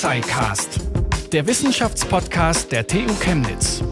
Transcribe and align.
Tuxicast, 0.00 0.80
der 1.30 1.46
Wissenschaftspodcast 1.46 2.72
der 2.72 2.86
TU 2.86 3.12
Chemnitz. 3.20 3.82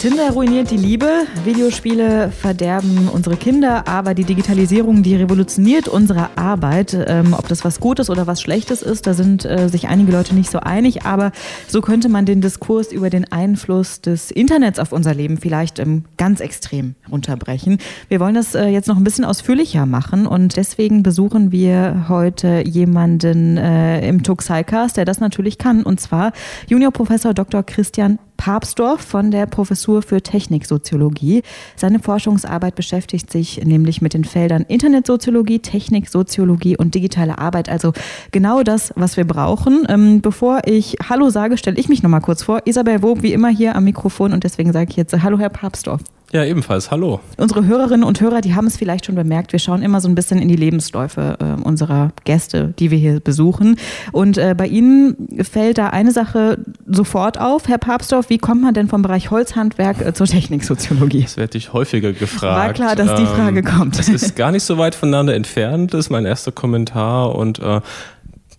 Tinder 0.00 0.30
ruiniert 0.30 0.70
die 0.70 0.78
Liebe, 0.78 1.26
Videospiele 1.44 2.30
verderben 2.30 3.10
unsere 3.12 3.36
Kinder, 3.36 3.86
aber 3.86 4.14
die 4.14 4.24
Digitalisierung, 4.24 5.02
die 5.02 5.14
revolutioniert 5.14 5.88
unsere 5.88 6.38
Arbeit. 6.38 6.96
Ähm, 7.06 7.34
ob 7.36 7.48
das 7.48 7.66
was 7.66 7.80
Gutes 7.80 8.08
oder 8.08 8.26
was 8.26 8.40
Schlechtes 8.40 8.80
ist, 8.80 9.06
da 9.06 9.12
sind 9.12 9.44
äh, 9.44 9.68
sich 9.68 9.88
einige 9.88 10.10
Leute 10.10 10.34
nicht 10.34 10.50
so 10.50 10.58
einig, 10.58 11.04
aber 11.04 11.32
so 11.68 11.82
könnte 11.82 12.08
man 12.08 12.24
den 12.24 12.40
Diskurs 12.40 12.92
über 12.92 13.10
den 13.10 13.30
Einfluss 13.30 14.00
des 14.00 14.30
Internets 14.30 14.78
auf 14.78 14.92
unser 14.92 15.12
Leben 15.12 15.36
vielleicht 15.36 15.78
ähm, 15.78 16.06
ganz 16.16 16.40
extrem 16.40 16.94
runterbrechen. 17.12 17.76
Wir 18.08 18.20
wollen 18.20 18.34
das 18.34 18.54
äh, 18.54 18.68
jetzt 18.68 18.88
noch 18.88 18.96
ein 18.96 19.04
bisschen 19.04 19.26
ausführlicher 19.26 19.84
machen 19.84 20.26
und 20.26 20.56
deswegen 20.56 21.02
besuchen 21.02 21.52
wir 21.52 22.06
heute 22.08 22.62
jemanden 22.66 23.58
äh, 23.58 24.08
im 24.08 24.22
Tuxicast, 24.22 24.96
der 24.96 25.04
das 25.04 25.20
natürlich 25.20 25.58
kann, 25.58 25.82
und 25.82 26.00
zwar 26.00 26.32
Juniorprofessor 26.68 27.34
Dr. 27.34 27.62
Christian 27.62 28.18
Papsdorf 28.40 29.02
von 29.02 29.30
der 29.30 29.44
Professur 29.44 30.00
für 30.00 30.22
Techniksoziologie. 30.22 31.42
Seine 31.76 31.98
Forschungsarbeit 31.98 32.74
beschäftigt 32.74 33.30
sich 33.30 33.62
nämlich 33.62 34.00
mit 34.00 34.14
den 34.14 34.24
Feldern 34.24 34.62
Internetsoziologie, 34.66 35.58
Techniksoziologie 35.58 36.74
und 36.74 36.94
digitale 36.94 37.36
Arbeit. 37.36 37.68
Also 37.68 37.92
genau 38.32 38.62
das, 38.62 38.94
was 38.96 39.18
wir 39.18 39.26
brauchen. 39.26 39.84
Ähm, 39.90 40.22
bevor 40.22 40.62
ich 40.64 40.96
Hallo 41.06 41.28
sage, 41.28 41.58
stelle 41.58 41.76
ich 41.76 41.90
mich 41.90 42.02
nochmal 42.02 42.22
kurz 42.22 42.42
vor. 42.42 42.62
Isabel 42.64 43.02
Wob, 43.02 43.22
wie 43.22 43.34
immer 43.34 43.50
hier 43.50 43.76
am 43.76 43.84
Mikrofon 43.84 44.32
und 44.32 44.42
deswegen 44.42 44.72
sage 44.72 44.88
ich 44.88 44.96
jetzt 44.96 45.12
Hallo, 45.22 45.38
Herr 45.38 45.50
Papsdorf. 45.50 46.00
Ja, 46.32 46.44
ebenfalls. 46.44 46.92
Hallo. 46.92 47.18
Unsere 47.38 47.66
Hörerinnen 47.66 48.04
und 48.04 48.20
Hörer, 48.20 48.40
die 48.40 48.54
haben 48.54 48.68
es 48.68 48.76
vielleicht 48.76 49.06
schon 49.06 49.16
bemerkt. 49.16 49.50
Wir 49.50 49.58
schauen 49.58 49.82
immer 49.82 50.00
so 50.00 50.08
ein 50.08 50.14
bisschen 50.14 50.40
in 50.40 50.46
die 50.46 50.54
Lebensläufe 50.54 51.36
äh, 51.40 51.60
unserer 51.60 52.12
Gäste, 52.22 52.72
die 52.78 52.92
wir 52.92 52.98
hier 52.98 53.18
besuchen. 53.18 53.76
Und 54.12 54.38
äh, 54.38 54.54
bei 54.56 54.68
Ihnen 54.68 55.28
fällt 55.42 55.78
da 55.78 55.88
eine 55.88 56.12
Sache 56.12 56.58
sofort 56.86 57.40
auf. 57.40 57.66
Herr 57.66 57.78
Papsdorf, 57.78 58.30
wie 58.30 58.38
kommt 58.38 58.62
man 58.62 58.74
denn 58.74 58.86
vom 58.86 59.02
Bereich 59.02 59.32
Holzhandwerk 59.32 60.06
äh, 60.06 60.14
zur 60.14 60.28
Techniksoziologie? 60.28 61.22
Das 61.22 61.36
werde 61.36 61.58
ich 61.58 61.72
häufiger 61.72 62.12
gefragt. 62.12 62.42
War 62.42 62.72
klar, 62.74 62.94
dass 62.94 63.18
die 63.18 63.26
Frage 63.26 63.58
ähm, 63.58 63.64
kommt. 63.64 63.98
Das 63.98 64.08
ist 64.08 64.36
gar 64.36 64.52
nicht 64.52 64.62
so 64.62 64.78
weit 64.78 64.94
voneinander 64.94 65.34
entfernt, 65.34 65.94
das 65.94 66.06
ist 66.06 66.10
mein 66.10 66.26
erster 66.26 66.52
Kommentar. 66.52 67.34
Und 67.34 67.58
äh, 67.58 67.80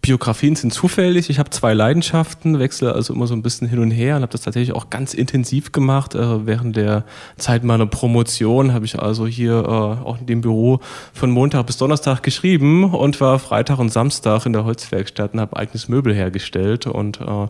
Biografien 0.02 0.56
sind 0.56 0.74
zufällig. 0.74 1.30
Ich 1.30 1.38
habe 1.38 1.52
zwei 1.52 1.74
Leidenschaften, 1.74 2.58
wechsle 2.58 2.94
also 2.94 3.14
immer 3.14 3.28
so 3.28 3.36
ein 3.36 3.44
bisschen 3.44 3.68
hin 3.68 3.78
und 3.78 3.92
her 3.92 4.16
und 4.16 4.24
habe 4.24 4.32
das 4.32 4.42
tatsächlich 4.42 4.76
auch 4.76 4.90
ganz 4.90 5.14
intensiv 5.14 5.72
gemacht. 5.72 6.16
Äh, 6.16 6.48
während 6.48 6.76
der 6.76 7.04
Zeit 7.38 7.64
meiner 7.64 7.86
Promotion 7.86 8.74
habe 8.74 8.86
ich 8.86 9.00
also 9.00 9.28
hier 9.28 9.54
äh, 9.54 9.68
auch 9.68 10.20
in 10.20 10.26
dem 10.26 10.42
Büro 10.42 10.80
von 11.14 11.30
Montag 11.30 11.68
bis 11.68 11.78
Donnerstag 11.78 12.24
geschrieben 12.24 12.94
und 12.96 13.22
war 13.22 13.38
Freitag 13.38 13.78
und 13.78 13.90
Samstag 13.90 14.48
in 14.48 14.54
der 14.54 14.66
Holzwerkstatt 14.66 15.34
und 15.34 15.40
habe 15.40 15.56
eigenes 15.56 15.88
Möbel 15.88 16.16
hergestellt 16.16 16.88
und 16.88 17.22
äh, 17.22 17.48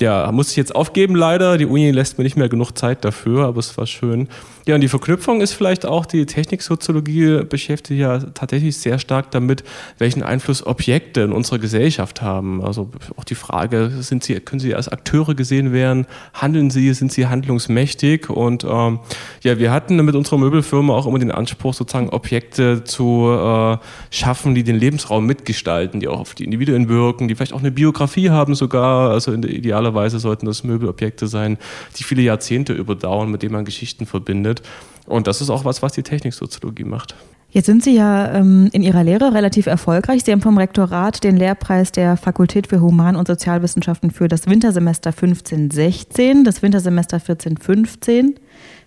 ja, 0.00 0.30
muss 0.32 0.50
ich 0.50 0.56
jetzt 0.56 0.74
aufgeben 0.74 1.14
leider. 1.14 1.58
Die 1.58 1.66
Uni 1.66 1.90
lässt 1.90 2.18
mir 2.18 2.24
nicht 2.24 2.36
mehr 2.36 2.48
genug 2.48 2.72
Zeit 2.72 3.04
dafür, 3.04 3.46
aber 3.46 3.60
es 3.60 3.76
war 3.76 3.86
schön. 3.86 4.28
Ja, 4.66 4.74
und 4.74 4.80
die 4.80 4.88
Verknüpfung 4.88 5.40
ist 5.40 5.52
vielleicht 5.52 5.86
auch, 5.86 6.06
die 6.06 6.26
Techniksoziologie 6.26 7.44
beschäftigt 7.44 8.00
ja 8.00 8.18
tatsächlich 8.18 8.76
sehr 8.76 8.98
stark 8.98 9.30
damit, 9.30 9.62
welchen 9.98 10.24
Einfluss 10.24 10.66
Objekte 10.66 11.20
in 11.20 11.30
unserer 11.30 11.60
Gesellschaft 11.60 12.20
haben. 12.20 12.64
Also 12.64 12.90
auch 13.16 13.22
die 13.22 13.36
Frage, 13.36 13.90
sind 14.00 14.24
sie, 14.24 14.34
können 14.40 14.58
sie 14.58 14.74
als 14.74 14.88
Akteure 14.88 15.36
gesehen 15.36 15.72
werden? 15.72 16.06
Handeln 16.34 16.70
sie? 16.70 16.92
Sind 16.94 17.12
sie 17.12 17.28
handlungsmächtig? 17.28 18.28
Und 18.28 18.64
ähm, 18.64 18.98
ja, 19.42 19.58
wir 19.60 19.70
hatten 19.70 20.04
mit 20.04 20.16
unserer 20.16 20.38
Möbelfirma 20.38 20.94
auch 20.94 21.06
immer 21.06 21.20
den 21.20 21.30
Anspruch, 21.30 21.72
sozusagen 21.72 22.08
Objekte 22.10 22.82
zu 22.82 23.30
äh, 23.30 23.76
schaffen, 24.10 24.56
die 24.56 24.64
den 24.64 24.76
Lebensraum 24.76 25.26
mitgestalten, 25.26 26.00
die 26.00 26.08
auch 26.08 26.18
auf 26.18 26.34
die 26.34 26.44
Individuen 26.44 26.88
wirken, 26.88 27.28
die 27.28 27.36
vielleicht 27.36 27.52
auch 27.52 27.60
eine 27.60 27.70
Biografie 27.70 28.30
haben 28.30 28.56
sogar, 28.56 29.12
also 29.12 29.30
in 29.30 29.42
der 29.42 29.52
idealen 29.52 29.85
Idealerweise 29.86 30.18
sollten 30.18 30.46
das 30.46 30.64
Möbelobjekte 30.64 31.28
sein, 31.28 31.58
die 31.96 32.02
viele 32.02 32.22
Jahrzehnte 32.22 32.72
überdauern, 32.72 33.30
mit 33.30 33.42
denen 33.42 33.52
man 33.52 33.64
Geschichten 33.64 34.04
verbindet. 34.04 34.62
Und 35.06 35.28
das 35.28 35.40
ist 35.40 35.50
auch 35.50 35.64
was, 35.64 35.80
was 35.80 35.92
die 35.92 36.02
Techniksoziologie 36.02 36.84
macht. 36.84 37.14
Jetzt 37.50 37.66
sind 37.66 37.84
Sie 37.84 37.94
ja 37.94 38.34
ähm, 38.34 38.68
in 38.72 38.82
Ihrer 38.82 39.04
Lehre 39.04 39.32
relativ 39.32 39.66
erfolgreich. 39.66 40.24
Sie 40.24 40.32
haben 40.32 40.40
vom 40.40 40.58
Rektorat 40.58 41.22
den 41.22 41.36
Lehrpreis 41.36 41.92
der 41.92 42.16
Fakultät 42.16 42.66
für 42.66 42.80
Human- 42.80 43.14
und 43.14 43.28
Sozialwissenschaften 43.28 44.10
für 44.10 44.26
das 44.26 44.48
Wintersemester 44.48 45.10
15-16, 45.10 46.44
das 46.44 46.62
Wintersemester 46.62 47.18
14-15, 47.18 48.34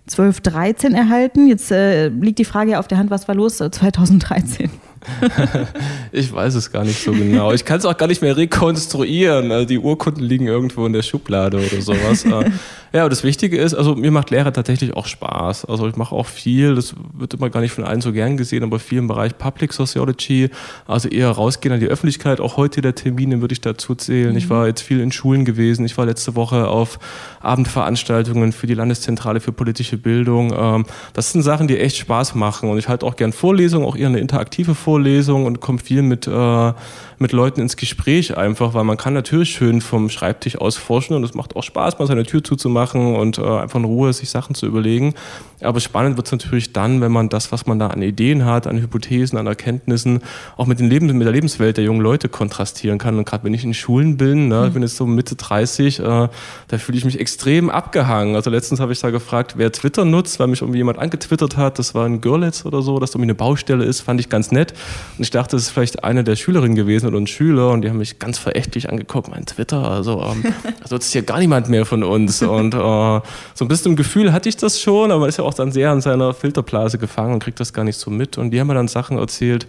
12-13 0.10 0.94
erhalten. 0.94 1.48
Jetzt 1.48 1.72
äh, 1.72 2.10
liegt 2.10 2.40
die 2.40 2.46
Frage 2.46 2.78
auf 2.78 2.90
der 2.90 2.98
Hand, 2.98 3.10
was 3.10 3.30
war 3.30 3.36
los 3.36 3.58
2013? 3.58 4.70
ich 6.12 6.32
weiß 6.32 6.56
es 6.56 6.72
gar 6.72 6.84
nicht 6.84 7.02
so 7.02 7.12
genau. 7.12 7.52
Ich 7.54 7.64
kann 7.64 7.80
es 7.80 7.86
auch 7.86 7.96
gar 7.96 8.08
nicht 8.08 8.22
mehr 8.22 8.36
rekonstruieren. 8.36 9.52
Also 9.52 9.66
die 9.66 9.80
Urkunden 9.80 10.24
liegen 10.24 10.48
irgendwo 10.48 10.86
in 10.86 10.94
der 10.94 11.04
Schublade 11.04 11.58
oder 11.58 11.82
sowas. 11.82 12.26
Äh, 12.26 12.52
ja, 12.94 13.02
aber 13.02 13.10
das 13.10 13.24
Wichtige 13.24 13.58
ist, 13.58 13.74
also 13.74 13.96
mir 13.96 14.12
macht 14.12 14.30
Lehre 14.30 14.52
tatsächlich 14.52 14.96
auch 14.96 15.08
Spaß. 15.08 15.66
Also 15.66 15.88
ich 15.88 15.96
mache 15.96 16.14
auch 16.14 16.26
viel, 16.26 16.76
das 16.76 16.96
wird 17.14 17.34
immer 17.34 17.50
gar 17.50 17.62
nicht 17.62 17.72
von 17.72 17.86
allen 17.86 18.02
so 18.02 18.12
gern 18.12 18.36
gesehen, 18.36 18.64
aber 18.64 18.80
viel 18.80 18.98
im 18.98 19.08
Bereich 19.08 19.38
Public 19.38 19.72
Sociology, 19.72 20.50
also 20.86 21.08
eher 21.08 21.30
rausgehen 21.30 21.74
an 21.74 21.80
die 21.80 21.88
Öffentlichkeit. 21.88 22.42
Auch 22.42 22.58
heute 22.58 22.82
der 22.82 22.96
Termine 22.96 23.42
würde 23.42 23.54
ich 23.54 23.62
dazu 23.62 23.96
zählen. 23.96 24.32
Mhm. 24.32 24.38
Ich 24.38 24.50
war 24.50 24.68
jetzt 24.68 24.82
viel 24.82 25.00
in 25.00 25.12
Schulen 25.12 25.46
gewesen. 25.46 25.86
Ich 25.86 25.98
war 25.98 26.06
letzte 26.06 26.36
Woche 26.36 26.68
auf 26.68 27.00
Abendveranstaltungen 27.42 28.52
für 28.52 28.68
die 28.68 28.74
Landeszentrale 28.74 29.40
für 29.40 29.54
politische 29.54 29.98
Bildung. 29.98 30.54
Ähm, 30.58 30.86
das 31.14 31.32
sind 31.32 31.42
Sachen, 31.42 31.68
die 31.68 31.80
echt 31.80 31.98
Spaß 31.98 32.36
machen. 32.36 32.70
Und 32.70 32.78
ich 32.78 32.90
halte 32.90 33.06
auch 33.06 33.16
gern 33.16 33.32
Vorlesungen, 33.32 33.86
auch 33.86 33.96
eher 33.96 34.08
eine 34.08 34.20
interaktive 34.20 34.76
Vorlesung 34.76 34.89
Vorlesung 34.90 35.46
und 35.46 35.60
komme 35.60 35.78
viel 35.78 36.02
mit, 36.02 36.26
äh, 36.26 36.74
mit 37.20 37.32
Leuten 37.34 37.62
ins 37.62 37.76
Gespräch 37.76 38.38
einfach, 38.38 38.74
weil 38.74 38.84
man 38.84 38.98
kann 38.98 39.14
natürlich 39.14 39.52
schön 39.52 39.82
vom 39.82 40.10
Schreibtisch 40.10 40.58
aus 40.58 40.78
forschen 40.78 41.16
und 41.16 41.24
es 41.24 41.34
macht 41.34 41.56
auch 41.56 41.64
Spaß, 41.64 42.00
mal 42.00 42.08
seine 42.08 42.24
Tür 42.24 42.44
zuzumachen 42.44 43.16
und 43.16 43.38
äh, 43.38 43.44
einfach 43.44 43.80
in 43.80 43.86
Ruhe 43.86 44.14
sich 44.14 44.30
Sachen 44.30 44.56
zu 44.56 44.66
überlegen. 44.66 45.14
Aber 45.62 45.82
spannend 45.82 46.16
wird 46.16 46.28
es 46.28 46.32
natürlich 46.32 46.72
dann, 46.72 47.02
wenn 47.02 47.12
man 47.12 47.28
das, 47.28 47.52
was 47.52 47.66
man 47.66 47.80
da 47.80 47.88
an 47.88 48.02
Ideen 48.02 48.46
hat, 48.46 48.66
an 48.66 48.80
Hypothesen, 48.80 49.38
an 49.38 49.46
Erkenntnissen, 49.46 50.22
auch 50.56 50.68
mit, 50.68 50.80
den 50.80 50.90
Lebens 50.90 51.12
mit 51.12 51.26
der 51.26 51.34
Lebenswelt 51.34 51.76
der 51.76 51.84
jungen 51.84 52.00
Leute 52.00 52.30
kontrastieren 52.30 52.98
kann. 52.98 53.18
Und 53.18 53.26
gerade 53.26 53.44
wenn 53.44 53.54
ich 53.54 53.66
in 53.66 53.74
Schulen 53.74 54.16
bin, 54.16 54.48
ne, 54.48 54.68
ich 54.68 54.74
bin 54.74 54.82
jetzt 54.82 54.96
so 54.96 55.06
Mitte 55.06 55.36
30, 55.36 56.00
äh, 56.00 56.04
da 56.04 56.78
fühle 56.78 56.98
ich 56.98 57.04
mich 57.04 57.20
extrem 57.20 57.70
abgehangen. 57.70 58.36
Also 58.36 58.50
letztens 58.50 58.80
habe 58.80 58.94
ich 58.94 59.00
da 59.02 59.10
gefragt, 59.10 59.56
wer 59.58 59.72
Twitter 59.72 60.06
nutzt, 60.06 60.40
weil 60.40 60.48
mich 60.48 60.62
irgendwie 60.62 60.78
jemand 60.78 60.98
angetwittert 60.98 61.58
hat, 61.58 61.78
das 61.78 61.94
war 61.94 62.06
in 62.08 62.22
Görlitz 62.22 62.66
oder 62.66 62.82
so, 62.82 63.00
dass 63.00 63.12
da 63.12 63.18
irgendwie 63.18 63.32
eine 63.32 63.36
Baustelle 63.36 63.84
ist, 63.84 64.00
fand 64.00 64.22
ich 64.22 64.30
ganz 64.30 64.52
nett. 64.52 64.74
Und 65.18 65.24
ich 65.24 65.32
dachte, 65.32 65.58
das 65.58 65.64
ist 65.64 65.70
vielleicht 65.72 66.06
eine 66.06 66.24
der 66.24 66.38
Schülerinnen 66.38 66.76
gewesen 66.76 67.09
oder 67.10 67.20
ein 67.20 67.28
Schüler 67.28 67.72
und 67.72 67.82
die 67.82 67.90
haben 67.90 67.98
mich 67.98 68.20
ganz 68.20 68.38
verächtlich 68.38 68.90
angeguckt, 68.90 69.30
mein 69.30 69.46
Twitter, 69.46 69.90
also 69.90 70.22
ähm, 70.22 70.54
also 70.82 70.96
ist 70.96 71.12
hier 71.12 71.24
gar 71.24 71.40
niemand 71.40 71.70
mehr 71.70 71.86
von 71.86 72.04
uns. 72.04 72.42
Und 72.42 72.74
äh, 72.74 72.78
so 72.78 73.22
ein 73.66 73.68
bisschen 73.68 73.92
im 73.92 73.96
Gefühl 73.96 74.32
hatte 74.32 74.50
ich 74.50 74.58
das 74.58 74.82
schon, 74.82 75.12
aber 75.12 75.22
man 75.22 75.30
ist 75.30 75.38
ja 75.38 75.44
auch 75.44 75.54
dann 75.54 75.72
sehr 75.72 75.92
an 75.92 76.02
seiner 76.02 76.34
Filterblase 76.34 76.98
gefangen 76.98 77.34
und 77.34 77.44
kriegt 77.44 77.60
das 77.60 77.74
gar 77.74 77.84
nicht 77.84 77.98
so 77.98 78.10
mit. 78.10 78.38
Und 78.38 78.52
die 78.52 78.60
haben 78.60 78.68
mir 78.68 78.76
dann 78.76 78.88
Sachen 78.88 79.18
erzählt, 79.18 79.68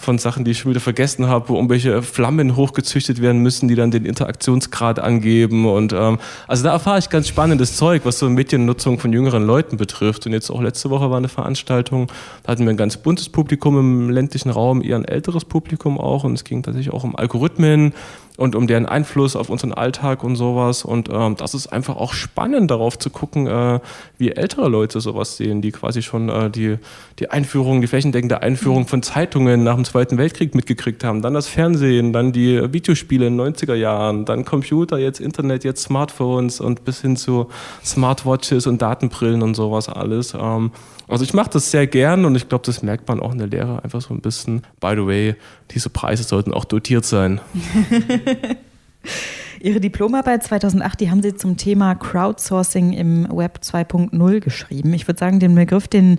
von 0.00 0.18
Sachen, 0.18 0.44
die 0.44 0.52
ich 0.52 0.60
schon 0.60 0.70
wieder 0.70 0.80
vergessen 0.80 1.28
habe, 1.28 1.50
wo 1.50 1.56
irgendwelche 1.56 2.02
Flammen 2.02 2.56
hochgezüchtet 2.56 3.20
werden 3.20 3.42
müssen, 3.42 3.68
die 3.68 3.74
dann 3.74 3.90
den 3.90 4.06
Interaktionsgrad 4.06 4.98
angeben. 4.98 5.66
Und 5.66 5.92
ähm, 5.92 6.18
also 6.46 6.64
da 6.64 6.72
erfahre 6.72 6.98
ich 6.98 7.10
ganz 7.10 7.28
spannendes 7.28 7.76
Zeug, 7.76 8.02
was 8.04 8.18
so 8.18 8.28
Mediennutzung 8.30 8.98
von 8.98 9.12
jüngeren 9.12 9.44
Leuten 9.44 9.76
betrifft. 9.76 10.24
Und 10.26 10.32
jetzt 10.32 10.50
auch 10.50 10.62
letzte 10.62 10.88
Woche 10.88 11.10
war 11.10 11.18
eine 11.18 11.28
Veranstaltung, 11.28 12.10
da 12.42 12.52
hatten 12.52 12.64
wir 12.64 12.70
ein 12.70 12.78
ganz 12.78 12.96
buntes 12.96 13.28
Publikum 13.28 13.78
im 13.78 14.10
ländlichen 14.10 14.48
Raum, 14.48 14.82
eher 14.82 14.96
ein 14.96 15.04
älteres 15.04 15.44
Publikum 15.44 15.98
auch. 15.98 16.24
Und 16.24 16.32
es 16.32 16.44
ging 16.44 16.62
tatsächlich 16.62 16.79
auch 16.88 17.04
um 17.04 17.14
Algorithmen 17.14 17.92
und 18.40 18.54
um 18.54 18.66
deren 18.66 18.86
Einfluss 18.86 19.36
auf 19.36 19.50
unseren 19.50 19.74
Alltag 19.74 20.24
und 20.24 20.34
sowas. 20.34 20.82
Und 20.82 21.10
ähm, 21.12 21.36
das 21.36 21.52
ist 21.52 21.66
einfach 21.66 21.96
auch 21.96 22.14
spannend, 22.14 22.70
darauf 22.70 22.98
zu 22.98 23.10
gucken, 23.10 23.46
äh, 23.46 23.80
wie 24.16 24.30
ältere 24.30 24.70
Leute 24.70 25.02
sowas 25.02 25.36
sehen, 25.36 25.60
die 25.60 25.72
quasi 25.72 26.00
schon 26.00 26.30
äh, 26.30 26.48
die, 26.48 26.78
die 27.18 27.30
Einführung, 27.30 27.82
die 27.82 27.86
flächendeckende 27.86 28.40
Einführung 28.40 28.86
von 28.86 29.02
Zeitungen 29.02 29.62
nach 29.62 29.74
dem 29.74 29.84
Zweiten 29.84 30.16
Weltkrieg 30.16 30.54
mitgekriegt 30.54 31.04
haben. 31.04 31.20
Dann 31.20 31.34
das 31.34 31.48
Fernsehen, 31.48 32.14
dann 32.14 32.32
die 32.32 32.72
Videospiele 32.72 33.26
in 33.26 33.36
den 33.36 33.54
90er 33.54 33.74
Jahren, 33.74 34.24
dann 34.24 34.46
Computer, 34.46 34.96
jetzt 34.96 35.20
Internet, 35.20 35.62
jetzt 35.62 35.82
Smartphones 35.82 36.62
und 36.62 36.86
bis 36.86 37.02
hin 37.02 37.16
zu 37.16 37.48
Smartwatches 37.84 38.66
und 38.66 38.80
Datenbrillen 38.80 39.42
und 39.42 39.54
sowas 39.54 39.90
alles. 39.90 40.32
Ähm, 40.32 40.70
also 41.10 41.24
ich 41.24 41.34
mache 41.34 41.50
das 41.50 41.72
sehr 41.72 41.88
gern 41.88 42.24
und 42.24 42.36
ich 42.36 42.48
glaube, 42.48 42.64
das 42.64 42.82
merkt 42.82 43.08
man 43.08 43.18
auch 43.18 43.32
in 43.32 43.38
der 43.38 43.48
Lehre 43.48 43.82
einfach 43.82 44.00
so 44.00 44.14
ein 44.14 44.20
bisschen. 44.20 44.62
By 44.78 44.92
the 44.94 45.04
way, 45.04 45.34
diese 45.72 45.90
Preise 45.90 46.22
sollten 46.22 46.54
auch 46.54 46.64
dotiert 46.64 47.04
sein. 47.04 47.40
Ihre 49.60 49.80
Diplomarbeit 49.80 50.42
2008, 50.42 51.00
die 51.00 51.10
haben 51.10 51.22
Sie 51.22 51.34
zum 51.34 51.56
Thema 51.56 51.94
Crowdsourcing 51.94 52.92
im 52.92 53.28
Web 53.30 53.60
2.0 53.62 54.40
geschrieben. 54.40 54.94
Ich 54.94 55.06
würde 55.06 55.18
sagen, 55.18 55.38
den 55.38 55.54
Begriff, 55.54 55.86
den 55.86 56.18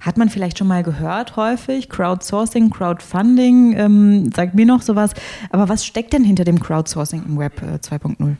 hat 0.00 0.16
man 0.16 0.28
vielleicht 0.28 0.58
schon 0.58 0.66
mal 0.66 0.82
gehört 0.82 1.36
häufig. 1.36 1.88
Crowdsourcing, 1.88 2.70
Crowdfunding, 2.70 3.76
ähm, 3.76 4.32
sagt 4.34 4.54
mir 4.54 4.66
noch 4.66 4.82
sowas. 4.82 5.12
Aber 5.50 5.68
was 5.68 5.84
steckt 5.84 6.12
denn 6.12 6.24
hinter 6.24 6.44
dem 6.44 6.58
Crowdsourcing 6.58 7.22
im 7.26 7.38
Web 7.38 7.62
2.0? 7.62 8.36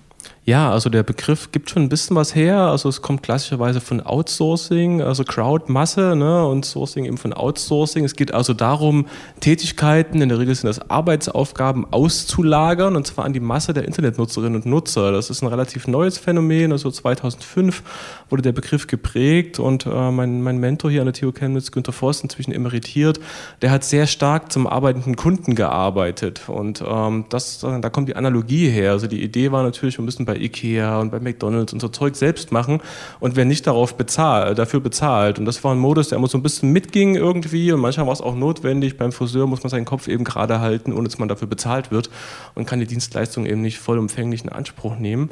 Ja, 0.46 0.72
also 0.72 0.88
der 0.88 1.02
Begriff 1.02 1.52
gibt 1.52 1.68
schon 1.68 1.82
ein 1.82 1.90
bisschen 1.90 2.16
was 2.16 2.34
her. 2.34 2.56
Also 2.56 2.88
es 2.88 3.02
kommt 3.02 3.22
klassischerweise 3.22 3.78
von 3.80 4.00
Outsourcing, 4.00 5.02
also 5.02 5.22
Crowdmasse 5.22 6.16
ne, 6.16 6.46
und 6.46 6.64
Sourcing 6.64 7.04
eben 7.04 7.18
von 7.18 7.34
Outsourcing. 7.34 8.06
Es 8.06 8.16
geht 8.16 8.32
also 8.32 8.54
darum, 8.54 9.06
Tätigkeiten, 9.40 10.22
in 10.22 10.30
der 10.30 10.38
Regel 10.38 10.54
sind 10.54 10.68
das 10.68 10.90
Arbeitsaufgaben, 10.90 11.92
auszulagern 11.92 12.96
und 12.96 13.06
zwar 13.06 13.26
an 13.26 13.34
die 13.34 13.40
Masse 13.40 13.74
der 13.74 13.84
Internetnutzerinnen 13.84 14.62
und 14.62 14.66
Nutzer. 14.66 15.12
Das 15.12 15.28
ist 15.28 15.42
ein 15.42 15.46
relativ 15.46 15.86
neues 15.86 16.16
Phänomen. 16.16 16.72
Also 16.72 16.90
2005 16.90 17.82
wurde 18.30 18.42
der 18.42 18.52
Begriff 18.52 18.86
geprägt 18.86 19.58
und 19.58 19.84
äh, 19.84 20.10
mein, 20.10 20.40
mein 20.40 20.56
Mentor 20.56 20.90
hier 20.90 21.02
an 21.02 21.06
der 21.06 21.14
TU 21.14 21.32
Chemnitz, 21.32 21.70
Günter 21.70 21.92
Voss, 21.92 22.22
inzwischen 22.22 22.52
emeritiert, 22.52 23.20
der 23.60 23.70
hat 23.70 23.84
sehr 23.84 24.06
stark 24.06 24.50
zum 24.50 24.66
arbeitenden 24.66 25.16
Kunden 25.16 25.54
gearbeitet 25.54 26.48
und 26.48 26.82
ähm, 26.84 27.26
das, 27.28 27.60
da 27.60 27.90
kommt 27.90 28.08
die 28.08 28.16
Analogie 28.16 28.70
her. 28.70 28.92
Also 28.92 29.06
die 29.06 29.22
Idee 29.22 29.52
war 29.52 29.62
natürlich, 29.62 29.98
wir 29.98 30.04
müssen 30.04 30.29
bei 30.30 30.36
Ikea 30.36 31.00
und 31.00 31.10
bei 31.10 31.18
McDonalds 31.18 31.72
und 31.72 31.80
so 31.80 31.88
Zeug 31.88 32.14
selbst 32.14 32.52
machen 32.52 32.80
und 33.18 33.34
wer 33.34 33.44
nicht 33.44 33.66
darauf 33.66 33.96
bezahlt, 33.96 34.58
dafür 34.58 34.80
bezahlt. 34.80 35.38
Und 35.40 35.44
das 35.44 35.62
war 35.64 35.72
ein 35.72 35.78
Modus, 35.78 36.08
der 36.08 36.18
immer 36.18 36.28
so 36.28 36.38
ein 36.38 36.42
bisschen 36.42 36.70
mitging 36.70 37.16
irgendwie 37.16 37.72
und 37.72 37.80
manchmal 37.80 38.06
war 38.06 38.12
es 38.12 38.20
auch 38.20 38.36
notwendig. 38.36 38.96
Beim 38.96 39.10
Friseur 39.10 39.46
muss 39.48 39.62
man 39.64 39.70
seinen 39.70 39.84
Kopf 39.84 40.06
eben 40.06 40.22
gerade 40.22 40.60
halten, 40.60 40.92
ohne 40.92 41.08
dass 41.08 41.18
man 41.18 41.28
dafür 41.28 41.48
bezahlt 41.48 41.90
wird 41.90 42.10
und 42.54 42.66
kann 42.66 42.78
die 42.78 42.86
Dienstleistung 42.86 43.44
eben 43.44 43.60
nicht 43.60 43.78
vollumfänglich 43.78 44.44
in 44.44 44.50
Anspruch 44.50 44.96
nehmen. 44.96 45.30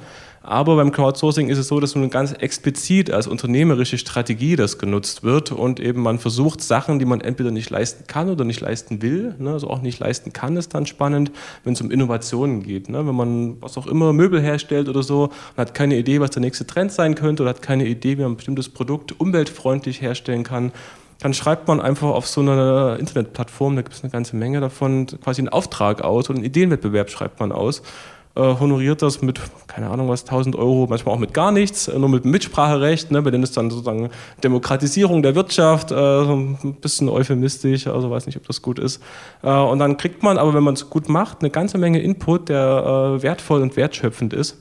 Aber 0.48 0.76
beim 0.76 0.92
Crowdsourcing 0.92 1.50
ist 1.50 1.58
es 1.58 1.68
so, 1.68 1.78
dass 1.78 1.94
nun 1.94 2.08
ganz 2.08 2.32
explizit 2.32 3.10
als 3.10 3.26
unternehmerische 3.26 3.98
Strategie 3.98 4.56
das 4.56 4.78
genutzt 4.78 5.22
wird 5.22 5.52
und 5.52 5.78
eben 5.78 6.00
man 6.00 6.18
versucht, 6.18 6.62
Sachen, 6.62 6.98
die 6.98 7.04
man 7.04 7.20
entweder 7.20 7.50
nicht 7.50 7.68
leisten 7.68 8.06
kann 8.06 8.30
oder 8.30 8.46
nicht 8.46 8.62
leisten 8.62 9.02
will, 9.02 9.34
ne, 9.38 9.52
also 9.52 9.68
auch 9.68 9.82
nicht 9.82 9.98
leisten 9.98 10.32
kann, 10.32 10.56
ist 10.56 10.72
dann 10.72 10.86
spannend, 10.86 11.32
wenn 11.64 11.74
es 11.74 11.82
um 11.82 11.90
Innovationen 11.90 12.62
geht. 12.62 12.88
Ne? 12.88 13.06
Wenn 13.06 13.14
man 13.14 13.60
was 13.60 13.76
auch 13.76 13.86
immer 13.86 14.14
Möbel 14.14 14.40
herstellt 14.40 14.88
oder 14.88 15.02
so 15.02 15.24
und 15.24 15.58
hat 15.58 15.74
keine 15.74 15.98
Idee, 15.98 16.18
was 16.18 16.30
der 16.30 16.40
nächste 16.40 16.66
Trend 16.66 16.92
sein 16.92 17.14
könnte 17.14 17.42
oder 17.42 17.50
hat 17.50 17.60
keine 17.60 17.84
Idee, 17.84 18.16
wie 18.16 18.22
man 18.22 18.32
ein 18.32 18.36
bestimmtes 18.36 18.70
Produkt 18.70 19.20
umweltfreundlich 19.20 20.00
herstellen 20.00 20.44
kann, 20.44 20.72
dann 21.18 21.34
schreibt 21.34 21.68
man 21.68 21.78
einfach 21.78 22.08
auf 22.08 22.26
so 22.26 22.40
einer 22.40 22.96
Internetplattform, 22.98 23.76
da 23.76 23.82
gibt 23.82 23.94
es 23.96 24.02
eine 24.02 24.10
ganze 24.10 24.34
Menge 24.34 24.60
davon, 24.60 25.08
quasi 25.22 25.42
einen 25.42 25.50
Auftrag 25.50 26.00
aus 26.00 26.30
oder 26.30 26.38
einen 26.38 26.46
Ideenwettbewerb 26.46 27.10
schreibt 27.10 27.38
man 27.38 27.52
aus 27.52 27.82
honoriert 28.43 29.02
das 29.02 29.23
mit, 29.23 29.40
keine 29.67 29.90
Ahnung 29.90 30.08
was, 30.08 30.23
1000 30.23 30.56
Euro, 30.56 30.87
manchmal 30.88 31.14
auch 31.14 31.19
mit 31.19 31.35
gar 31.35 31.52
nichts, 31.52 31.88
äh, 31.88 31.99
nur 31.99 32.08
mit 32.08 32.25
Mitspracherecht, 32.25 33.11
ne, 33.11 33.23
bei 33.23 33.31
denen 33.31 33.44
ist 33.44 33.56
dann 33.56 33.70
sozusagen 33.70 34.11
Demokratisierung 34.43 35.23
der 35.23 35.35
Wirtschaft, 35.35 35.90
äh, 35.90 35.94
ein 35.94 36.76
bisschen 36.81 37.08
euphemistisch, 37.08 37.87
also 37.87 38.11
weiß 38.11 38.26
nicht, 38.26 38.37
ob 38.37 38.46
das 38.46 38.62
gut 38.62 38.79
ist. 38.79 39.02
Äh, 39.43 39.50
und 39.50 39.79
dann 39.79 39.96
kriegt 39.96 40.23
man 40.23 40.38
aber, 40.38 40.55
wenn 40.55 40.62
man 40.62 40.75
es 40.75 40.88
gut 40.90 41.08
macht, 41.08 41.40
eine 41.40 41.50
ganze 41.50 41.79
Menge 41.79 42.00
Input, 42.00 42.49
der 42.49 43.17
äh, 43.19 43.23
wertvoll 43.23 43.62
und 43.62 43.76
wertschöpfend 43.76 44.32
ist. 44.32 44.56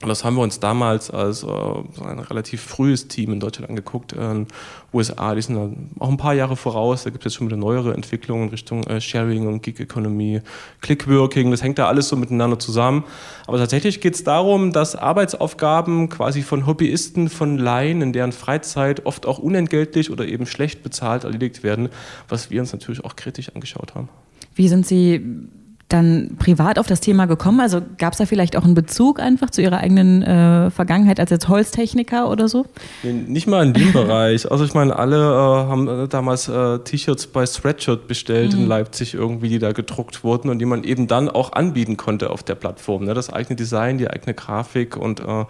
Und 0.00 0.08
das 0.08 0.22
haben 0.22 0.36
wir 0.36 0.42
uns 0.42 0.60
damals 0.60 1.10
als 1.10 1.42
äh, 1.42 1.48
ein 1.48 2.20
relativ 2.20 2.62
frühes 2.62 3.08
Team 3.08 3.32
in 3.32 3.40
Deutschland 3.40 3.68
angeguckt. 3.68 4.12
Äh, 4.12 4.44
USA, 4.92 5.34
die 5.34 5.42
sind 5.42 5.76
auch 5.98 6.08
ein 6.08 6.16
paar 6.16 6.34
Jahre 6.34 6.54
voraus. 6.54 7.02
Da 7.02 7.10
gibt 7.10 7.26
es 7.26 7.32
jetzt 7.32 7.38
schon 7.38 7.48
wieder 7.48 7.56
neuere 7.56 7.94
Entwicklungen 7.94 8.44
in 8.44 8.50
Richtung 8.50 8.84
äh, 8.84 9.00
Sharing 9.00 9.48
und 9.48 9.60
Gig 9.60 9.80
Economy, 9.80 10.40
Clickworking. 10.82 11.50
Das 11.50 11.64
hängt 11.64 11.80
da 11.80 11.88
alles 11.88 12.08
so 12.08 12.14
miteinander 12.14 12.60
zusammen. 12.60 13.02
Aber 13.48 13.58
tatsächlich 13.58 14.00
geht 14.00 14.14
es 14.14 14.22
darum, 14.22 14.72
dass 14.72 14.94
Arbeitsaufgaben 14.94 16.08
quasi 16.08 16.42
von 16.42 16.64
Hobbyisten, 16.64 17.28
von 17.28 17.58
Laien 17.58 18.00
in 18.00 18.12
deren 18.12 18.30
Freizeit 18.30 19.04
oft 19.04 19.26
auch 19.26 19.40
unentgeltlich 19.40 20.12
oder 20.12 20.26
eben 20.26 20.46
schlecht 20.46 20.84
bezahlt 20.84 21.24
erledigt 21.24 21.64
werden, 21.64 21.88
was 22.28 22.50
wir 22.50 22.60
uns 22.60 22.72
natürlich 22.72 23.04
auch 23.04 23.16
kritisch 23.16 23.48
angeschaut 23.52 23.96
haben. 23.96 24.08
Wie 24.54 24.68
sind 24.68 24.86
Sie 24.86 25.48
dann 25.88 26.36
privat 26.38 26.78
auf 26.78 26.86
das 26.86 27.00
Thema 27.00 27.26
gekommen? 27.26 27.60
Also 27.60 27.80
gab 27.98 28.12
es 28.12 28.18
da 28.18 28.26
vielleicht 28.26 28.56
auch 28.56 28.64
einen 28.64 28.74
Bezug 28.74 29.20
einfach 29.20 29.50
zu 29.50 29.62
Ihrer 29.62 29.78
eigenen 29.78 30.22
äh, 30.22 30.70
Vergangenheit 30.70 31.18
als 31.18 31.30
jetzt 31.30 31.48
Holztechniker 31.48 32.30
oder 32.30 32.48
so? 32.48 32.66
Nee, 33.02 33.12
nicht 33.12 33.46
mal 33.46 33.64
in 33.64 33.72
dem 33.72 33.92
Bereich. 33.94 34.50
Also 34.50 34.64
ich 34.64 34.74
meine, 34.74 34.96
alle 34.96 35.16
äh, 35.16 35.68
haben 35.70 35.88
äh, 35.88 36.08
damals 36.08 36.48
äh, 36.48 36.78
T-Shirts 36.80 37.28
bei 37.28 37.46
Spreadshirt 37.46 38.06
bestellt 38.06 38.52
mhm. 38.52 38.60
in 38.60 38.66
Leipzig 38.66 39.14
irgendwie, 39.14 39.48
die 39.48 39.58
da 39.58 39.72
gedruckt 39.72 40.22
wurden 40.24 40.50
und 40.50 40.58
die 40.58 40.66
man 40.66 40.84
eben 40.84 41.06
dann 41.06 41.28
auch 41.28 41.52
anbieten 41.52 41.96
konnte 41.96 42.30
auf 42.30 42.42
der 42.42 42.54
Plattform. 42.54 43.04
Ne? 43.04 43.14
Das 43.14 43.30
eigene 43.30 43.56
Design, 43.56 43.98
die 43.98 44.08
eigene 44.08 44.34
Grafik 44.34 44.96
und 44.96 45.20
äh, 45.20 45.44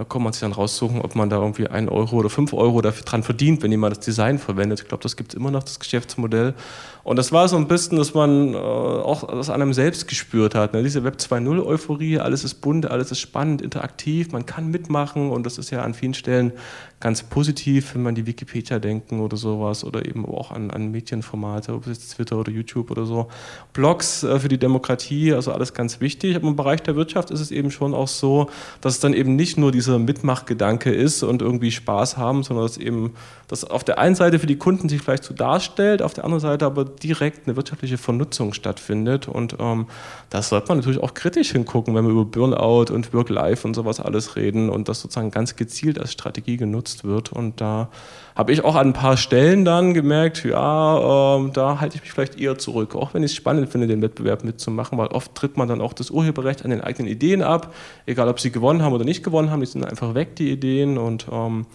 da 0.00 0.04
kann 0.04 0.22
man 0.22 0.32
sich 0.32 0.40
dann 0.40 0.52
raussuchen, 0.52 1.02
ob 1.02 1.14
man 1.14 1.28
da 1.28 1.36
irgendwie 1.36 1.66
ein 1.66 1.90
Euro 1.90 2.16
oder 2.16 2.30
fünf 2.30 2.54
Euro 2.54 2.80
dafür 2.80 3.04
dran 3.04 3.22
verdient, 3.22 3.62
wenn 3.62 3.70
jemand 3.70 3.96
das 3.96 4.04
Design 4.04 4.38
verwendet. 4.38 4.80
Ich 4.80 4.88
glaube, 4.88 5.02
das 5.02 5.14
gibt 5.14 5.32
es 5.32 5.36
immer 5.36 5.50
noch, 5.50 5.62
das 5.62 5.78
Geschäftsmodell. 5.78 6.54
Und 7.02 7.16
das 7.16 7.32
war 7.32 7.48
so 7.48 7.56
ein 7.56 7.68
bisschen, 7.68 7.98
dass 7.98 8.14
man 8.14 8.54
äh, 8.54 8.56
auch 8.56 9.26
das 9.26 9.50
an 9.50 9.62
einem 9.62 9.72
selbst 9.72 10.08
gespürt 10.08 10.54
hat. 10.54 10.74
Ne? 10.74 10.82
Diese 10.82 11.04
Web 11.04 11.16
2.0 11.16 11.64
Euphorie, 11.64 12.18
alles 12.18 12.44
ist 12.44 12.54
bunt, 12.56 12.90
alles 12.90 13.10
ist 13.10 13.20
spannend, 13.20 13.62
interaktiv, 13.62 14.32
man 14.32 14.46
kann 14.46 14.70
mitmachen 14.70 15.30
und 15.30 15.46
das 15.46 15.58
ist 15.58 15.70
ja 15.70 15.82
an 15.82 15.94
vielen 15.94 16.14
Stellen 16.14 16.52
ganz 17.00 17.22
positiv, 17.22 17.94
wenn 17.94 18.02
man 18.02 18.14
die 18.14 18.26
Wikipedia 18.26 18.78
denken 18.78 19.20
oder 19.20 19.38
sowas 19.38 19.84
oder 19.84 20.04
eben 20.04 20.26
auch 20.26 20.50
an, 20.50 20.70
an 20.70 20.90
Medienformate, 20.90 21.72
ob 21.72 21.86
es 21.86 21.98
jetzt 21.98 22.16
Twitter 22.16 22.36
oder 22.36 22.52
YouTube 22.52 22.90
oder 22.90 23.06
so. 23.06 23.28
Blogs 23.72 24.22
äh, 24.22 24.38
für 24.38 24.48
die 24.48 24.58
Demokratie, 24.58 25.32
also 25.32 25.50
alles 25.52 25.72
ganz 25.72 26.00
wichtig. 26.00 26.36
Aber 26.36 26.46
im 26.46 26.56
Bereich 26.56 26.82
der 26.82 26.96
Wirtschaft 26.96 27.30
ist 27.30 27.40
es 27.40 27.50
eben 27.50 27.70
schon 27.70 27.94
auch 27.94 28.08
so, 28.08 28.50
dass 28.82 28.94
es 28.94 29.00
dann 29.00 29.14
eben 29.14 29.34
nicht 29.34 29.56
nur 29.56 29.72
dieser 29.72 29.98
Mitmachgedanke 29.98 30.92
ist 30.92 31.22
und 31.22 31.40
irgendwie 31.40 31.70
Spaß 31.70 32.18
haben, 32.18 32.42
sondern 32.42 32.66
dass 32.66 32.76
eben 32.76 33.14
das 33.48 33.64
auf 33.64 33.82
der 33.82 33.98
einen 33.98 34.14
Seite 34.14 34.38
für 34.38 34.46
die 34.46 34.56
Kunden 34.56 34.90
sich 34.90 35.00
vielleicht 35.00 35.24
so 35.24 35.32
darstellt, 35.32 36.02
auf 36.02 36.12
der 36.12 36.24
anderen 36.24 36.40
Seite 36.40 36.66
aber 36.66 36.89
direkt 36.90 37.46
eine 37.46 37.56
wirtschaftliche 37.56 37.98
Vernutzung 37.98 38.52
stattfindet. 38.52 39.28
Und 39.28 39.56
ähm, 39.58 39.86
das 40.28 40.48
sollte 40.48 40.68
man 40.68 40.78
natürlich 40.78 41.02
auch 41.02 41.14
kritisch 41.14 41.52
hingucken, 41.52 41.94
wenn 41.94 42.04
wir 42.04 42.12
über 42.12 42.24
Burnout 42.24 42.92
und 42.92 43.12
Work-Life 43.12 43.66
und 43.66 43.74
sowas 43.74 44.00
alles 44.00 44.36
reden 44.36 44.70
und 44.70 44.88
das 44.88 45.00
sozusagen 45.00 45.30
ganz 45.30 45.56
gezielt 45.56 45.98
als 45.98 46.12
Strategie 46.12 46.56
genutzt 46.56 47.04
wird. 47.04 47.32
Und 47.32 47.60
da 47.60 47.88
habe 48.34 48.52
ich 48.52 48.64
auch 48.64 48.74
an 48.74 48.88
ein 48.88 48.92
paar 48.92 49.16
Stellen 49.16 49.64
dann 49.64 49.94
gemerkt, 49.94 50.44
ja, 50.44 51.36
äh, 51.38 51.50
da 51.52 51.80
halte 51.80 51.96
ich 51.96 52.02
mich 52.02 52.12
vielleicht 52.12 52.40
eher 52.40 52.58
zurück, 52.58 52.94
auch 52.94 53.14
wenn 53.14 53.22
ich 53.22 53.32
es 53.32 53.36
spannend 53.36 53.68
finde, 53.68 53.86
den 53.86 54.02
Wettbewerb 54.02 54.44
mitzumachen, 54.44 54.96
weil 54.98 55.08
oft 55.08 55.34
tritt 55.34 55.56
man 55.56 55.68
dann 55.68 55.80
auch 55.80 55.92
das 55.92 56.10
Urheberrecht 56.10 56.64
an 56.64 56.70
den 56.70 56.80
eigenen 56.80 57.10
Ideen 57.10 57.42
ab, 57.42 57.74
egal 58.06 58.28
ob 58.28 58.40
sie 58.40 58.50
gewonnen 58.50 58.82
haben 58.82 58.92
oder 58.92 59.04
nicht 59.04 59.22
gewonnen 59.22 59.50
haben, 59.50 59.60
die 59.60 59.66
sind 59.66 59.84
einfach 59.84 60.14
weg, 60.14 60.36
die 60.36 60.50
Ideen. 60.50 60.98
Und 60.98 61.26
ähm, 61.30 61.66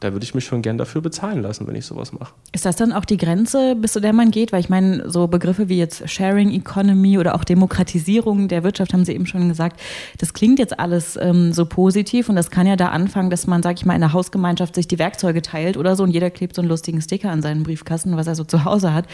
da 0.00 0.12
würde 0.12 0.24
ich 0.24 0.34
mich 0.34 0.44
schon 0.44 0.62
gern 0.62 0.78
dafür 0.78 1.00
bezahlen 1.00 1.42
lassen, 1.42 1.66
wenn 1.66 1.74
ich 1.74 1.86
sowas 1.86 2.12
mache. 2.12 2.32
Ist 2.52 2.64
das 2.64 2.76
dann 2.76 2.92
auch 2.92 3.04
die 3.04 3.16
Grenze, 3.16 3.74
bis 3.74 3.92
zu 3.92 4.00
der 4.00 4.12
man 4.12 4.30
geht? 4.30 4.52
Weil 4.52 4.60
ich 4.60 4.68
meine, 4.68 5.10
so 5.10 5.26
Begriffe 5.26 5.68
wie 5.68 5.78
jetzt 5.78 6.08
Sharing 6.08 6.50
Economy 6.50 7.18
oder 7.18 7.34
auch 7.34 7.44
Demokratisierung 7.44 8.48
der 8.48 8.62
Wirtschaft, 8.62 8.92
haben 8.92 9.04
Sie 9.04 9.12
eben 9.12 9.26
schon 9.26 9.48
gesagt, 9.48 9.80
das 10.18 10.32
klingt 10.32 10.58
jetzt 10.58 10.78
alles 10.78 11.18
ähm, 11.20 11.52
so 11.52 11.66
positiv 11.66 12.28
und 12.28 12.36
das 12.36 12.50
kann 12.50 12.66
ja 12.66 12.76
da 12.76 12.88
anfangen, 12.88 13.30
dass 13.30 13.46
man, 13.46 13.62
sag 13.62 13.76
ich 13.76 13.86
mal, 13.86 13.94
in 13.94 14.00
der 14.00 14.12
Hausgemeinschaft 14.12 14.74
sich 14.74 14.86
die 14.86 14.98
Werkzeuge 14.98 15.42
teilt 15.42 15.76
oder 15.76 15.96
so 15.96 16.04
und 16.04 16.10
jeder 16.10 16.30
klebt 16.30 16.54
so 16.54 16.62
einen 16.62 16.68
lustigen 16.68 17.00
Sticker 17.00 17.30
an 17.30 17.42
seinen 17.42 17.64
Briefkasten, 17.64 18.16
was 18.16 18.26
er 18.26 18.34
so 18.36 18.44
zu 18.44 18.64
Hause 18.64 18.94
hat. 18.94 19.06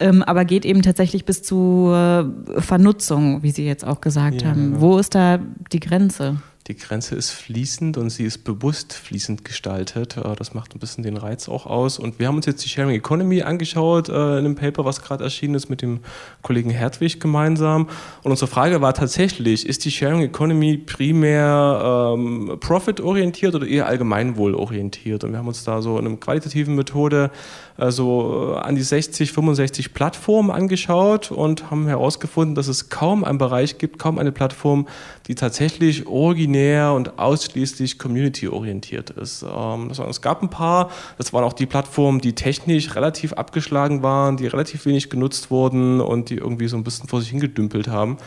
Ähm, 0.00 0.22
aber 0.22 0.44
geht 0.44 0.64
eben 0.64 0.82
tatsächlich 0.82 1.24
bis 1.24 1.42
zu 1.42 1.92
äh, 1.92 2.60
Vernutzung, 2.60 3.42
wie 3.42 3.50
Sie 3.50 3.64
jetzt 3.64 3.86
auch 3.86 4.00
gesagt 4.00 4.42
ja. 4.42 4.48
haben. 4.48 4.80
Wo 4.80 4.98
ist 4.98 5.14
da 5.14 5.38
die 5.72 5.80
Grenze? 5.80 6.38
Die 6.66 6.76
Grenze 6.76 7.14
ist 7.14 7.30
fließend 7.30 7.98
und 7.98 8.08
sie 8.08 8.24
ist 8.24 8.38
bewusst 8.38 8.94
fließend 8.94 9.44
gestaltet. 9.44 10.16
Äh, 10.16 10.34
das 10.34 10.54
macht 10.54 10.74
ein 10.74 10.78
bisschen 10.78 11.04
den 11.04 11.18
Reiz 11.18 11.46
auch 11.46 11.66
aus. 11.66 11.98
Und 11.98 12.18
wir 12.18 12.26
haben 12.26 12.36
uns 12.36 12.46
jetzt 12.46 12.64
die 12.64 12.70
Sharing 12.70 12.94
Economy 12.94 13.42
angeschaut 13.42 14.08
äh, 14.08 14.12
in 14.12 14.46
einem 14.46 14.54
Paper, 14.54 14.86
was 14.86 15.02
gerade 15.02 15.22
erschienen 15.22 15.56
ist 15.56 15.68
mit 15.68 15.82
dem 15.82 16.00
Kollegen 16.40 16.70
Hertwig 16.70 17.20
gemeinsam. 17.20 17.90
Und 18.22 18.30
unsere 18.30 18.50
Frage 18.50 18.80
war 18.80 18.94
tatsächlich, 18.94 19.66
ist 19.66 19.84
die 19.84 19.90
Sharing 19.90 20.22
Economy 20.22 20.78
primär 20.78 22.14
ähm, 22.14 22.56
profit-orientiert 22.60 23.54
oder 23.54 23.66
eher 23.66 23.86
allgemeinwohl-orientiert? 23.86 25.22
Und 25.22 25.32
wir 25.32 25.38
haben 25.40 25.48
uns 25.48 25.64
da 25.64 25.82
so 25.82 25.98
in 25.98 26.06
einer 26.06 26.16
qualitativen 26.16 26.76
Methode 26.76 27.30
also 27.76 28.54
an 28.54 28.76
die 28.76 28.82
60, 28.82 29.32
65 29.32 29.94
Plattformen 29.94 30.50
angeschaut 30.50 31.32
und 31.32 31.70
haben 31.70 31.88
herausgefunden, 31.88 32.54
dass 32.54 32.68
es 32.68 32.88
kaum 32.88 33.24
einen 33.24 33.38
Bereich 33.38 33.78
gibt, 33.78 33.98
kaum 33.98 34.18
eine 34.18 34.30
Plattform, 34.30 34.86
die 35.26 35.34
tatsächlich 35.34 36.06
originär 36.06 36.92
und 36.92 37.18
ausschließlich 37.18 37.98
community-orientiert 37.98 39.10
ist. 39.10 39.42
Ähm, 39.42 39.90
es 39.90 40.20
gab 40.22 40.42
ein 40.42 40.50
paar, 40.50 40.90
das 41.18 41.32
waren 41.32 41.42
auch 41.42 41.52
die 41.52 41.66
Plattformen, 41.66 42.20
die 42.20 42.34
technisch 42.34 42.94
relativ 42.94 43.32
abgeschlagen 43.32 44.02
waren, 44.02 44.36
die 44.36 44.46
relativ 44.46 44.86
wenig 44.86 45.10
genutzt 45.10 45.50
wurden 45.50 46.00
und 46.00 46.30
die 46.30 46.36
irgendwie 46.36 46.68
so 46.68 46.76
ein 46.76 46.84
bisschen 46.84 47.08
vor 47.08 47.20
sich 47.20 47.30
hingedümpelt 47.30 47.88
haben. 47.88 48.18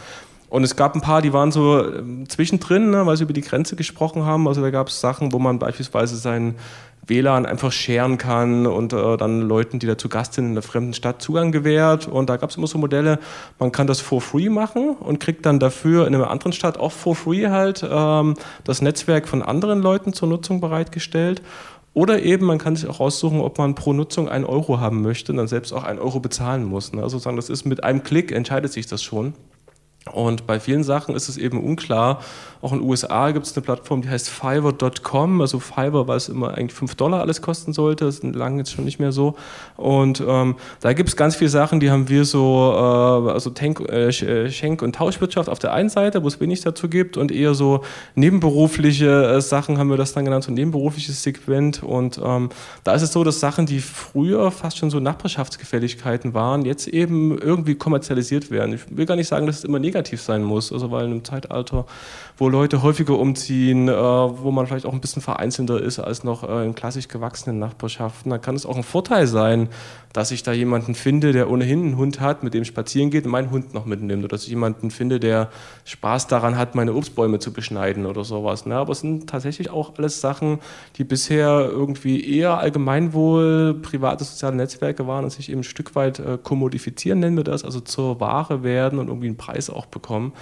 Und 0.49 0.63
es 0.63 0.75
gab 0.75 0.95
ein 0.95 1.01
paar, 1.01 1.21
die 1.21 1.33
waren 1.33 1.51
so 1.51 1.85
ähm, 1.85 2.27
zwischendrin, 2.29 2.89
ne, 2.89 3.05
weil 3.05 3.17
sie 3.17 3.23
über 3.23 3.33
die 3.33 3.41
Grenze 3.41 3.75
gesprochen 3.75 4.25
haben. 4.25 4.47
Also 4.47 4.61
da 4.61 4.69
gab 4.69 4.87
es 4.87 5.01
Sachen, 5.01 5.33
wo 5.33 5.39
man 5.39 5.59
beispielsweise 5.59 6.15
seinen 6.15 6.55
WLAN 7.05 7.45
einfach 7.45 7.71
scheren 7.71 8.17
kann 8.17 8.65
und 8.65 8.93
äh, 8.93 9.17
dann 9.17 9.41
Leuten, 9.41 9.79
die 9.79 9.87
da 9.87 9.97
zu 9.97 10.09
Gast 10.09 10.33
sind 10.33 10.45
in 10.45 10.51
einer 10.51 10.61
fremden 10.61 10.93
Stadt, 10.93 11.21
Zugang 11.21 11.51
gewährt. 11.51 12.07
Und 12.07 12.29
da 12.29 12.37
gab 12.37 12.49
es 12.49 12.57
immer 12.57 12.67
so 12.67 12.77
Modelle, 12.77 13.19
man 13.59 13.71
kann 13.71 13.87
das 13.87 13.99
for 13.99 14.21
free 14.21 14.49
machen 14.49 14.95
und 14.99 15.19
kriegt 15.19 15.45
dann 15.45 15.59
dafür 15.59 16.07
in 16.07 16.15
einer 16.15 16.29
anderen 16.29 16.53
Stadt 16.53 16.77
auch 16.77 16.91
for 16.91 17.15
free 17.15 17.47
halt 17.47 17.85
ähm, 17.89 18.35
das 18.63 18.81
Netzwerk 18.81 19.27
von 19.27 19.41
anderen 19.41 19.81
Leuten 19.81 20.13
zur 20.13 20.27
Nutzung 20.27 20.59
bereitgestellt. 20.59 21.41
Oder 21.93 22.21
eben, 22.21 22.45
man 22.45 22.59
kann 22.59 22.75
sich 22.75 22.87
auch 22.87 22.99
raussuchen, 22.99 23.39
ob 23.41 23.57
man 23.57 23.73
pro 23.73 23.91
Nutzung 23.91 24.29
einen 24.29 24.45
Euro 24.45 24.79
haben 24.79 25.01
möchte 25.01 25.31
und 25.31 25.37
dann 25.37 25.47
selbst 25.47 25.73
auch 25.73 25.83
einen 25.83 25.97
Euro 25.97 26.19
bezahlen 26.19 26.63
muss. 26.63 26.93
Ne? 26.93 27.01
Also 27.01 27.17
sozusagen, 27.17 27.37
das 27.37 27.49
ist 27.49 27.65
mit 27.65 27.83
einem 27.83 28.03
Klick, 28.03 28.31
entscheidet 28.31 28.71
sich 28.71 28.85
das 28.85 29.01
schon. 29.01 29.33
Und 30.07 30.47
bei 30.47 30.59
vielen 30.59 30.83
Sachen 30.83 31.15
ist 31.15 31.29
es 31.29 31.37
eben 31.37 31.63
unklar. 31.63 32.21
Auch 32.61 32.73
in 32.73 32.79
den 32.79 32.89
USA 32.89 33.31
gibt 33.31 33.45
es 33.45 33.55
eine 33.55 33.63
Plattform, 33.63 34.01
die 34.01 34.09
heißt 34.09 34.29
Fiverr.com. 34.29 35.41
Also 35.41 35.59
Fiverr, 35.59 36.07
weil 36.07 36.17
es 36.17 36.29
immer 36.29 36.55
eigentlich 36.55 36.73
5 36.73 36.95
Dollar 36.95 37.21
alles 37.21 37.41
kosten 37.41 37.73
sollte. 37.73 38.05
Das 38.05 38.15
ist 38.15 38.35
lange 38.35 38.59
jetzt 38.59 38.71
schon 38.71 38.85
nicht 38.85 38.99
mehr 38.99 39.11
so. 39.11 39.35
Und 39.75 40.23
ähm, 40.27 40.55
da 40.81 40.93
gibt 40.93 41.09
es 41.09 41.15
ganz 41.15 41.35
viele 41.35 41.49
Sachen, 41.49 41.79
die 41.79 41.91
haben 41.91 42.09
wir 42.09 42.25
so, 42.25 42.73
äh, 42.73 43.31
also 43.31 43.51
Tank, 43.51 43.81
äh, 43.89 44.07
äh, 44.07 44.49
Schenk- 44.49 44.81
und 44.81 44.95
Tauschwirtschaft 44.95 45.49
auf 45.49 45.59
der 45.59 45.73
einen 45.73 45.89
Seite, 45.89 46.23
wo 46.23 46.27
es 46.27 46.39
wenig 46.39 46.61
dazu 46.61 46.89
gibt 46.89 47.17
und 47.17 47.31
eher 47.31 47.53
so 47.53 47.83
nebenberufliche 48.15 49.35
äh, 49.35 49.41
Sachen 49.41 49.77
haben 49.77 49.89
wir 49.89 49.97
das 49.97 50.13
dann 50.13 50.25
genannt, 50.25 50.43
so 50.43 50.51
nebenberufliches 50.51 51.21
Segment. 51.21 51.83
Und 51.83 52.19
ähm, 52.23 52.49
da 52.83 52.93
ist 52.93 53.03
es 53.03 53.11
so, 53.11 53.23
dass 53.23 53.39
Sachen, 53.39 53.65
die 53.65 53.79
früher 53.79 54.49
fast 54.51 54.77
schon 54.77 54.89
so 54.89 54.99
Nachbarschaftsgefälligkeiten 54.99 56.33
waren, 56.33 56.65
jetzt 56.65 56.87
eben 56.87 57.37
irgendwie 57.37 57.75
kommerzialisiert 57.75 58.49
werden. 58.49 58.73
Ich 58.73 58.97
will 58.97 59.05
gar 59.05 59.15
nicht 59.15 59.27
sagen, 59.27 59.45
dass 59.45 59.59
es 59.59 59.63
immer 59.63 59.79
negativ 59.79 59.96
sein 60.21 60.43
muss, 60.43 60.71
also 60.71 60.91
weil 60.91 61.05
in 61.05 61.11
einem 61.11 61.23
Zeitalter, 61.23 61.85
wo 62.38 62.50
Leute 62.50 62.84
häufiger 62.84 63.17
umziehen, 63.17 63.89
äh, 63.89 63.94
wo 63.94 64.51
man 64.51 64.67
vielleicht 64.67 64.86
auch 64.86 64.94
ein 64.94 65.01
bisschen 65.01 65.22
vereinzelter 65.24 65.82
ist 65.82 66.00
als 66.00 66.24
noch 66.24 66.48
äh, 66.48 66.65
in 66.65 66.75
klassisch 66.75 67.08
gewachsenen 67.08 67.58
Nachbarschaften, 67.58 68.29
dann 68.29 68.41
kann 68.41 68.56
es 68.56 68.65
auch 68.65 68.77
ein 68.77 68.84
Vorteil 68.84 69.25
sein, 69.25 69.70
dass 70.13 70.32
ich 70.32 70.44
da 70.44 70.51
jemanden 70.51 70.96
finde, 70.96 71.32
der 71.32 71.50
ohnehin 71.50 71.84
einen 71.84 71.98
Hund 71.98 72.20
hat, 72.20 72.44
mit 72.44 72.53
dem 72.53 72.63
spazieren 72.65 73.10
geht 73.10 73.25
und 73.25 73.32
meinen 73.32 73.51
Hund 73.51 73.74
noch 73.74 73.86
mitnimmt. 73.86 74.24
Oder 74.24 74.29
dass 74.29 74.44
ich 74.44 74.50
jemanden 74.50 74.91
finde, 74.91 75.20
der 75.20 75.50
Spaß 75.86 76.27
daran 76.27 76.58
hat, 76.58 76.75
meine 76.75 76.94
Obstbäume 76.94 77.39
zu 77.39 77.51
beschneiden 77.53 78.06
oder 78.06 78.24
sowas. 78.24 78.65
Ne? 78.65 78.75
Aber 78.75 78.94
es 78.94 79.01
sind 79.01 79.29
tatsächlich 79.29 79.70
auch 79.70 79.94
alles 79.98 80.22
Sachen, 80.22 80.60
die 80.98 81.03
bisher 81.03 81.67
irgendwie 81.70 82.38
eher 82.38 82.58
Allgemeinwohl, 82.58 83.79
private 83.82 84.24
soziale 84.24 84.56
Netzwerke 84.56 85.08
waren 85.08 85.24
und 85.24 85.32
sich 85.32 85.50
eben 85.50 85.62
ein 85.62 85.63
Stück 85.63 85.96
weit 85.96 86.20
äh, 86.20 86.38
kommodifizieren, 86.41 87.20
nennen 87.20 87.38
wir 87.38 87.44
das, 87.44 87.63
also 87.63 87.79
zur 87.79 88.20
Ware 88.20 88.63
werden 88.63 89.00
und 89.00 89.08
irgendwie 89.08 89.27
einen 89.27 89.38
Preis 89.38 89.70
auch 89.70 89.86
bekommen. 89.86 90.34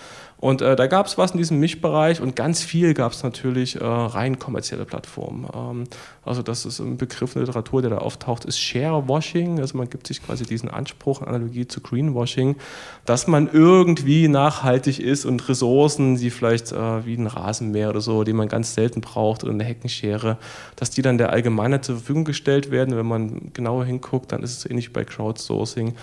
Und 0.45 0.61
äh, 0.61 0.75
da 0.75 0.85
gab 0.85 1.07
es 1.07 1.17
was 1.17 1.31
in 1.31 1.39
diesem 1.39 1.59
Mischbereich 1.59 2.21
und 2.21 2.35
ganz 2.35 2.61
viel 2.61 2.93
gab 2.93 3.13
es 3.13 3.23
natürlich 3.23 3.81
äh, 3.81 3.83
rein 3.83 4.37
kommerzielle 4.37 4.85
Plattformen. 4.85 5.47
Ähm, 5.51 5.85
also 6.23 6.43
das 6.43 6.67
ist 6.67 6.77
ein 6.77 6.97
Begriff 6.97 7.35
in 7.35 7.39
der 7.39 7.47
Literatur, 7.47 7.81
der 7.81 7.89
da 7.89 7.97
auftaucht, 7.97 8.45
ist 8.45 8.59
Sharewashing. 8.59 9.59
Also 9.59 9.75
man 9.75 9.89
gibt 9.89 10.05
sich 10.05 10.23
quasi 10.23 10.43
diesen 10.43 10.69
Anspruch, 10.69 11.23
Analogie 11.23 11.67
zu 11.67 11.81
Greenwashing, 11.81 12.57
dass 13.05 13.25
man 13.25 13.49
irgendwie 13.51 14.27
nachhaltig 14.27 14.99
ist 14.99 15.25
und 15.25 15.49
Ressourcen, 15.49 16.17
die 16.17 16.29
vielleicht 16.29 16.71
äh, 16.71 17.03
wie 17.07 17.15
ein 17.15 17.25
Rasenmäher 17.25 17.89
oder 17.89 18.01
so, 18.01 18.23
die 18.23 18.33
man 18.33 18.47
ganz 18.47 18.75
selten 18.75 19.01
braucht 19.01 19.43
oder 19.43 19.51
eine 19.51 19.63
Heckenschere, 19.63 20.37
dass 20.75 20.91
die 20.91 21.01
dann 21.01 21.17
der 21.17 21.31
Allgemeinheit 21.31 21.85
zur 21.85 21.95
Verfügung 21.95 22.23
gestellt 22.23 22.69
werden. 22.69 22.95
Wenn 22.95 23.07
man 23.07 23.51
genauer 23.53 23.85
hinguckt, 23.85 24.31
dann 24.31 24.43
ist 24.43 24.59
es 24.59 24.69
ähnlich 24.69 24.93
bei 24.93 25.05
Crowdsourcing 25.05 25.95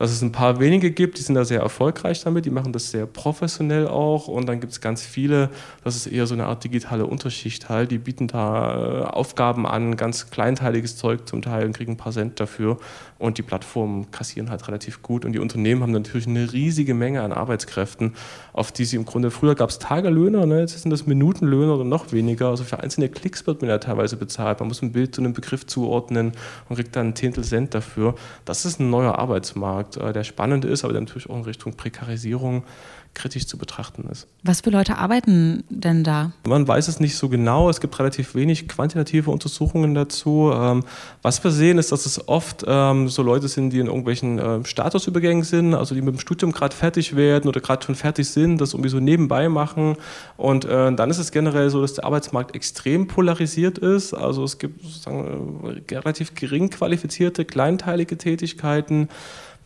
dass 0.00 0.12
es 0.12 0.22
ein 0.22 0.32
paar 0.32 0.60
wenige 0.60 0.92
gibt, 0.92 1.18
die 1.18 1.22
sind 1.22 1.34
da 1.34 1.44
sehr 1.44 1.60
erfolgreich 1.60 2.24
damit, 2.24 2.46
die 2.46 2.50
machen 2.50 2.72
das 2.72 2.90
sehr 2.90 3.04
professionell 3.04 3.86
auch. 3.86 4.28
Und 4.28 4.46
dann 4.48 4.58
gibt 4.58 4.72
es 4.72 4.80
ganz 4.80 5.02
viele, 5.02 5.50
das 5.84 5.94
ist 5.94 6.06
eher 6.06 6.26
so 6.26 6.32
eine 6.32 6.46
Art 6.46 6.64
digitale 6.64 7.04
Unterschicht 7.04 7.68
halt, 7.68 7.90
die 7.90 7.98
bieten 7.98 8.26
da 8.26 9.02
äh, 9.02 9.04
Aufgaben 9.04 9.66
an, 9.66 9.98
ganz 9.98 10.30
kleinteiliges 10.30 10.96
Zeug 10.96 11.28
zum 11.28 11.42
Teil 11.42 11.66
und 11.66 11.76
kriegen 11.76 11.92
ein 11.92 11.96
paar 11.98 12.12
Cent 12.12 12.40
dafür. 12.40 12.78
Und 13.18 13.36
die 13.36 13.42
Plattformen 13.42 14.10
kassieren 14.10 14.48
halt 14.48 14.66
relativ 14.68 15.02
gut. 15.02 15.26
Und 15.26 15.32
die 15.32 15.38
Unternehmen 15.38 15.82
haben 15.82 15.92
natürlich 15.92 16.26
eine 16.26 16.50
riesige 16.50 16.94
Menge 16.94 17.20
an 17.20 17.32
Arbeitskräften, 17.32 18.14
auf 18.54 18.72
die 18.72 18.86
sie 18.86 18.96
im 18.96 19.04
Grunde, 19.04 19.30
früher 19.30 19.54
gab 19.54 19.68
es 19.68 19.78
Tagelöhner, 19.78 20.46
ne? 20.46 20.60
jetzt 20.60 20.80
sind 20.80 20.90
das 20.90 21.06
Minutenlöhner 21.06 21.74
oder 21.74 21.84
noch 21.84 22.12
weniger, 22.12 22.48
also 22.48 22.64
für 22.64 22.80
einzelne 22.80 23.10
Klicks 23.10 23.46
wird 23.46 23.60
man 23.60 23.68
ja 23.68 23.76
teilweise 23.76 24.16
bezahlt, 24.16 24.60
man 24.60 24.68
muss 24.68 24.80
ein 24.80 24.92
Bild 24.92 25.14
zu 25.14 25.20
einem 25.20 25.34
Begriff 25.34 25.66
zuordnen 25.66 26.32
und 26.68 26.76
kriegt 26.76 26.96
dann 26.96 27.08
ein 27.08 27.16
Zehntel 27.16 27.44
Cent 27.44 27.74
dafür, 27.74 28.14
das 28.46 28.64
ist 28.64 28.80
ein 28.80 28.88
neuer 28.88 29.18
Arbeitsmarkt. 29.18 29.89
Markt, 29.90 29.96
äh, 29.96 30.12
der 30.12 30.24
spannend 30.24 30.64
ist, 30.64 30.84
aber 30.84 30.92
der 30.92 31.02
natürlich 31.02 31.28
auch 31.28 31.36
in 31.36 31.42
Richtung 31.42 31.74
Prekarisierung 31.74 32.64
kritisch 33.12 33.46
zu 33.46 33.58
betrachten 33.58 34.08
ist. 34.10 34.28
Was 34.44 34.60
für 34.60 34.70
Leute 34.70 34.96
arbeiten 34.96 35.64
denn 35.68 36.04
da? 36.04 36.30
Man 36.46 36.68
weiß 36.68 36.86
es 36.86 37.00
nicht 37.00 37.16
so 37.16 37.28
genau. 37.28 37.68
Es 37.68 37.80
gibt 37.80 37.98
relativ 37.98 38.36
wenig 38.36 38.68
quantitative 38.68 39.32
Untersuchungen 39.32 39.94
dazu. 39.94 40.52
Ähm, 40.54 40.84
was 41.20 41.42
wir 41.42 41.50
sehen, 41.50 41.78
ist, 41.78 41.90
dass 41.90 42.06
es 42.06 42.28
oft 42.28 42.64
ähm, 42.68 43.08
so 43.08 43.22
Leute 43.22 43.48
sind, 43.48 43.70
die 43.70 43.80
in 43.80 43.86
irgendwelchen 43.86 44.38
äh, 44.38 44.64
Statusübergängen 44.64 45.42
sind, 45.42 45.74
also 45.74 45.96
die 45.96 46.02
mit 46.02 46.14
dem 46.14 46.20
Studium 46.20 46.52
gerade 46.52 46.74
fertig 46.74 47.16
werden 47.16 47.48
oder 47.48 47.60
gerade 47.60 47.84
schon 47.84 47.96
fertig 47.96 48.30
sind, 48.30 48.60
das 48.60 48.74
irgendwie 48.74 48.90
so 48.90 49.00
nebenbei 49.00 49.48
machen. 49.48 49.96
Und 50.36 50.64
äh, 50.64 50.92
dann 50.94 51.10
ist 51.10 51.18
es 51.18 51.32
generell 51.32 51.68
so, 51.70 51.80
dass 51.80 51.94
der 51.94 52.04
Arbeitsmarkt 52.04 52.54
extrem 52.54 53.08
polarisiert 53.08 53.78
ist. 53.78 54.14
Also 54.14 54.44
es 54.44 54.58
gibt 54.58 54.84
sozusagen 54.84 55.82
äh, 55.88 55.98
relativ 55.98 56.36
gering 56.36 56.70
qualifizierte, 56.70 57.44
kleinteilige 57.44 58.16
Tätigkeiten. 58.16 59.08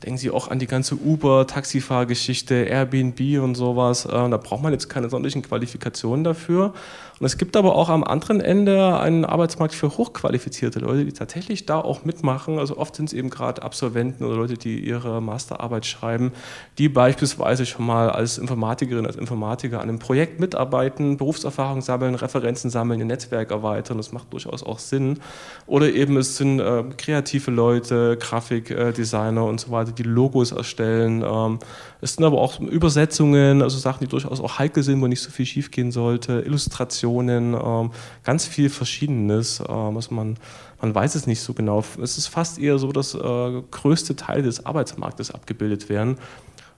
Denken 0.04 0.18
Sie 0.18 0.30
auch 0.30 0.48
an 0.48 0.58
die 0.58 0.66
ganze 0.66 0.96
Uber, 0.96 1.46
Taxifahrgeschichte, 1.46 2.54
Airbnb 2.54 3.42
und 3.42 3.54
sowas. 3.54 4.04
Äh, 4.04 4.10
da 4.10 4.36
braucht 4.36 4.62
man 4.62 4.72
jetzt 4.72 4.90
keine 4.90 5.08
sonderlichen 5.08 5.40
Qualifikationen 5.40 6.24
dafür. 6.24 6.74
Und 7.20 7.26
es 7.26 7.38
gibt 7.38 7.56
aber 7.56 7.76
auch 7.76 7.88
am 7.88 8.02
anderen 8.02 8.40
Ende 8.40 8.98
einen 8.98 9.24
Arbeitsmarkt 9.24 9.74
für 9.74 9.96
hochqualifizierte 9.96 10.80
Leute, 10.80 11.04
die 11.04 11.12
tatsächlich 11.12 11.64
da 11.64 11.80
auch 11.80 12.04
mitmachen. 12.04 12.58
Also 12.58 12.76
oft 12.76 12.96
sind 12.96 13.06
es 13.06 13.12
eben 13.12 13.30
gerade 13.30 13.62
Absolventen 13.62 14.24
oder 14.24 14.36
Leute, 14.36 14.54
die 14.54 14.80
ihre 14.80 15.22
Masterarbeit 15.22 15.86
schreiben, 15.86 16.32
die 16.78 16.88
beispielsweise 16.88 17.66
schon 17.66 17.86
mal 17.86 18.10
als 18.10 18.38
Informatikerin, 18.38 19.06
als 19.06 19.16
Informatiker 19.16 19.80
an 19.80 19.88
einem 19.88 19.98
Projekt 20.00 20.40
mitarbeiten, 20.40 21.16
Berufserfahrung 21.16 21.82
sammeln, 21.82 22.16
Referenzen 22.16 22.68
sammeln, 22.68 22.98
ihr 22.98 23.06
Netzwerk 23.06 23.52
erweitern. 23.52 23.96
Das 23.96 24.12
macht 24.12 24.32
durchaus 24.32 24.64
auch 24.64 24.80
Sinn. 24.80 25.20
Oder 25.66 25.92
eben 25.92 26.16
es 26.16 26.36
sind 26.36 26.58
äh, 26.58 26.84
kreative 26.96 27.50
Leute, 27.50 28.16
Grafikdesigner 28.18 29.40
äh, 29.40 29.48
und 29.48 29.60
so 29.60 29.70
weiter, 29.70 29.92
die 29.92 30.02
Logos 30.02 30.50
erstellen. 30.52 31.22
Ähm, 31.22 31.58
es 32.00 32.16
sind 32.16 32.24
aber 32.24 32.38
auch 32.38 32.60
Übersetzungen, 32.60 33.62
also 33.62 33.78
Sachen, 33.78 34.00
die 34.04 34.10
durchaus 34.10 34.38
auch 34.38 34.58
heikel 34.58 34.82
sind, 34.82 35.00
wo 35.00 35.06
nicht 35.06 35.22
so 35.22 35.30
viel 35.30 35.46
schiefgehen 35.46 35.90
sollte, 35.90 36.40
Illustrationen, 36.40 37.04
ähm, 37.20 37.90
ganz 38.22 38.46
viel 38.46 38.70
Verschiedenes, 38.70 39.60
äh, 39.60 39.64
was 39.68 40.10
man, 40.10 40.36
man 40.80 40.94
weiß 40.94 41.14
es 41.14 41.26
nicht 41.26 41.40
so 41.40 41.54
genau. 41.54 41.84
Es 42.02 42.18
ist 42.18 42.26
fast 42.26 42.58
eher 42.58 42.78
so, 42.78 42.92
dass 42.92 43.14
äh, 43.14 43.62
größte 43.70 44.16
Teile 44.16 44.42
des 44.42 44.66
Arbeitsmarktes 44.66 45.30
abgebildet 45.30 45.88
werden. 45.88 46.18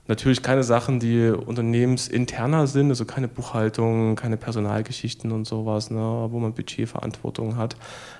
Natürlich 0.07 0.41
keine 0.41 0.63
Sachen, 0.63 0.99
die 0.99 1.29
unternehmensinterner 1.29 2.67
sind, 2.67 2.89
also 2.89 3.03
keine 3.05 3.27
Buchhaltung, 3.27 4.15
keine 4.15 4.37
Personalgeschichten 4.37 5.31
und 5.31 5.45
sowas, 5.45 5.91
ne, 5.91 6.27
wo 6.29 6.39
man 6.39 6.53
Budgetverantwortung 6.53 7.57
hat. 7.57 7.75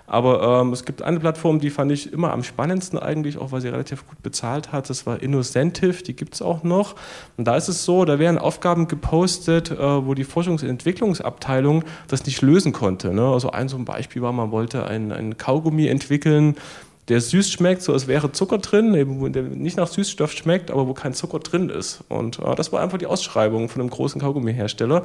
Aber 0.05 0.61
ähm, 0.61 0.71
es 0.71 0.85
gibt 0.85 1.01
eine 1.01 1.19
Plattform, 1.19 1.59
die 1.59 1.69
fand 1.69 1.91
ich 1.91 2.13
immer 2.13 2.31
am 2.31 2.43
spannendsten 2.43 2.97
eigentlich, 2.97 3.37
auch 3.37 3.51
weil 3.51 3.59
sie 3.59 3.67
relativ 3.67 4.07
gut 4.07 4.23
bezahlt 4.23 4.71
hat. 4.71 4.89
Das 4.89 5.05
war 5.05 5.21
Innocentive, 5.21 6.01
die 6.01 6.15
gibt 6.15 6.33
es 6.33 6.41
auch 6.41 6.63
noch. 6.63 6.95
Und 7.35 7.45
da 7.45 7.57
ist 7.57 7.67
es 7.67 7.83
so, 7.83 8.05
da 8.05 8.17
werden 8.17 8.37
Aufgaben 8.37 8.87
gepostet, 8.87 9.71
äh, 9.71 9.77
wo 9.77 10.13
die 10.13 10.25
Forschungs- 10.25 10.63
und 10.63 10.69
Entwicklungsabteilung 10.69 11.83
das 12.07 12.25
nicht 12.25 12.41
lösen 12.41 12.71
konnte. 12.71 13.13
Ne? 13.13 13.25
Also 13.29 13.51
ein 13.51 13.67
so 13.67 13.77
ein 13.77 13.83
Beispiel 13.83 14.21
war, 14.21 14.31
man 14.31 14.51
wollte 14.51 14.87
ein, 14.87 15.11
ein 15.11 15.37
Kaugummi 15.37 15.87
entwickeln, 15.87 16.55
der 17.09 17.21
süß 17.21 17.51
schmeckt, 17.51 17.81
so 17.81 17.93
als 17.93 18.07
wäre 18.07 18.31
Zucker 18.31 18.57
drin, 18.57 18.93
der 19.31 19.43
nicht 19.43 19.77
nach 19.77 19.87
Süßstoff 19.87 20.31
schmeckt, 20.33 20.71
aber 20.71 20.87
wo 20.87 20.93
kein 20.93 21.13
Zucker 21.13 21.39
drin 21.39 21.69
ist. 21.69 22.03
Und 22.09 22.39
äh, 22.39 22.55
das 22.55 22.71
war 22.71 22.81
einfach 22.81 22.97
die 22.97 23.05
Ausschreibung 23.05 23.69
von 23.69 23.81
einem 23.81 23.89
großen 23.89 24.19
Kaugummihersteller. 24.19 25.03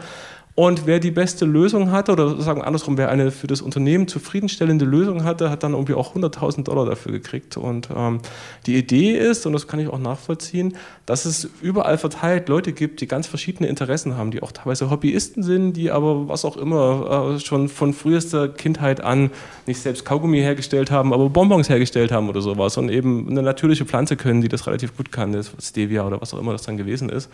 Und 0.54 0.86
wer 0.86 1.00
die 1.00 1.10
beste 1.10 1.46
Lösung 1.46 1.92
hatte, 1.92 2.12
oder 2.12 2.38
sagen 2.42 2.60
andersrum, 2.60 2.98
wer 2.98 3.08
eine 3.08 3.30
für 3.30 3.46
das 3.46 3.62
Unternehmen 3.62 4.06
zufriedenstellende 4.06 4.84
Lösung 4.84 5.24
hatte, 5.24 5.48
hat 5.48 5.62
dann 5.62 5.72
irgendwie 5.72 5.94
auch 5.94 6.14
100.000 6.14 6.64
Dollar 6.64 6.84
dafür 6.84 7.10
gekriegt. 7.10 7.56
Und 7.56 7.88
ähm, 7.96 8.20
die 8.66 8.76
Idee 8.76 9.16
ist, 9.16 9.46
und 9.46 9.54
das 9.54 9.66
kann 9.66 9.80
ich 9.80 9.88
auch 9.88 9.98
nachvollziehen, 9.98 10.76
dass 11.06 11.24
es 11.24 11.48
überall 11.62 11.96
verteilt 11.96 12.50
Leute 12.50 12.74
gibt, 12.74 13.00
die 13.00 13.06
ganz 13.06 13.26
verschiedene 13.26 13.70
Interessen 13.70 14.18
haben, 14.18 14.30
die 14.30 14.42
auch 14.42 14.52
teilweise 14.52 14.90
Hobbyisten 14.90 15.42
sind, 15.42 15.72
die 15.72 15.90
aber 15.90 16.28
was 16.28 16.44
auch 16.44 16.58
immer 16.58 17.34
äh, 17.36 17.40
schon 17.40 17.70
von 17.70 17.94
frühester 17.94 18.48
Kindheit 18.48 19.00
an 19.00 19.30
nicht 19.66 19.80
selbst 19.80 20.04
Kaugummi 20.04 20.40
hergestellt 20.40 20.90
haben, 20.90 21.14
aber 21.14 21.30
Bonbons 21.30 21.70
hergestellt 21.70 21.91
haben 21.94 22.28
oder 22.28 22.40
sowas 22.40 22.76
und 22.76 22.88
eben 22.88 23.28
eine 23.28 23.42
natürliche 23.42 23.84
Pflanze 23.84 24.16
können, 24.16 24.40
die 24.40 24.48
das 24.48 24.66
relativ 24.66 24.96
gut 24.96 25.12
kann, 25.12 25.32
das 25.32 25.52
Stevia 25.60 26.06
oder 26.06 26.20
was 26.20 26.34
auch 26.34 26.38
immer 26.38 26.52
das 26.52 26.62
dann 26.62 26.76
gewesen 26.76 27.08
ist. 27.08 27.30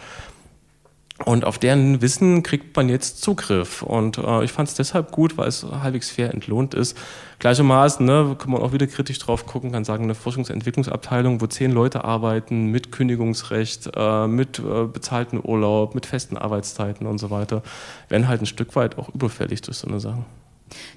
Und 1.24 1.44
auf 1.44 1.58
deren 1.58 2.00
Wissen 2.00 2.44
kriegt 2.44 2.76
man 2.76 2.88
jetzt 2.88 3.20
Zugriff. 3.22 3.82
Und 3.82 4.18
äh, 4.18 4.44
ich 4.44 4.52
fand 4.52 4.68
es 4.68 4.76
deshalb 4.76 5.10
gut, 5.10 5.36
weil 5.36 5.48
es 5.48 5.64
halbwegs 5.64 6.10
fair 6.10 6.32
entlohnt 6.32 6.74
ist. 6.74 6.96
Gleichermaßen 7.40 8.06
ne, 8.06 8.36
kann 8.38 8.52
man 8.52 8.62
auch 8.62 8.72
wieder 8.72 8.86
kritisch 8.86 9.18
drauf 9.18 9.44
gucken, 9.44 9.72
kann 9.72 9.84
sagen, 9.84 10.04
eine 10.04 10.14
Forschungsentwicklungsabteilung, 10.14 11.40
wo 11.40 11.46
zehn 11.48 11.72
Leute 11.72 12.04
arbeiten, 12.04 12.66
mit 12.66 12.92
Kündigungsrecht, 12.92 13.90
äh, 13.96 14.28
mit 14.28 14.60
äh, 14.60 14.84
bezahlten 14.84 15.40
Urlaub, 15.42 15.96
mit 15.96 16.06
festen 16.06 16.36
Arbeitszeiten 16.36 17.06
und 17.06 17.18
so 17.18 17.30
weiter, 17.30 17.62
werden 18.08 18.28
halt 18.28 18.40
ein 18.40 18.46
Stück 18.46 18.76
weit 18.76 18.96
auch 18.96 19.08
überfällig 19.12 19.60
durch 19.62 19.78
so 19.78 19.88
eine 19.88 19.98
Sache. 19.98 20.24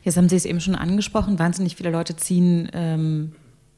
Jetzt 0.04 0.18
haben 0.18 0.30
Sie 0.30 0.36
es 0.36 0.46
eben 0.46 0.62
schon 0.62 0.76
angesprochen, 0.76 1.40
wahnsinnig 1.40 1.78
viele 1.78 1.90
Leute 1.90 2.16
ziehen 2.16 2.70
ähm, 2.74 3.32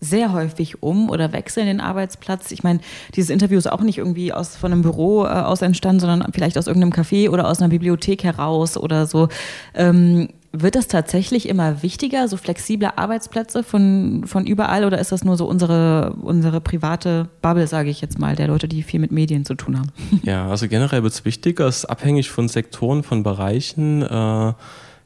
sehr 0.03 0.33
häufig 0.33 0.83
um 0.83 1.09
oder 1.09 1.33
wechseln 1.33 1.65
den 1.65 1.81
Arbeitsplatz. 1.81 2.51
Ich 2.51 2.63
meine, 2.63 2.79
dieses 3.15 3.29
Interview 3.29 3.57
ist 3.57 3.71
auch 3.71 3.81
nicht 3.81 3.97
irgendwie 3.97 4.33
aus 4.33 4.55
von 4.55 4.71
einem 4.71 4.81
Büro 4.81 5.25
äh, 5.25 5.29
aus 5.29 5.61
entstanden, 5.61 5.99
sondern 5.99 6.31
vielleicht 6.33 6.57
aus 6.57 6.67
irgendeinem 6.67 6.93
Café 6.93 7.29
oder 7.29 7.47
aus 7.47 7.59
einer 7.59 7.69
Bibliothek 7.69 8.23
heraus 8.23 8.77
oder 8.77 9.07
so. 9.07 9.29
Ähm, 9.73 10.29
wird 10.55 10.75
das 10.75 10.87
tatsächlich 10.87 11.49
immer 11.49 11.81
wichtiger, 11.81 12.27
so 12.27 12.37
flexible 12.37 12.91
Arbeitsplätze 12.95 13.63
von, 13.63 14.25
von 14.27 14.45
überall 14.45 14.85
oder 14.85 14.99
ist 14.99 15.11
das 15.11 15.23
nur 15.23 15.35
so 15.35 15.47
unsere, 15.47 16.13
unsere 16.21 16.61
private 16.61 17.27
Bubble, 17.41 17.65
sage 17.65 17.89
ich 17.89 18.01
jetzt 18.01 18.19
mal, 18.19 18.35
der 18.35 18.47
Leute, 18.47 18.67
die 18.67 18.83
viel 18.83 18.99
mit 18.99 19.11
Medien 19.11 19.45
zu 19.45 19.55
tun 19.55 19.79
haben? 19.79 19.91
Ja, 20.21 20.47
also 20.47 20.67
generell 20.67 21.01
wird 21.01 21.13
es 21.13 21.25
wichtiger, 21.25 21.65
es 21.65 21.77
ist 21.79 21.85
abhängig 21.85 22.29
von 22.29 22.47
Sektoren, 22.47 23.01
von 23.01 23.23
Bereichen. 23.23 24.03
Äh 24.03 24.53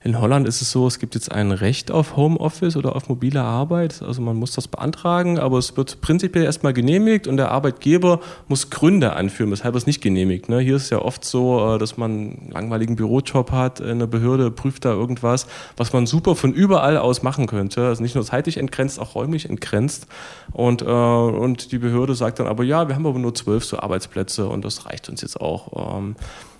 in 0.08 0.22
Holland 0.22 0.48
ist 0.48 0.62
es 0.62 0.72
so, 0.72 0.88
es 0.88 1.00
gibt 1.00 1.16
jetzt 1.16 1.34
ein 1.34 1.52
Recht 1.52 1.92
auf 1.92 2.16
Homeoffice 2.16 2.78
oder 2.78 2.96
auf 2.96 3.10
mobile 3.10 3.42
Arbeit. 3.42 4.02
Also 4.02 4.22
man 4.22 4.38
muss 4.38 4.54
das 4.54 4.70
beantragen, 4.70 5.38
aber 5.38 5.58
es 5.58 5.76
wird 5.76 6.00
prinzipiell 6.00 6.46
erstmal 6.46 6.72
genehmigt 6.72 7.28
und 7.28 7.36
der 7.36 7.52
Arbeitgeber 7.52 8.22
muss 8.48 8.70
Gründe 8.70 9.18
anführen, 9.18 9.52
weshalb 9.52 9.76
es 9.76 9.86
nicht 9.86 10.02
genehmigt. 10.02 10.48
Ne? 10.48 10.62
Hier 10.62 10.78
ist 10.78 10.84
es 10.84 10.90
ja 10.92 11.00
oft 11.00 11.26
so, 11.26 11.76
äh, 11.76 11.78
dass 11.78 11.98
man 11.98 12.12
einen 12.12 12.50
langweiligen 12.54 12.96
Bürojob 12.96 13.52
hat, 13.52 13.82
eine 13.82 14.08
Behörde 14.08 14.50
prüft 14.50 14.86
da 14.86 14.94
irgendwas, 14.94 15.46
was 15.76 15.92
man 15.92 16.08
super 16.08 16.38
von 16.38 16.54
überall 16.54 16.98
aus 16.98 17.22
machen 17.22 17.46
könnte. 17.46 17.86
Also 17.86 18.02
nicht 18.02 18.16
nur 18.16 18.24
zeitlich 18.24 18.56
entgrenzt, 18.56 19.02
auch 19.02 19.14
räumlich 19.14 19.50
entgrenzt. 19.50 20.08
Und, 20.54 20.84
äh, 20.84 20.86
und 20.86 21.74
die 21.74 21.80
Behörde 21.80 22.16
sagt 22.16 22.40
dann 22.40 22.48
aber, 22.48 22.64
ja, 22.64 22.88
wir 22.88 22.96
haben 22.96 23.06
aber 23.06 23.20
nur 23.20 23.36
zwölf 23.36 23.66
so 23.66 23.78
Arbeitsplätze 23.78 24.48
und 24.48 24.64
das 24.64 24.86
reicht 24.86 25.10
uns 25.10 25.22
jetzt 25.22 25.42
auch. 25.42 25.98
Ähm, 25.98 26.16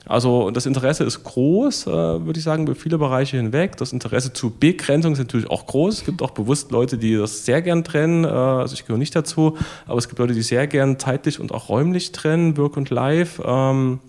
also 0.08 0.52
das 0.52 0.66
Interesse 0.66 1.04
ist 1.04 1.24
groß, 1.24 1.88
äh, 1.88 1.92
würde 1.92 2.38
ich 2.38 2.44
sagen, 2.44 2.64
über 2.64 2.76
viele 2.76 2.98
Bereiche 2.98 3.38
hinweg. 3.38 3.78
Das 3.78 3.92
Interesse 3.92 4.34
zu 4.34 4.52
Begrenzung 4.52 5.14
ist 5.14 5.20
natürlich 5.20 5.50
auch 5.50 5.66
groß. 5.66 5.96
Es 5.96 6.06
gibt 6.06 6.22
auch 6.22 6.32
bewusst 6.32 6.72
Leute, 6.72 6.98
die 6.98 7.16
das 7.16 7.46
sehr 7.46 7.62
gern 7.62 7.84
trennen. 7.84 8.24
Äh, 8.24 8.28
also 8.28 8.74
ich 8.74 8.86
gehöre 8.86 8.98
nicht 8.98 9.16
dazu, 9.16 9.58
aber 9.86 9.98
es 9.98 10.08
gibt 10.08 10.20
Leute, 10.20 10.34
die 10.34 10.42
sehr 10.42 10.68
gern 10.68 10.98
zeitlich 11.00 11.40
und 11.40 11.52
auch 11.52 11.70
räumlich 11.70 12.12
trennen, 12.12 12.58
Work 12.58 12.78
und 12.78 12.90
Life. 12.90 13.44
Ähm, 13.46 14.00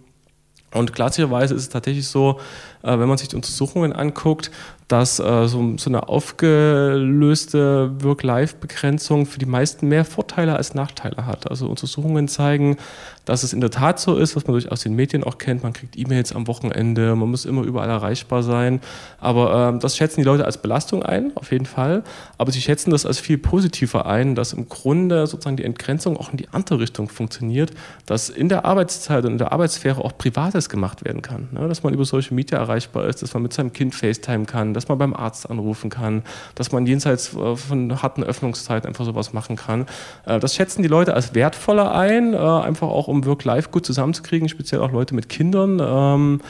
und 0.75 0.93
klassischerweise 0.93 1.55
ist 1.55 1.63
es 1.63 1.69
tatsächlich 1.71 2.07
so, 2.07 2.39
äh, 2.83 2.99
wenn 2.99 3.09
man 3.09 3.19
sich 3.19 3.29
die 3.29 3.37
Untersuchungen 3.37 3.93
anguckt, 3.93 4.51
dass 4.89 5.21
äh, 5.21 5.47
so, 5.47 5.77
so, 5.77 5.91
eine 5.91 6.09
aufgelöste 6.09 7.93
Work-Life-Begrenzung 8.03 9.27
für 9.27 9.39
die 9.39 9.47
meisten 9.47 9.87
mehr 9.87 10.07
Vorteile 10.07 10.57
als 10.57 10.75
Nachteile 10.75 11.27
hat. 11.27 11.51
Also 11.51 11.69
Untersuchungen 11.69 12.27
zeigen, 12.27 12.79
dass 13.27 13.43
es 13.43 13.53
in 13.53 13.61
der 13.61 13.71
Tat 13.71 14.01
so 14.01 14.17
ist, 14.17 14.35
was 14.35 14.47
man 14.47 14.55
durchaus 14.55 14.81
den 14.81 14.95
Medien 14.95 15.23
auch 15.23 15.37
kennt. 15.37 15.63
Man 15.63 15.75
kriegt 15.75 15.99
E-Mails 15.99 16.35
am 16.35 16.47
Wochenende, 16.47 17.15
man 17.15 17.31
muss 17.31 17.45
immer 17.45 17.63
überall 17.63 17.91
erreichbar 17.91 18.43
sein. 18.43 18.81
Aber 19.21 19.69
ähm, 19.69 19.81
das 19.81 19.99
schätzen 19.99 20.21
die 20.21 20.25
Leute 20.25 20.47
als 20.47 20.57
Belastung 20.57 21.03
ein, 21.03 21.33
auf 21.35 21.53
jeden 21.53 21.67
Fall. 21.67 22.03
Aber 22.39 22.51
sie 22.51 22.63
schätzen 22.63 22.91
das 22.91 23.05
als 23.05 23.19
viel 23.19 23.37
positiver 23.37 24.07
ein, 24.07 24.35
dass 24.35 24.55
im 24.55 24.71
Grunde 24.71 25.27
sozusagen 25.27 25.59
die 25.59 25.65
Entgrenzung 25.65 26.17
auch 26.17 26.31
in 26.31 26.39
die 26.39 26.49
andere 26.49 26.81
Richtung 26.81 27.11
funktioniert, 27.11 27.73
dass 28.07 28.31
in 28.31 28.49
der 28.49 28.65
Arbeitszeit 28.65 29.27
und 29.27 29.33
in 29.33 29.39
der 29.39 29.53
Arbeitssphäre 29.53 30.03
auch 30.03 30.17
Privates 30.17 30.71
gemacht 30.71 31.05
werden 31.05 31.21
kann. 31.21 31.49
Ne? 31.53 31.69
Dass 31.69 31.83
man 31.83 31.93
über 31.93 32.07
Social 32.07 32.35
Media 32.35 32.57
erreichbar 32.57 33.07
ist, 33.09 33.21
dass 33.21 33.35
man 33.35 33.43
mit 33.43 33.53
seinem 33.53 33.75
Kind 33.75 33.95
FaceTime 33.95 34.47
kann, 34.47 34.73
dass 34.79 34.87
man 34.87 34.97
beim 34.97 35.13
Arzt 35.13 35.51
anrufen 35.51 35.91
kann, 35.91 36.23
dass 36.55 36.71
man 36.71 36.87
jenseits 36.87 37.35
äh, 37.35 37.57
von 37.57 38.01
harten 38.01 38.23
Öffnungszeiten 38.23 38.87
einfach 38.87 39.05
sowas 39.05 39.33
machen 39.33 39.57
kann. 39.57 39.87
Äh, 40.25 40.39
das 40.39 40.55
schätzen 40.55 40.83
die 40.83 40.89
Leute 40.89 41.15
als 41.15 41.35
wertvoller 41.35 41.93
ein, 41.93 42.33
äh, 42.33 42.37
einfach 42.37 42.87
auch 42.87 43.09
um 43.09 43.27
Work-Life 43.27 43.71
gut 43.71 43.85
zusammenzukriegen, 43.85 44.49
speziell 44.49 44.81
auch 44.81 44.93
Leute 44.93 45.17
mit 45.17 45.29
Kindern. 45.29 45.81
Ähm, 45.83 46.41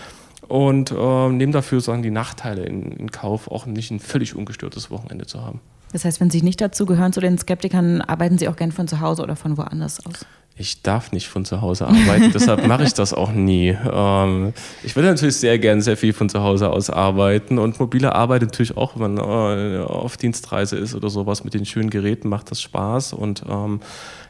und 0.47 0.92
nehmen 0.92 1.52
dafür 1.52 1.82
sagen 1.82 2.02
die 2.02 2.11
Nachteile 2.11 2.62
in, 2.64 2.90
in 2.92 3.11
Kauf, 3.11 3.50
auch 3.50 3.66
nicht 3.66 3.90
ein 3.90 4.00
völlig 4.00 4.35
ungestörtes 4.35 4.90
Wochenende 4.90 5.26
zu 5.26 5.44
haben. 5.44 5.61
Das 5.92 6.06
heißt, 6.06 6.20
wenn 6.20 6.30
Sie 6.30 6.40
nicht 6.40 6.62
dazu 6.62 6.87
gehören 6.87 7.12
zu 7.12 7.20
den 7.20 7.37
Skeptikern, 7.37 8.00
arbeiten 8.00 8.38
Sie 8.38 8.49
auch 8.49 8.56
gern 8.56 8.73
von 8.73 8.88
zu 8.88 9.00
Hause 9.00 9.23
oder 9.23 9.37
von 9.37 9.58
woanders 9.58 10.06
aus? 10.06 10.25
Ich 10.58 10.82
darf 10.82 11.12
nicht 11.12 11.28
von 11.28 11.44
zu 11.44 11.60
Hause 11.60 11.86
arbeiten, 11.86 12.32
deshalb 12.34 12.66
mache 12.66 12.82
ich 12.82 12.92
das 12.92 13.14
auch 13.14 13.30
nie. 13.30 13.76
Ähm, 13.90 14.52
ich 14.82 14.96
würde 14.96 15.08
natürlich 15.08 15.36
sehr 15.36 15.58
gern 15.58 15.80
sehr 15.80 15.96
viel 15.96 16.12
von 16.12 16.28
zu 16.28 16.42
Hause 16.42 16.70
aus 16.70 16.90
arbeiten 16.90 17.58
und 17.58 17.78
mobile 17.78 18.14
Arbeit 18.14 18.42
natürlich 18.42 18.76
auch, 18.76 18.94
wenn 18.96 19.14
man 19.14 19.18
äh, 19.18 19.78
auf 19.78 20.16
Dienstreise 20.16 20.76
ist 20.76 20.94
oder 20.94 21.10
sowas 21.10 21.44
mit 21.44 21.54
den 21.54 21.64
schönen 21.64 21.90
Geräten, 21.90 22.28
macht 22.28 22.50
das 22.50 22.60
Spaß 22.60 23.12
und 23.12 23.44
ähm, 23.48 23.80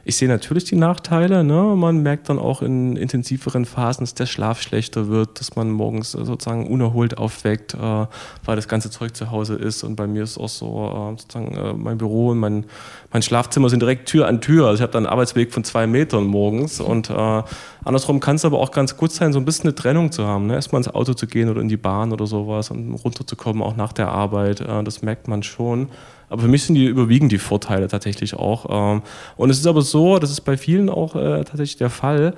ich 0.08 0.16
sehe 0.16 0.26
natürlich 0.26 0.64
die 0.64 0.74
Nachteile. 0.74 1.44
Ne? 1.44 1.74
Man 1.76 2.02
merkt 2.02 2.30
dann 2.30 2.38
auch 2.38 2.62
in 2.62 2.96
intensiveren 2.96 3.66
Phasen, 3.66 4.04
dass 4.04 4.14
der 4.14 4.24
Schlaf 4.24 4.62
schlechter 4.62 5.08
wird, 5.08 5.38
dass 5.38 5.54
man 5.54 5.70
morgens 5.70 6.12
sozusagen 6.12 6.66
unerholt 6.66 7.18
aufweckt, 7.18 7.74
äh, 7.74 7.76
weil 7.78 8.56
das 8.56 8.68
ganze 8.68 8.90
Zeug 8.90 9.14
zu 9.14 9.30
Hause 9.30 9.56
ist. 9.56 9.84
Und 9.84 9.96
bei 9.96 10.06
mir 10.06 10.22
ist 10.22 10.38
auch 10.38 10.48
so, 10.48 11.10
äh, 11.12 11.20
sozusagen 11.20 11.54
äh, 11.54 11.74
mein 11.74 11.98
Büro 11.98 12.28
und 12.30 12.38
mein, 12.38 12.64
mein 13.12 13.20
Schlafzimmer 13.20 13.68
sind 13.68 13.80
direkt 13.80 14.08
Tür 14.08 14.26
an 14.28 14.40
Tür. 14.40 14.68
Also 14.68 14.76
ich 14.76 14.82
habe 14.82 14.92
da 14.92 14.96
einen 14.96 15.06
Arbeitsweg 15.06 15.52
von 15.52 15.62
zwei 15.62 15.86
Metern 15.86 16.24
morgens. 16.24 16.80
Und 16.80 17.10
äh, 17.10 17.42
andersrum 17.84 18.20
kann 18.20 18.36
es 18.36 18.46
aber 18.46 18.60
auch 18.60 18.70
ganz 18.70 18.96
gut 18.96 19.12
sein, 19.12 19.34
so 19.34 19.38
ein 19.38 19.44
bisschen 19.44 19.64
eine 19.64 19.74
Trennung 19.74 20.10
zu 20.10 20.26
haben. 20.26 20.46
Ne? 20.46 20.54
Erstmal 20.54 20.80
ins 20.80 20.88
Auto 20.88 21.12
zu 21.12 21.26
gehen 21.26 21.50
oder 21.50 21.60
in 21.60 21.68
die 21.68 21.76
Bahn 21.76 22.12
oder 22.12 22.26
sowas 22.26 22.70
und 22.70 22.94
runterzukommen, 22.94 23.62
auch 23.62 23.76
nach 23.76 23.92
der 23.92 24.08
Arbeit. 24.08 24.62
Äh, 24.62 24.82
das 24.84 25.02
merkt 25.02 25.28
man 25.28 25.42
schon. 25.42 25.90
Aber 26.28 26.42
für 26.42 26.48
mich 26.48 26.64
sind 26.64 26.74
die 26.74 26.86
überwiegend 26.86 27.32
die 27.32 27.38
Vorteile 27.38 27.88
tatsächlich 27.88 28.34
auch. 28.34 28.66
Ähm, 28.94 29.02
und 29.36 29.50
es 29.50 29.58
ist 29.58 29.66
aber 29.66 29.82
so, 29.82 30.18
das 30.18 30.30
ist 30.30 30.42
bei 30.42 30.56
vielen 30.56 30.88
auch 30.88 31.14
äh, 31.16 31.44
tatsächlich 31.44 31.76
der 31.76 31.90
Fall, 31.90 32.34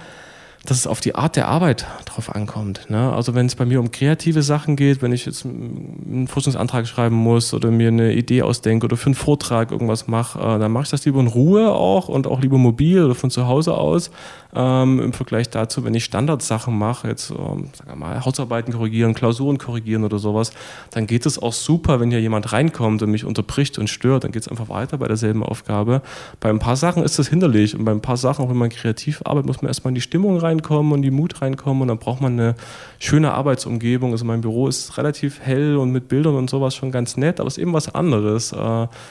dass 0.67 0.77
es 0.77 0.87
auf 0.87 1.01
die 1.01 1.15
Art 1.15 1.37
der 1.37 1.49
Arbeit 1.49 1.87
drauf 2.05 2.35
ankommt. 2.35 2.91
Ne? 2.91 3.13
Also 3.13 3.35
wenn 3.35 3.47
es 3.47 3.55
bei 3.55 3.65
mir 3.65 3.81
um 3.81 3.91
kreative 3.91 4.43
Sachen 4.43 4.77
geht, 4.77 5.01
wenn 5.01 5.13
ich 5.13 5.25
jetzt 5.25 5.47
einen 5.47 6.29
Forschungsantrag 6.29 6.87
schreiben 6.87 7.17
muss 7.17 7.55
oder 7.55 7.71
mir 7.71 7.89
eine 7.89 8.13
Idee 8.13 8.43
ausdenke 8.43 8.85
oder 8.85 8.97
für 8.97 9.07
einen 9.07 9.15
Vortrag 9.15 9.71
irgendwas 9.71 10.07
mache, 10.07 10.39
äh, 10.39 10.59
dann 10.59 10.71
mache 10.71 10.85
ich 10.85 10.91
das 10.91 11.05
lieber 11.07 11.21
in 11.21 11.29
Ruhe 11.29 11.73
auch 11.73 12.09
und 12.09 12.27
auch 12.27 12.41
lieber 12.41 12.59
mobil 12.59 13.03
oder 13.03 13.15
von 13.15 13.31
zu 13.31 13.47
Hause 13.47 13.75
aus. 13.75 14.11
Ähm, 14.55 15.01
Im 15.01 15.13
Vergleich 15.13 15.49
dazu, 15.49 15.85
wenn 15.85 15.95
ich 15.95 16.05
Standardsachen 16.05 16.77
mache, 16.77 17.09
jetzt 17.09 17.31
ähm, 17.31 17.71
sagen 17.73 17.89
wir 17.89 17.97
mal 17.97 18.25
Hausarbeiten 18.25 18.73
korrigieren, 18.73 19.15
Klausuren 19.15 19.59
korrigieren 19.59 20.05
oder 20.05 20.19
sowas, 20.19 20.53
dann 20.91 21.07
geht 21.07 21.25
es 21.25 21.41
auch 21.41 21.53
super, 21.53 22.01
wenn 22.01 22.11
hier 22.11 22.21
jemand 22.21 22.53
reinkommt 22.53 23.03
und 23.03 23.11
mich 23.11 23.25
unterbricht 23.25 23.79
und 23.79 23.89
stört, 23.89 24.25
dann 24.25 24.33
geht 24.33 24.43
es 24.43 24.49
einfach 24.49 24.69
weiter 24.69 24.99
bei 24.99 25.07
derselben 25.07 25.45
Aufgabe. 25.45 26.03
Bei 26.41 26.51
ein 26.51 26.59
paar 26.59 26.77
Sachen 26.77 27.05
ist 27.05 27.19
das 27.19 27.29
hinderlich 27.29 27.77
und 27.79 27.85
bei 27.85 27.93
ein 27.93 28.03
paar 28.03 28.17
Sachen, 28.17 28.45
auch 28.45 28.51
wenn 28.51 28.57
man 28.57 28.71
kreativ 28.71 29.23
arbeitet, 29.25 29.47
muss 29.47 29.63
man 29.63 29.69
erstmal 29.69 29.93
in 29.93 29.95
die 29.95 30.01
Stimmung 30.01 30.37
reinkommen 30.51 30.93
und 30.93 31.03
die 31.03 31.11
Mut 31.11 31.41
reinkommen 31.41 31.83
und 31.83 31.89
dann 31.89 31.99
braucht 31.99 32.21
man 32.21 32.33
eine 32.33 32.55
schöne 32.99 33.33
Arbeitsumgebung. 33.33 34.13
Also 34.13 34.25
mein 34.25 34.41
Büro 34.41 34.69
ist 34.69 34.99
relativ 34.99 35.41
hell 35.41 35.77
und 35.77 35.91
mit 35.91 36.09
Bildern 36.09 36.35
und 36.35 36.51
sowas 36.51 36.75
schon 36.75 36.91
ganz 36.91 37.17
nett, 37.17 37.41
aber 37.41 37.49
es 37.49 37.57
ist 37.57 37.63
eben 37.63 37.73
was 37.73 37.95
anderes, 37.95 38.53
äh, 38.53 38.57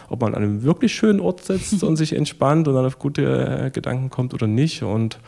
ob 0.09 0.21
man 0.21 0.35
an 0.35 0.43
einem 0.43 0.63
wirklich 0.63 0.93
schönen 0.93 1.19
Ort 1.19 1.43
sitzt 1.43 1.83
und 1.83 1.95
sich 1.97 2.13
entspannt 2.13 2.67
und 2.67 2.75
dann 2.75 2.85
auf 2.85 2.99
gute 2.99 3.65
äh, 3.65 3.69
Gedanken 3.71 4.09
kommt 4.09 4.33
oder 4.33 4.47
nicht 4.47 4.83
und 4.83 5.19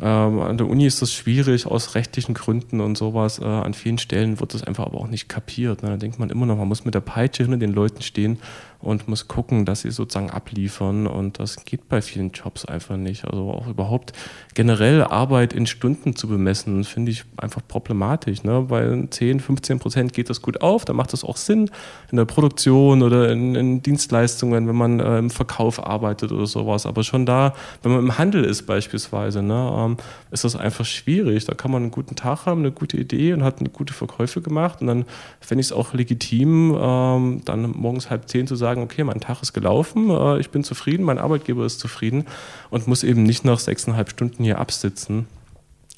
ähm, 0.00 0.40
an 0.40 0.58
der 0.58 0.68
Uni 0.68 0.86
ist 0.86 1.02
das 1.02 1.12
schwierig 1.12 1.66
aus 1.66 1.94
rechtlichen 1.94 2.34
Gründen 2.34 2.80
und 2.80 2.98
sowas. 2.98 3.38
Äh, 3.38 3.44
an 3.44 3.74
vielen 3.74 3.98
Stellen 3.98 4.40
wird 4.40 4.52
das 4.52 4.64
einfach 4.64 4.86
aber 4.86 4.98
auch 4.98 5.06
nicht 5.06 5.28
kapiert. 5.28 5.82
Ne? 5.82 5.90
Da 5.90 5.96
denkt 5.96 6.18
man 6.18 6.30
immer 6.30 6.46
noch, 6.46 6.56
man 6.56 6.66
muss 6.66 6.84
mit 6.84 6.94
der 6.94 7.00
Peitsche 7.00 7.44
hinter 7.44 7.58
den 7.58 7.72
Leuten 7.72 8.02
stehen 8.02 8.38
und 8.84 9.08
muss 9.08 9.28
gucken, 9.28 9.64
dass 9.64 9.80
sie 9.80 9.90
sozusagen 9.90 10.30
abliefern. 10.30 11.06
Und 11.06 11.40
das 11.40 11.64
geht 11.64 11.88
bei 11.88 12.02
vielen 12.02 12.30
Jobs 12.30 12.64
einfach 12.64 12.96
nicht. 12.96 13.24
Also 13.24 13.50
auch 13.50 13.66
überhaupt 13.66 14.12
generell 14.54 15.02
Arbeit 15.02 15.52
in 15.52 15.66
Stunden 15.66 16.16
zu 16.16 16.28
bemessen, 16.28 16.84
finde 16.84 17.10
ich 17.10 17.24
einfach 17.36 17.62
problematisch. 17.66 18.44
Ne? 18.44 18.66
Bei 18.68 19.06
10, 19.08 19.40
15 19.40 19.78
Prozent 19.78 20.12
geht 20.12 20.30
das 20.30 20.42
gut 20.42 20.62
auf, 20.62 20.84
da 20.84 20.92
macht 20.92 21.12
das 21.12 21.24
auch 21.24 21.36
Sinn 21.36 21.70
in 22.10 22.16
der 22.16 22.24
Produktion 22.24 23.02
oder 23.02 23.30
in, 23.30 23.54
in 23.54 23.82
Dienstleistungen, 23.82 24.68
wenn 24.68 24.76
man 24.76 25.00
äh, 25.00 25.18
im 25.18 25.30
Verkauf 25.30 25.84
arbeitet 25.84 26.32
oder 26.32 26.46
sowas. 26.46 26.86
Aber 26.86 27.02
schon 27.02 27.26
da, 27.26 27.54
wenn 27.82 27.92
man 27.92 28.00
im 28.00 28.18
Handel 28.18 28.44
ist 28.44 28.62
beispielsweise, 28.62 29.42
ne, 29.42 29.72
ähm, 29.76 29.96
ist 30.30 30.44
das 30.44 30.56
einfach 30.56 30.84
schwierig. 30.84 31.44
Da 31.44 31.54
kann 31.54 31.70
man 31.70 31.82
einen 31.82 31.90
guten 31.90 32.16
Tag 32.16 32.46
haben, 32.46 32.60
eine 32.60 32.72
gute 32.72 32.96
Idee 32.96 33.32
und 33.32 33.44
hat 33.44 33.60
eine 33.60 33.70
gute 33.70 33.94
Verkäufe 33.94 34.40
gemacht. 34.40 34.80
Und 34.80 34.88
dann 34.88 35.04
fände 35.40 35.60
ich 35.60 35.68
es 35.68 35.72
auch 35.72 35.94
legitim, 35.94 36.76
ähm, 36.78 37.40
dann 37.44 37.70
morgens 37.70 38.10
halb 38.10 38.28
zehn 38.28 38.46
zu 38.46 38.56
sagen, 38.56 38.73
sagen, 38.74 38.84
okay, 38.84 39.04
mein 39.04 39.20
Tag 39.20 39.42
ist 39.42 39.52
gelaufen, 39.52 40.10
äh, 40.10 40.38
ich 40.38 40.50
bin 40.50 40.64
zufrieden, 40.64 41.04
mein 41.04 41.18
Arbeitgeber 41.18 41.64
ist 41.64 41.80
zufrieden 41.80 42.26
und 42.70 42.86
muss 42.86 43.02
eben 43.02 43.22
nicht 43.22 43.44
nach 43.44 43.58
sechseinhalb 43.58 44.10
Stunden 44.10 44.44
hier 44.44 44.58
absitzen. 44.58 45.26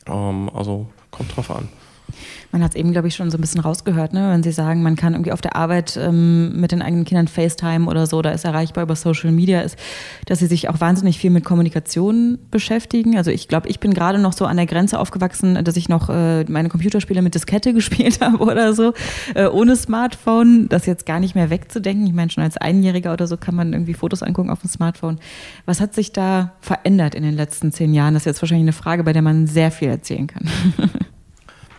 Ähm, 0.06 0.50
also 0.54 0.88
kommt 1.10 1.34
drauf 1.34 1.50
an. 1.50 1.68
Man 2.52 2.62
hat 2.62 2.70
es 2.72 2.76
eben, 2.76 2.92
glaube 2.92 3.08
ich, 3.08 3.14
schon 3.14 3.30
so 3.30 3.38
ein 3.38 3.40
bisschen 3.40 3.60
rausgehört, 3.60 4.12
ne? 4.12 4.30
wenn 4.30 4.42
Sie 4.42 4.52
sagen, 4.52 4.82
man 4.82 4.96
kann 4.96 5.14
irgendwie 5.14 5.32
auf 5.32 5.40
der 5.40 5.56
Arbeit 5.56 5.96
ähm, 5.96 6.58
mit 6.58 6.72
den 6.72 6.82
eigenen 6.82 7.04
Kindern 7.04 7.28
FaceTime 7.28 7.86
oder 7.86 8.06
so, 8.06 8.22
da 8.22 8.30
ist 8.30 8.44
erreichbar 8.44 8.84
über 8.84 8.96
Social 8.96 9.32
Media, 9.32 9.60
ist, 9.60 9.76
dass 10.26 10.38
Sie 10.38 10.46
sich 10.46 10.68
auch 10.68 10.80
wahnsinnig 10.80 11.18
viel 11.18 11.30
mit 11.30 11.44
Kommunikation 11.44 12.38
beschäftigen. 12.50 13.16
Also 13.16 13.30
ich 13.30 13.48
glaube, 13.48 13.68
ich 13.68 13.80
bin 13.80 13.94
gerade 13.94 14.18
noch 14.18 14.32
so 14.32 14.46
an 14.46 14.56
der 14.56 14.66
Grenze 14.66 14.98
aufgewachsen, 14.98 15.62
dass 15.64 15.76
ich 15.76 15.88
noch 15.88 16.08
äh, 16.08 16.44
meine 16.44 16.68
Computerspiele 16.68 17.22
mit 17.22 17.34
Diskette 17.34 17.72
gespielt 17.74 18.20
habe 18.20 18.38
oder 18.38 18.72
so, 18.74 18.94
äh, 19.34 19.46
ohne 19.46 19.76
Smartphone. 19.76 20.68
Das 20.68 20.86
jetzt 20.86 21.06
gar 21.06 21.20
nicht 21.20 21.34
mehr 21.34 21.50
wegzudenken. 21.50 22.06
Ich 22.06 22.12
meine, 22.12 22.30
schon 22.30 22.44
als 22.44 22.56
Einjähriger 22.56 23.12
oder 23.12 23.26
so 23.26 23.36
kann 23.36 23.54
man 23.54 23.72
irgendwie 23.72 23.94
Fotos 23.94 24.22
angucken 24.22 24.50
auf 24.50 24.60
dem 24.60 24.70
Smartphone. 24.70 25.18
Was 25.64 25.80
hat 25.80 25.94
sich 25.94 26.12
da 26.12 26.52
verändert 26.60 27.14
in 27.14 27.22
den 27.22 27.34
letzten 27.34 27.72
zehn 27.72 27.92
Jahren? 27.92 28.14
Das 28.14 28.22
ist 28.22 28.26
jetzt 28.26 28.42
wahrscheinlich 28.42 28.64
eine 28.64 28.72
Frage, 28.72 29.04
bei 29.04 29.12
der 29.12 29.22
man 29.22 29.46
sehr 29.46 29.70
viel 29.70 29.88
erzählen 29.88 30.26
kann. 30.26 30.48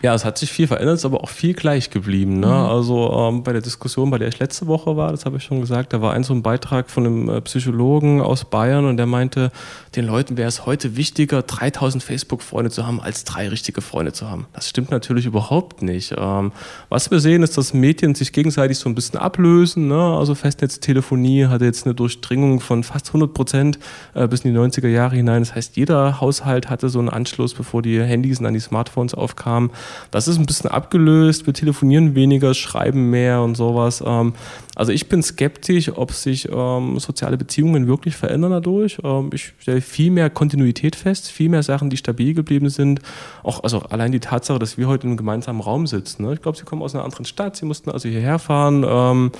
Ja, 0.00 0.14
es 0.14 0.24
hat 0.24 0.38
sich 0.38 0.52
viel 0.52 0.68
verändert, 0.68 0.96
ist 0.96 1.04
aber 1.04 1.24
auch 1.24 1.28
viel 1.28 1.54
gleich 1.54 1.90
geblieben. 1.90 2.38
Ne? 2.38 2.46
Mhm. 2.46 2.52
Also 2.52 3.12
ähm, 3.12 3.42
bei 3.42 3.52
der 3.52 3.62
Diskussion, 3.62 4.10
bei 4.10 4.18
der 4.18 4.28
ich 4.28 4.38
letzte 4.38 4.68
Woche 4.68 4.96
war, 4.96 5.10
das 5.10 5.24
habe 5.24 5.38
ich 5.38 5.42
schon 5.42 5.60
gesagt, 5.60 5.92
da 5.92 6.00
war 6.00 6.12
ein 6.12 6.22
so 6.22 6.32
ein 6.32 6.42
Beitrag 6.42 6.88
von 6.88 7.04
einem 7.04 7.28
äh, 7.28 7.40
Psychologen 7.40 8.20
aus 8.20 8.44
Bayern 8.44 8.84
und 8.84 8.96
der 8.96 9.06
meinte, 9.06 9.50
den 9.96 10.06
Leuten 10.06 10.36
wäre 10.36 10.48
es 10.48 10.66
heute 10.66 10.96
wichtiger, 10.96 11.42
3000 11.42 12.02
Facebook-Freunde 12.02 12.70
zu 12.70 12.86
haben, 12.86 13.00
als 13.00 13.24
drei 13.24 13.48
richtige 13.48 13.80
Freunde 13.80 14.12
zu 14.12 14.30
haben. 14.30 14.46
Das 14.52 14.68
stimmt 14.68 14.92
natürlich 14.92 15.26
überhaupt 15.26 15.82
nicht. 15.82 16.14
Ähm, 16.16 16.52
was 16.88 17.10
wir 17.10 17.18
sehen, 17.18 17.42
ist, 17.42 17.58
dass 17.58 17.74
Medien 17.74 18.14
sich 18.14 18.32
gegenseitig 18.32 18.78
so 18.78 18.88
ein 18.88 18.94
bisschen 18.94 19.18
ablösen. 19.18 19.88
Ne? 19.88 20.00
Also 20.00 20.36
Festnetztelefonie 20.36 21.46
hatte 21.46 21.64
jetzt 21.64 21.86
eine 21.86 21.96
Durchdringung 21.96 22.60
von 22.60 22.84
fast 22.84 23.08
100 23.08 23.34
Prozent 23.34 23.78
äh, 24.14 24.28
bis 24.28 24.42
in 24.44 24.52
die 24.54 24.58
90er 24.58 24.86
Jahre 24.86 25.16
hinein. 25.16 25.42
Das 25.42 25.56
heißt, 25.56 25.76
jeder 25.76 26.20
Haushalt 26.20 26.70
hatte 26.70 26.88
so 26.88 27.00
einen 27.00 27.08
Anschluss, 27.08 27.54
bevor 27.54 27.82
die 27.82 28.00
Handys 28.00 28.38
und 28.38 28.44
dann 28.44 28.54
die 28.54 28.60
Smartphones 28.60 29.14
aufkamen. 29.14 29.70
Das 30.10 30.28
ist 30.28 30.38
ein 30.38 30.46
bisschen 30.46 30.70
abgelöst. 30.70 31.46
Wir 31.46 31.54
telefonieren 31.54 32.14
weniger, 32.14 32.54
schreiben 32.54 33.10
mehr 33.10 33.42
und 33.42 33.56
sowas. 33.56 34.02
Ähm, 34.06 34.34
also 34.74 34.92
ich 34.92 35.08
bin 35.08 35.22
skeptisch, 35.22 35.90
ob 35.94 36.12
sich 36.12 36.48
ähm, 36.50 36.98
soziale 36.98 37.36
Beziehungen 37.36 37.86
wirklich 37.86 38.16
verändern 38.16 38.52
dadurch. 38.52 38.98
Ähm, 39.02 39.30
ich 39.32 39.54
stelle 39.58 39.80
viel 39.80 40.10
mehr 40.10 40.30
Kontinuität 40.30 40.96
fest, 40.96 41.30
viel 41.30 41.48
mehr 41.48 41.62
Sachen, 41.62 41.90
die 41.90 41.96
stabil 41.96 42.34
geblieben 42.34 42.68
sind. 42.68 43.00
Auch 43.42 43.62
also 43.62 43.80
allein 43.80 44.12
die 44.12 44.20
Tatsache, 44.20 44.58
dass 44.58 44.78
wir 44.78 44.88
heute 44.88 45.04
in 45.04 45.10
einem 45.10 45.16
gemeinsamen 45.16 45.60
Raum 45.60 45.86
sitzen. 45.86 46.24
Ne? 46.24 46.34
Ich 46.34 46.42
glaube, 46.42 46.56
Sie 46.56 46.64
kommen 46.64 46.82
aus 46.82 46.94
einer 46.94 47.04
anderen 47.04 47.24
Stadt, 47.24 47.56
Sie 47.56 47.66
mussten 47.66 47.90
also 47.90 48.08
hierher 48.08 48.38
fahren. 48.38 49.32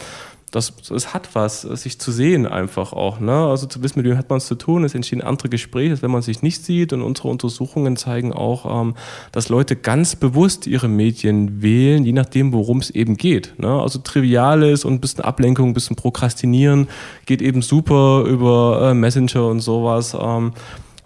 Das, 0.50 0.72
es 0.90 1.12
hat 1.14 1.34
was, 1.34 1.62
sich 1.62 1.98
zu 1.98 2.10
sehen 2.10 2.46
einfach 2.46 2.92
auch. 2.92 3.20
Ne? 3.20 3.32
Also 3.32 3.66
zu 3.66 3.82
wissen, 3.82 4.00
mit 4.00 4.06
wem 4.08 4.16
hat 4.16 4.30
man 4.30 4.38
es 4.38 4.46
zu 4.46 4.54
tun. 4.54 4.84
Es 4.84 4.94
entstehen 4.94 5.22
andere 5.22 5.48
Gespräche, 5.48 5.92
als 5.92 6.02
wenn 6.02 6.10
man 6.10 6.22
sich 6.22 6.42
nicht 6.42 6.64
sieht. 6.64 6.92
Und 6.92 7.02
unsere 7.02 7.28
Untersuchungen 7.28 7.96
zeigen 7.96 8.32
auch, 8.32 8.82
ähm, 8.82 8.94
dass 9.32 9.48
Leute 9.48 9.76
ganz 9.76 10.16
bewusst 10.16 10.66
ihre 10.66 10.88
Medien 10.88 11.62
wählen, 11.62 12.04
je 12.04 12.12
nachdem, 12.12 12.52
worum 12.52 12.78
es 12.78 12.90
eben 12.90 13.16
geht. 13.16 13.54
Ne? 13.58 13.68
Also 13.68 13.98
Triviales 13.98 14.84
und 14.84 14.94
ein 14.94 15.00
bisschen 15.00 15.24
Ablenkung, 15.24 15.68
ein 15.68 15.74
bisschen 15.74 15.96
Prokrastinieren 15.96 16.88
geht 17.26 17.42
eben 17.42 17.62
super 17.62 18.24
über 18.26 18.90
äh, 18.90 18.94
Messenger 18.94 19.48
und 19.48 19.60
sowas. 19.60 20.16
Ähm, 20.18 20.52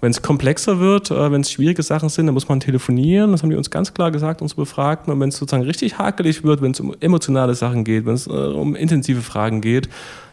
wenn 0.03 0.11
es 0.11 0.21
komplexer 0.21 0.81
wird, 0.81 1.13
äh, 1.13 1.33
wenn 1.33 1.41
es 1.41 1.51
schwierige 1.51 1.83
Sachen 1.83 2.09
sind, 2.09 2.27
dann 2.27 2.35
muss 2.35 2.49
man 2.49 2.59
telefonieren. 2.59 3.31
Das 3.31 3.43
haben 3.43 3.51
die 3.51 3.57
uns 3.57 3.71
ganz 3.71 3.95
klar 3.95 4.11
gesagt, 4.11 4.43
unsere 4.43 4.63
Befragten. 4.63 5.13
Und 5.13 5.21
wenn 5.21 5.29
es 5.29 5.37
sozusagen 5.39 5.63
richtig 5.63 5.97
hakelig 5.97 6.43
wird, 6.43 6.61
wenn 6.61 6.73
es 6.73 6.81
um 6.81 6.95
emotionale 6.99 7.55
Sachen 7.55 7.85
geht, 7.85 8.05
wenn 8.05 8.15
es 8.15 8.27
äh, 8.27 8.31
um 8.31 8.75
intensive 8.75 9.23
Fragen 9.23 9.61
geht, 9.61 9.89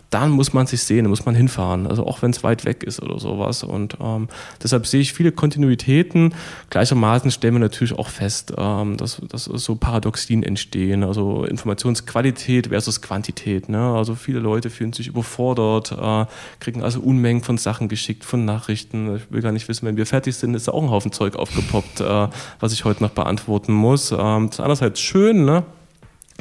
dann 0.09 0.31
muss 0.31 0.53
man 0.53 0.65
sich 0.65 0.83
sehen, 0.83 1.03
dann 1.03 1.09
muss 1.09 1.25
man 1.25 1.35
hinfahren. 1.35 1.85
Also 1.85 2.05
auch 2.05 2.21
wenn 2.21 2.31
es 2.31 2.43
weit 2.43 2.65
weg 2.65 2.83
ist 2.83 3.01
oder 3.01 3.19
sowas. 3.19 3.63
Und 3.63 3.97
ähm, 4.01 4.27
deshalb 4.61 4.87
sehe 4.87 5.01
ich 5.01 5.13
viele 5.13 5.31
Kontinuitäten. 5.31 6.33
Gleichermaßen 6.69 7.29
stellen 7.31 7.55
wir 7.55 7.59
natürlich 7.59 7.97
auch 7.97 8.09
fest, 8.09 8.53
ähm, 8.57 8.97
dass, 8.97 9.21
dass 9.29 9.45
so 9.45 9.75
Paradoxien 9.75 10.41
entstehen. 10.43 11.03
Also 11.03 11.43
Informationsqualität 11.43 12.67
versus 12.67 13.01
Quantität. 13.01 13.69
Ne? 13.69 13.79
Also 13.79 14.15
viele 14.15 14.39
Leute 14.39 14.69
fühlen 14.69 14.93
sich 14.93 15.07
überfordert, 15.07 15.91
äh, 15.91 16.25
kriegen 16.59 16.83
also 16.83 16.99
Unmengen 17.01 17.43
von 17.43 17.57
Sachen 17.57 17.87
geschickt, 17.87 18.25
von 18.25 18.45
Nachrichten. 18.45 19.17
Ich 19.17 19.31
will 19.31 19.41
gar 19.41 19.51
nicht 19.51 19.67
wissen, 19.67 19.85
wenn 19.85 19.97
wir 19.97 20.05
fertig 20.05 20.35
sind, 20.35 20.55
ist 20.55 20.67
da 20.67 20.71
auch 20.71 20.83
ein 20.83 20.89
Haufen 20.89 21.11
Zeug 21.11 21.35
aufgepoppt, 21.35 22.01
äh, 22.01 22.27
was 22.59 22.73
ich 22.73 22.83
heute 22.85 23.03
noch 23.03 23.11
beantworten 23.11 23.73
muss. 23.73 24.11
Ähm, 24.11 24.47
das 24.47 24.59
ist 24.59 24.59
einerseits 24.59 24.99
schön, 24.99 25.45
ne? 25.45 25.63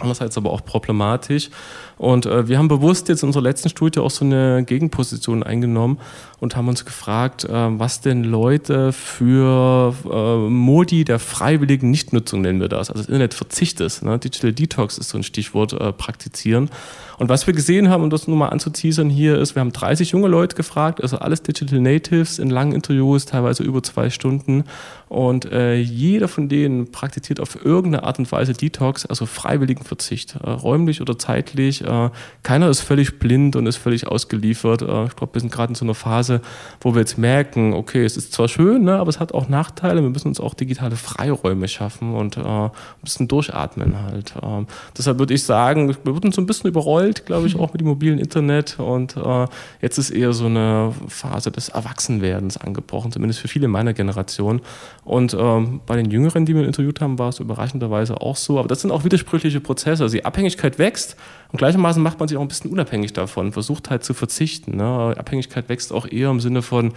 Andererseits 0.01 0.37
aber 0.37 0.51
auch 0.51 0.65
problematisch. 0.65 1.51
Und 1.99 2.27
äh, 2.27 2.49
wir 2.49 2.59
haben 2.59 2.69
bewusst 2.69 3.09
jetzt 3.09 3.23
in 3.23 3.29
unserer 3.29 3.43
letzten 3.43 3.69
Studie 3.69 3.99
auch 3.99 4.11
so 4.11 4.25
eine 4.25 4.65
Gegenposition 4.65 5.43
eingenommen 5.43 5.99
und 6.41 6.55
haben 6.55 6.69
uns 6.69 6.85
gefragt, 6.85 7.45
äh, 7.45 7.51
was 7.53 8.01
denn 8.01 8.23
Leute 8.23 8.93
für 8.93 9.95
äh, 10.11 10.49
Modi 10.49 11.05
der 11.05 11.19
freiwilligen 11.19 11.91
Nichtnutzung 11.91 12.41
nennen 12.41 12.61
wir 12.61 12.69
das, 12.69 12.91
also 12.91 13.03
das 13.03 13.09
Internetverzicht 13.09 13.81
ist. 13.81 14.03
Ne? 14.03 14.19
Digital 14.19 14.53
Detox 14.53 14.99
ist 14.99 15.09
so 15.09 15.19
ein 15.19 15.25
Stichwort, 15.25 15.73
äh, 15.73 15.93
praktizieren. 15.93 16.71
Und 17.19 17.29
was 17.29 17.49
wir 17.49 17.55
gesehen 17.55 17.89
haben, 17.89 18.05
um 18.05 18.11
das 18.11 18.29
nur 18.29 18.37
mal 18.37 18.51
anzuteasern 18.51 19.11
hier, 19.11 19.39
ist, 19.39 19.57
wir 19.57 19.61
haben 19.61 19.73
30 19.73 20.13
junge 20.13 20.29
Leute 20.29 20.55
gefragt, 20.55 21.03
also 21.03 21.19
alles 21.19 21.43
Digital 21.43 21.81
Natives 21.81 22.39
in 22.39 22.49
langen 22.49 22.73
Interviews, 22.73 23.27
teilweise 23.27 23.65
über 23.65 23.83
zwei 23.83 24.09
Stunden. 24.09 24.63
Und 25.09 25.51
äh, 25.51 25.75
jeder 25.75 26.29
von 26.29 26.49
denen 26.49 26.93
praktiziert 26.93 27.41
auf 27.41 27.65
irgendeine 27.65 28.05
Art 28.05 28.21
und 28.21 28.31
Weise 28.31 28.53
Detox, 28.53 29.05
also 29.05 29.27
freiwilligen 29.27 29.85
Verzicht, 29.89 30.37
äh, 30.37 30.51
räumlich 30.51 31.01
oder 31.01 31.19
zeitlich. 31.19 31.83
Äh, 31.85 32.11
keiner 32.43 32.69
ist 32.69 32.81
völlig 32.81 33.19
blind 33.19 33.57
und 33.57 33.67
ist 33.67 33.77
völlig 33.77 34.07
ausgeliefert. 34.07 34.83
Äh, 34.83 35.07
ich 35.07 35.17
glaube, 35.17 35.35
wir 35.35 35.41
sind 35.41 35.53
gerade 35.53 35.73
in 35.73 35.75
so 35.75 35.85
einer 35.85 35.95
Phase, 35.95 36.41
wo 36.81 36.95
wir 36.95 37.01
jetzt 37.01 37.19
merken, 37.19 37.75
okay, 37.75 38.05
es 38.05 38.17
ist 38.17 38.33
zwar 38.33 38.49
schön, 38.49 38.85
ne, 38.85 38.97
aber 38.97 39.11
es 39.11 39.21
hat 39.21 39.35
auch 39.35 39.49
Nachteile. 39.49 40.03
Wir 40.03 40.11
müssen 40.11 40.29
uns 40.29 40.41
auch 40.41 40.55
digitale 40.55 40.97
Freiräume 40.97 41.69
schaffen 41.69 42.15
und 42.15 42.37
äh, 42.37 42.41
ein 42.41 42.71
bisschen 43.03 43.29
durchatmen 43.29 44.03
halt. 44.03 44.35
Ähm, 44.43 44.67
deshalb 44.97 45.19
würde 45.19 45.35
ich 45.35 45.43
sagen, 45.43 45.89
wir 46.05 46.15
wurden 46.15 46.33
so 46.33 46.41
ein 46.41 46.47
bisschen 46.47 46.69
überrollt 46.69 47.09
glaube 47.25 47.47
ich, 47.47 47.57
auch 47.57 47.73
mit 47.73 47.81
dem 47.81 47.89
mobilen 47.89 48.19
Internet. 48.19 48.79
Und 48.79 49.17
äh, 49.17 49.47
jetzt 49.81 49.99
ist 49.99 50.11
eher 50.11 50.33
so 50.33 50.47
eine 50.47 50.93
Phase 51.09 51.51
des 51.51 51.69
Erwachsenwerdens 51.69 52.57
angebrochen, 52.57 53.13
zumindest 53.13 53.41
für 53.41 53.49
viele 53.49 53.69
meiner 53.69 53.93
Generation. 53.93 54.61
Und 55.05 55.37
ähm, 55.39 55.81
bei 55.87 55.97
den 55.97 56.11
Jüngeren, 56.11 56.45
die 56.45 56.55
wir 56.55 56.65
interviewt 56.65 57.01
haben, 57.01 57.19
war 57.19 57.29
es 57.29 57.41
überraschenderweise 57.41 58.21
auch 58.21 58.37
so. 58.37 58.59
Aber 58.59 58.69
das 58.69 58.81
sind 58.81 58.91
auch 58.91 59.05
widersprüchliche 59.05 59.61
Prozesse. 59.61 59.78
Also 59.87 60.17
die 60.17 60.25
Abhängigkeit 60.25 60.79
wächst 60.79 61.17
und 61.53 61.59
gleichermaßen 61.59 62.03
macht 62.03 62.19
man 62.19 62.29
sich 62.29 62.37
auch 62.37 62.43
ein 62.43 62.49
bisschen 62.49 62.71
unabhängig 62.71 63.13
davon, 63.13 63.53
versucht 63.53 63.91
halt 63.91 64.05
zu 64.05 64.15
verzichten. 64.15 64.77
Ne? 64.77 65.15
Abhängigkeit 65.17 65.69
wächst 65.69 65.93
auch 65.93 66.07
eher 66.07 66.31
im 66.31 66.41
Sinne 66.41 66.63
von, 66.63 66.93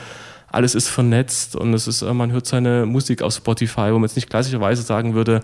alles 0.52 0.76
ist 0.76 0.90
vernetzt 0.90 1.56
und 1.56 1.74
es 1.74 1.88
ist, 1.88 2.02
äh, 2.02 2.14
man 2.14 2.32
hört 2.32 2.46
seine 2.46 2.86
Musik 2.86 3.22
auf 3.22 3.34
Spotify, 3.34 3.90
wo 3.92 3.94
man 3.94 4.04
jetzt 4.04 4.16
nicht 4.16 4.30
klassischerweise 4.30 4.82
sagen 4.82 5.14
würde, 5.14 5.42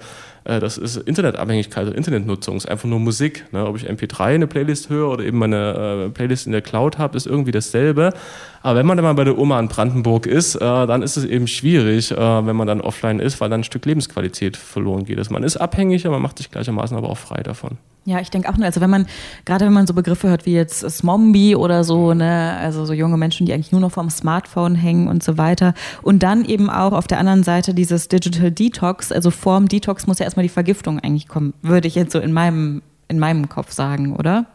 das 0.47 0.77
ist 0.77 0.97
Internetabhängigkeit 0.97 1.87
oder 1.87 1.95
Internetnutzung, 1.95 2.57
ist 2.57 2.67
einfach 2.67 2.87
nur 2.87 2.99
Musik. 2.99 3.45
Ne? 3.51 3.65
Ob 3.65 3.75
ich 3.75 3.89
MP3 3.89 4.35
eine 4.35 4.47
Playlist 4.47 4.89
höre 4.89 5.09
oder 5.09 5.23
eben 5.23 5.37
meine 5.37 6.05
äh, 6.07 6.09
Playlist 6.09 6.45
in 6.45 6.53
der 6.53 6.61
Cloud 6.61 6.97
habe, 6.97 7.17
ist 7.17 7.27
irgendwie 7.27 7.51
dasselbe. 7.51 8.13
Aber 8.61 8.79
wenn 8.79 8.85
man 8.85 8.97
dann 8.97 9.03
mal 9.03 9.13
bei 9.13 9.23
der 9.23 9.37
Oma 9.37 9.59
in 9.59 9.67
Brandenburg 9.67 10.25
ist, 10.25 10.59
dann 10.59 11.01
ist 11.01 11.15
es 11.15 11.23
eben 11.23 11.47
schwierig, 11.47 12.11
wenn 12.11 12.55
man 12.55 12.67
dann 12.67 12.81
offline 12.81 13.19
ist, 13.19 13.39
weil 13.39 13.49
dann 13.49 13.61
ein 13.61 13.63
Stück 13.63 13.85
Lebensqualität 13.85 14.57
verloren 14.57 15.05
geht. 15.05 15.19
Also 15.19 15.31
man 15.31 15.43
ist 15.43 15.55
abhängig, 15.57 16.05
aber 16.05 16.15
man 16.15 16.23
macht 16.23 16.37
sich 16.39 16.51
gleichermaßen 16.51 16.97
aber 16.97 17.09
auch 17.09 17.17
frei 17.17 17.43
davon. 17.43 17.77
Ja, 18.07 18.21
ich 18.21 18.29
denke 18.29 18.47
auch 18.47 18.55
nur, 18.55 18.65
also 18.65 18.79
wenn 18.79 18.89
man, 18.89 19.05
gerade 19.43 19.65
wenn 19.65 19.73
man 19.73 19.85
so 19.85 19.93
Begriffe 19.93 20.29
hört 20.29 20.45
wie 20.45 20.53
jetzt 20.53 20.89
Smombie 20.89 21.57
oder 21.57 21.83
so, 21.83 22.13
ne, 22.13 22.55
also 22.57 22.85
so 22.85 22.93
junge 22.93 23.17
Menschen, 23.17 23.45
die 23.45 23.51
eigentlich 23.51 23.73
nur 23.73 23.81
noch 23.81 23.91
vorm 23.91 24.09
Smartphone 24.09 24.75
hängen 24.75 25.09
und 25.09 25.23
so 25.23 25.37
weiter. 25.37 25.73
Und 26.03 26.23
dann 26.23 26.45
eben 26.45 26.69
auch 26.69 26.93
auf 26.93 27.07
der 27.07 27.19
anderen 27.19 27.43
Seite 27.43 27.73
dieses 27.73 28.07
Digital 28.07 28.49
Detox, 28.49 29.11
also 29.11 29.29
vorm 29.29 29.67
Detox 29.67 30.07
muss 30.07 30.19
ja 30.19 30.23
erstmal 30.23 30.36
die 30.43 30.49
Vergiftung 30.49 30.99
eigentlich 30.99 31.27
kommen, 31.27 31.53
würde 31.61 31.87
ich 31.87 31.95
jetzt 31.95 32.11
so 32.11 32.19
in 32.19 32.33
meinem, 32.33 32.81
in 33.07 33.19
meinem 33.19 33.49
Kopf 33.49 33.71
sagen, 33.71 34.15
oder? 34.15 34.45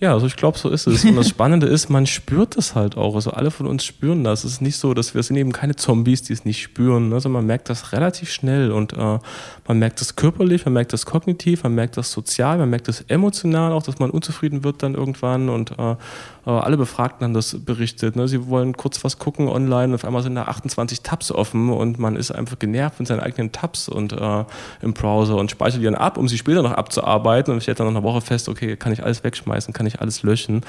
Ja, 0.00 0.14
also 0.14 0.26
ich 0.26 0.36
glaube, 0.36 0.58
so 0.58 0.70
ist 0.70 0.86
es. 0.86 1.04
Und 1.04 1.14
das 1.16 1.28
Spannende 1.30 1.66
ist, 1.66 1.90
man 1.90 2.06
spürt 2.06 2.56
es 2.56 2.74
halt 2.74 2.96
auch. 2.96 3.14
Also 3.14 3.32
alle 3.32 3.50
von 3.50 3.66
uns 3.66 3.84
spüren 3.84 4.24
das. 4.24 4.44
Es 4.44 4.52
ist 4.52 4.62
nicht 4.62 4.78
so, 4.78 4.94
dass 4.94 5.14
wir 5.14 5.22
sind 5.22 5.36
eben 5.36 5.52
keine 5.52 5.76
Zombies, 5.76 6.22
die 6.22 6.32
es 6.32 6.44
nicht 6.44 6.62
spüren. 6.62 7.12
Also 7.12 7.28
man 7.28 7.46
merkt 7.46 7.68
das 7.68 7.92
relativ 7.92 8.32
schnell 8.32 8.72
und 8.72 8.94
äh, 8.94 9.18
man 9.68 9.78
merkt 9.78 10.00
das 10.00 10.16
körperlich, 10.16 10.64
man 10.64 10.74
merkt 10.74 10.92
das 10.92 11.04
kognitiv, 11.04 11.62
man 11.62 11.74
merkt 11.74 11.96
das 11.98 12.10
sozial, 12.12 12.58
man 12.58 12.70
merkt 12.70 12.88
das 12.88 13.02
emotional 13.02 13.72
auch, 13.72 13.82
dass 13.82 13.98
man 13.98 14.10
unzufrieden 14.10 14.64
wird 14.64 14.82
dann 14.82 14.94
irgendwann 14.94 15.48
und 15.48 15.72
äh 15.78 15.96
alle 16.58 16.76
Befragten 16.76 17.24
haben 17.24 17.34
das 17.34 17.56
berichtet. 17.64 18.16
Ne? 18.16 18.28
Sie 18.28 18.48
wollen 18.48 18.76
kurz 18.76 19.02
was 19.04 19.18
gucken 19.18 19.48
online 19.48 19.88
und 19.88 19.94
auf 19.94 20.04
einmal 20.04 20.22
sind 20.22 20.34
da 20.34 20.44
28 20.44 21.02
Tabs 21.02 21.32
offen 21.32 21.70
und 21.70 21.98
man 21.98 22.16
ist 22.16 22.30
einfach 22.30 22.58
genervt 22.58 22.96
von 22.96 23.06
seinen 23.06 23.20
eigenen 23.20 23.52
Tabs 23.52 23.88
und 23.88 24.12
äh, 24.12 24.44
im 24.82 24.94
Browser 24.94 25.36
und 25.36 25.50
speichert 25.50 25.80
die 25.80 25.84
dann 25.84 25.94
ab, 25.94 26.18
um 26.18 26.28
sie 26.28 26.38
später 26.38 26.62
noch 26.62 26.72
abzuarbeiten 26.72 27.52
und 27.52 27.62
stellt 27.62 27.80
dann 27.80 27.86
nach 27.86 27.94
einer 27.94 28.02
Woche 28.02 28.20
fest, 28.20 28.48
okay, 28.48 28.76
kann 28.76 28.92
ich 28.92 29.04
alles 29.04 29.24
wegschmeißen, 29.24 29.74
kann 29.74 29.86
ich 29.86 30.00
alles 30.00 30.22
löschen. 30.22 30.62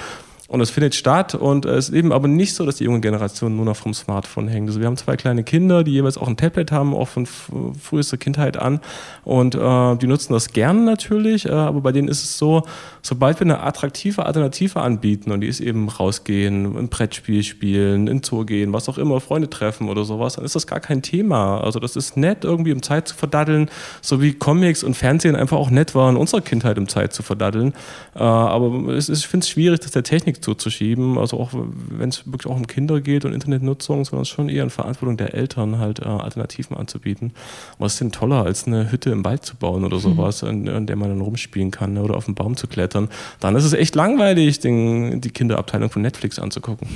Und 0.51 0.59
es 0.59 0.69
findet 0.69 0.95
statt 0.95 1.33
und 1.33 1.63
es 1.63 1.87
ist 1.87 1.95
eben 1.95 2.11
aber 2.11 2.27
nicht 2.27 2.55
so, 2.55 2.65
dass 2.65 2.75
die 2.75 2.83
junge 2.83 2.99
Generation 2.99 3.55
nur 3.55 3.63
noch 3.63 3.77
vom 3.77 3.93
Smartphone 3.93 4.49
hängt. 4.49 4.67
Also 4.67 4.81
wir 4.81 4.87
haben 4.87 4.97
zwei 4.97 5.15
kleine 5.15 5.45
Kinder, 5.45 5.85
die 5.85 5.91
jeweils 5.91 6.17
auch 6.17 6.27
ein 6.27 6.35
Tablet 6.35 6.73
haben, 6.73 6.93
auch 6.93 7.07
von 7.07 7.25
frühester 7.25 8.17
Kindheit 8.17 8.57
an. 8.57 8.81
Und 9.23 9.55
äh, 9.55 9.95
die 9.95 10.07
nutzen 10.07 10.33
das 10.33 10.51
gern 10.51 10.83
natürlich, 10.83 11.45
äh, 11.45 11.51
aber 11.51 11.79
bei 11.79 11.93
denen 11.93 12.09
ist 12.09 12.25
es 12.25 12.37
so, 12.37 12.63
sobald 13.01 13.39
wir 13.39 13.45
eine 13.45 13.61
attraktive 13.63 14.25
Alternative 14.25 14.81
anbieten 14.81 15.31
und 15.31 15.39
die 15.39 15.47
ist 15.47 15.61
eben 15.61 15.87
rausgehen, 15.87 16.77
ein 16.77 16.89
Brettspiel 16.89 17.43
spielen, 17.43 18.07
in 18.07 18.21
Zoo 18.21 18.43
gehen, 18.43 18.73
was 18.73 18.89
auch 18.89 18.97
immer, 18.97 19.21
Freunde 19.21 19.49
treffen 19.49 19.87
oder 19.87 20.03
sowas, 20.03 20.35
dann 20.35 20.43
ist 20.43 20.55
das 20.55 20.67
gar 20.67 20.81
kein 20.81 21.01
Thema. 21.01 21.61
Also 21.61 21.79
das 21.79 21.95
ist 21.95 22.17
nett, 22.17 22.43
irgendwie 22.43 22.73
um 22.73 22.83
Zeit 22.83 23.07
zu 23.07 23.15
verdaddeln, 23.15 23.69
so 24.01 24.21
wie 24.21 24.33
Comics 24.33 24.83
und 24.83 24.97
Fernsehen 24.97 25.37
einfach 25.37 25.57
auch 25.57 25.69
nett 25.69 25.95
waren, 25.95 26.17
unserer 26.17 26.41
Kindheit 26.41 26.77
um 26.77 26.89
Zeit 26.89 27.13
zu 27.13 27.23
verdaddeln. 27.23 27.73
Äh, 28.15 28.19
aber 28.19 28.89
es 28.89 29.07
ist, 29.07 29.19
ich 29.19 29.27
finde 29.27 29.45
es 29.45 29.49
schwierig, 29.49 29.79
dass 29.79 29.91
der 29.91 30.03
Technik 30.03 30.40
zuzuschieben. 30.41 31.17
Also 31.17 31.39
auch 31.39 31.51
wenn 31.53 32.09
es 32.09 32.25
wirklich 32.25 32.51
auch 32.51 32.55
um 32.55 32.67
Kinder 32.67 33.01
geht 33.01 33.25
und 33.25 33.33
Internetnutzung, 33.33 34.05
sondern 34.05 34.23
es 34.23 34.29
schon 34.29 34.49
eher 34.49 34.63
in 34.63 34.69
Verantwortung 34.69 35.17
der 35.17 35.33
Eltern, 35.33 35.79
halt 35.79 35.99
äh, 35.99 36.05
Alternativen 36.05 36.75
anzubieten. 36.75 37.33
Was 37.79 37.93
ist 37.93 38.01
denn 38.01 38.11
toller, 38.11 38.43
als 38.43 38.67
eine 38.67 38.91
Hütte 38.91 39.11
im 39.11 39.23
Wald 39.23 39.45
zu 39.45 39.55
bauen 39.55 39.83
oder 39.83 39.97
mhm. 39.97 40.01
sowas, 40.01 40.41
mhm. 40.41 40.49
in, 40.49 40.67
in, 40.67 40.87
der 40.87 40.95
man 40.95 41.09
dann 41.09 41.21
rumspielen 41.21 41.71
kann 41.71 41.93
ne, 41.93 42.03
oder 42.03 42.15
auf 42.15 42.25
den 42.25 42.35
Baum 42.35 42.57
zu 42.57 42.67
klettern. 42.67 43.09
Dann 43.39 43.55
ist 43.55 43.63
es 43.63 43.73
echt 43.73 43.95
langweilig, 43.95 44.59
den, 44.59 45.21
die 45.21 45.31
Kinderabteilung 45.31 45.89
von 45.89 46.01
Netflix 46.01 46.39
anzugucken. 46.39 46.87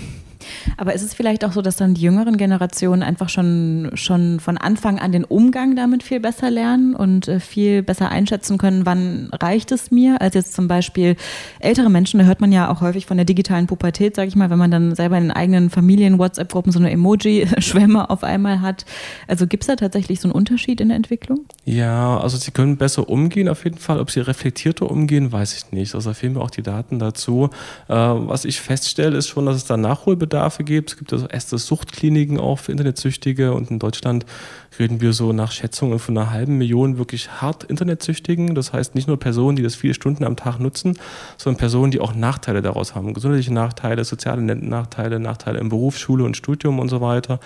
Aber 0.77 0.93
ist 0.93 1.01
es 1.01 1.13
vielleicht 1.13 1.45
auch 1.45 1.51
so, 1.51 1.62
dass 1.62 1.75
dann 1.75 1.93
die 1.93 2.01
jüngeren 2.01 2.38
Generationen 2.38 3.03
einfach 3.03 3.29
schon, 3.29 3.91
schon 3.93 4.39
von 4.39 4.58
Anfang 4.58 4.99
an 4.99 5.12
den 5.12 5.23
Umgang 5.23 5.75
damit 5.75 6.03
viel 6.03 6.19
besser 6.19 6.51
lernen 6.51 6.95
und 6.95 7.27
äh, 7.27 7.39
viel 7.39 7.84
besser 7.84 8.10
einschätzen 8.10 8.58
können, 8.58 8.86
wann 8.86 9.29
reicht 9.31 9.71
es 9.71 9.91
mir, 9.91 10.21
als 10.21 10.36
jetzt 10.36 10.53
zum 10.53 10.67
Beispiel 10.67 11.15
ältere 11.60 11.89
Menschen, 11.89 12.19
da 12.19 12.25
hört 12.25 12.41
man 12.41 12.51
ja 12.51 12.71
auch 12.71 12.81
häufig 12.81 13.05
von 13.05 13.17
der 13.17 13.25
digitalen 13.25 13.67
Pubertät, 13.67 14.15
sage 14.15 14.27
ich 14.27 14.36
mal, 14.36 14.49
wenn 14.49 14.58
man 14.58 14.71
dann 14.71 14.95
selber 14.95 15.17
in 15.17 15.25
den 15.25 15.31
eigenen 15.31 15.69
Familien-WhatsApp-Gruppen 15.69 16.71
so 16.71 16.79
eine 16.79 16.91
Emoji-Schwemme 16.91 18.10
auf 18.10 18.23
einmal 18.23 18.62
hat. 18.62 18.86
Also 19.27 19.47
gibt 19.47 19.63
es 19.63 19.67
da 19.67 19.75
tatsächlich 19.75 20.19
so 20.19 20.27
einen 20.27 20.34
Unterschied 20.34 20.81
in 20.81 20.89
der 20.89 20.97
Entwicklung? 20.97 21.45
Ja, 21.65 22.17
also 22.19 22.38
sie 22.38 22.51
können 22.51 22.77
besser 22.77 23.10
umgehen 23.10 23.49
auf 23.49 23.63
jeden 23.63 23.77
Fall. 23.77 23.99
Ob 23.99 24.12
sie 24.12 24.19
reflektierter 24.19 24.89
umgehen, 24.89 25.31
weiß 25.31 25.55
ich 25.58 25.71
nicht. 25.71 25.95
Also 25.95 26.13
fehlen 26.13 26.34
mir 26.34 26.41
auch 26.41 26.51
die 26.51 26.63
Daten 26.63 26.99
dazu. 26.99 27.49
Äh, 27.88 27.93
was 27.93 28.45
ich 28.45 28.62
feststelle, 28.62 29.17
ist 29.17 29.27
schon, 29.27 29.45
dass 29.45 29.55
es 29.55 29.65
da 29.65 29.77
Nachholbedarfe 30.35 30.63
gibt. 30.63 30.91
Es 30.91 30.97
gibt 30.97 31.13
also 31.13 31.27
erste 31.27 31.57
Suchtkliniken 31.57 32.39
auch 32.39 32.59
für 32.59 32.71
Internetsüchtige 32.71 33.53
und 33.53 33.71
in 33.71 33.79
Deutschland 33.79 34.25
reden 34.77 34.99
wir 34.99 35.13
so 35.13 35.31
nach 35.31 35.51
Schätzungen 35.51 35.99
von 35.99 36.17
einer 36.17 36.31
halben 36.31 36.57
Million 36.57 36.97
wirklich 36.97 37.41
hart 37.41 37.63
Internetsüchtigen. 37.63 38.55
Das 38.55 38.73
heißt 38.73 38.95
nicht 38.95 39.07
nur 39.07 39.17
Personen, 39.17 39.55
die 39.55 39.63
das 39.63 39.75
viele 39.75 39.93
Stunden 39.93 40.23
am 40.25 40.35
Tag 40.35 40.59
nutzen, 40.59 40.97
sondern 41.37 41.57
Personen, 41.57 41.91
die 41.91 42.01
auch 42.01 42.13
Nachteile 42.13 42.61
daraus 42.61 42.93
haben. 42.93 43.13
Gesundheitliche 43.13 43.53
Nachteile, 43.53 44.03
soziale 44.03 44.41
Nachteile, 44.41 45.19
Nachteile 45.19 45.59
im 45.59 45.69
Beruf, 45.69 45.97
Schule 45.97 46.23
und 46.23 46.35
Studium 46.35 46.79
und 46.79 46.89
so 46.89 46.99
weiter. 46.99 47.39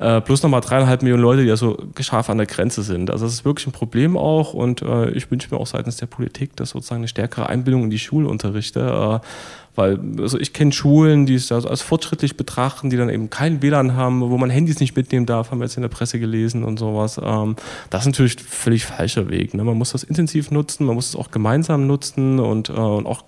Äh, 0.00 0.20
plus 0.20 0.42
nochmal 0.42 0.60
dreieinhalb 0.60 1.02
Millionen 1.02 1.22
Leute, 1.22 1.44
die 1.44 1.50
also 1.50 1.78
scharf 2.00 2.28
an 2.28 2.38
der 2.38 2.46
Grenze 2.46 2.82
sind. 2.82 3.10
Also 3.10 3.24
das 3.24 3.34
ist 3.34 3.44
wirklich 3.44 3.68
ein 3.68 3.72
Problem 3.72 4.16
auch 4.16 4.52
und 4.52 4.82
äh, 4.82 5.10
ich 5.10 5.30
wünsche 5.30 5.48
mir 5.54 5.60
auch 5.60 5.68
seitens 5.68 5.96
der 5.98 6.06
Politik, 6.06 6.56
dass 6.56 6.70
sozusagen 6.70 7.02
eine 7.02 7.08
stärkere 7.08 7.48
Einbindung 7.48 7.84
in 7.84 7.90
die 7.90 8.00
Schulunterrichte 8.00 8.80
äh, 8.80 9.26
weil 9.74 9.98
also 10.18 10.38
ich 10.38 10.52
kenne 10.52 10.72
Schulen, 10.72 11.24
die 11.24 11.34
es 11.34 11.50
also 11.50 11.68
als 11.68 11.80
fortschrittlich 11.80 12.36
betrachten, 12.36 12.90
die 12.90 12.96
dann 12.96 13.08
eben 13.08 13.30
kein 13.30 13.62
WLAN 13.62 13.94
haben, 13.94 14.20
wo 14.20 14.36
man 14.36 14.50
Handys 14.50 14.80
nicht 14.80 14.96
mitnehmen 14.96 15.24
darf, 15.24 15.50
haben 15.50 15.60
wir 15.60 15.64
jetzt 15.64 15.76
in 15.76 15.82
der 15.82 15.88
Presse 15.88 16.20
gelesen 16.20 16.62
und 16.62 16.78
sowas. 16.78 17.18
Ähm, 17.22 17.56
das 17.88 18.02
ist 18.02 18.08
natürlich 18.08 18.36
völlig 18.36 18.84
falscher 18.84 19.30
Weg. 19.30 19.54
Ne? 19.54 19.64
Man 19.64 19.78
muss 19.78 19.92
das 19.92 20.04
intensiv 20.04 20.50
nutzen, 20.50 20.84
man 20.84 20.94
muss 20.94 21.08
es 21.08 21.16
auch 21.16 21.30
gemeinsam 21.30 21.86
nutzen 21.86 22.38
und, 22.38 22.68
äh, 22.68 22.72
und 22.72 23.06
auch 23.06 23.24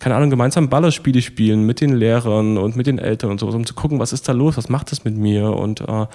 keine 0.00 0.16
Ahnung, 0.16 0.28
gemeinsam 0.28 0.68
Ballerspiele 0.68 1.22
spielen 1.22 1.64
mit 1.64 1.80
den 1.80 1.94
Lehrern 1.94 2.58
und 2.58 2.76
mit 2.76 2.86
den 2.86 2.98
Eltern 2.98 3.30
und 3.30 3.40
sowas, 3.40 3.54
um 3.54 3.64
zu 3.64 3.74
gucken, 3.74 4.00
was 4.00 4.12
ist 4.12 4.28
da 4.28 4.32
los, 4.32 4.56
was 4.56 4.68
macht 4.68 4.90
das 4.92 5.04
mit 5.04 5.16
mir 5.16 5.50
und 5.50 5.80
äh, 5.80 6.06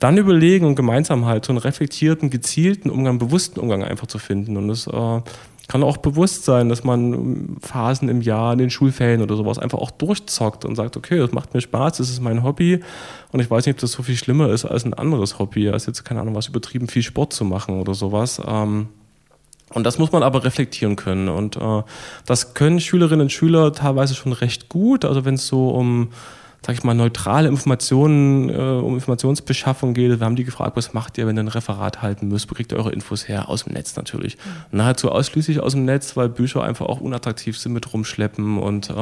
dann 0.00 0.18
überlegen 0.18 0.66
und 0.66 0.74
gemeinsam 0.74 1.24
halt 1.24 1.46
so 1.46 1.52
einen 1.52 1.58
reflektierten, 1.58 2.28
gezielten 2.28 2.90
Umgang, 2.90 3.18
bewussten 3.18 3.60
Umgang 3.60 3.84
einfach 3.84 4.06
zu 4.06 4.18
finden 4.18 4.56
und 4.56 4.68
das 4.68 4.86
äh, 4.86 5.20
kann 5.68 5.82
auch 5.82 5.98
bewusst 5.98 6.44
sein, 6.44 6.70
dass 6.70 6.82
man 6.82 7.56
Phasen 7.60 8.08
im 8.08 8.22
Jahr 8.22 8.54
in 8.54 8.58
den 8.58 8.70
Schulferien 8.70 9.20
oder 9.20 9.36
sowas 9.36 9.58
einfach 9.58 9.78
auch 9.78 9.90
durchzockt 9.90 10.64
und 10.64 10.74
sagt, 10.74 10.96
okay, 10.96 11.18
das 11.18 11.32
macht 11.32 11.52
mir 11.52 11.60
Spaß, 11.60 11.98
das 11.98 12.08
ist 12.08 12.20
mein 12.20 12.42
Hobby 12.42 12.80
und 13.32 13.40
ich 13.40 13.50
weiß 13.50 13.66
nicht, 13.66 13.76
ob 13.76 13.80
das 13.80 13.92
so 13.92 14.02
viel 14.02 14.16
schlimmer 14.16 14.48
ist 14.48 14.64
als 14.64 14.84
ein 14.84 14.94
anderes 14.94 15.38
Hobby, 15.38 15.68
als 15.68 15.86
jetzt, 15.86 16.04
keine 16.04 16.20
Ahnung, 16.22 16.34
was 16.34 16.48
übertrieben 16.48 16.88
viel 16.88 17.02
Sport 17.02 17.34
zu 17.34 17.44
machen 17.44 17.80
oder 17.80 17.92
sowas. 17.94 18.40
Ähm, 18.46 18.88
und 19.74 19.84
das 19.84 19.98
muss 19.98 20.12
man 20.12 20.22
aber 20.22 20.44
reflektieren 20.44 20.96
können. 20.96 21.28
Und 21.28 21.56
äh, 21.56 21.82
das 22.24 22.54
können 22.54 22.80
Schülerinnen 22.80 23.22
und 23.22 23.32
Schüler 23.32 23.72
teilweise 23.74 24.14
schon 24.14 24.32
recht 24.32 24.70
gut. 24.70 25.04
Also 25.04 25.26
wenn 25.26 25.34
es 25.34 25.46
so 25.46 25.68
um 25.68 26.08
sag 26.66 26.74
ich 26.74 26.82
mal, 26.82 26.94
neutrale 26.94 27.48
Informationen, 27.48 28.48
äh, 28.50 28.52
um 28.52 28.94
Informationsbeschaffung 28.94 29.94
geht. 29.94 30.18
Wir 30.18 30.24
haben 30.24 30.36
die 30.36 30.44
gefragt, 30.44 30.76
was 30.76 30.92
macht 30.92 31.16
ihr, 31.16 31.26
wenn 31.26 31.36
ihr 31.36 31.44
ein 31.44 31.48
Referat 31.48 32.02
halten 32.02 32.28
müsst? 32.28 32.50
Wo 32.50 32.54
kriegt 32.54 32.72
ihr 32.72 32.78
eure 32.78 32.92
Infos 32.92 33.28
her? 33.28 33.48
Aus 33.48 33.64
dem 33.64 33.74
Netz 33.74 33.96
natürlich. 33.96 34.36
Mhm. 34.36 34.78
Nahezu 34.78 35.10
ausschließlich 35.10 35.60
aus 35.60 35.72
dem 35.72 35.84
Netz, 35.84 36.16
weil 36.16 36.28
Bücher 36.28 36.62
einfach 36.62 36.86
auch 36.86 37.00
unattraktiv 37.00 37.56
sind 37.58 37.72
mit 37.72 37.92
rumschleppen 37.92 38.58
und, 38.58 38.90
äh, 38.90 38.92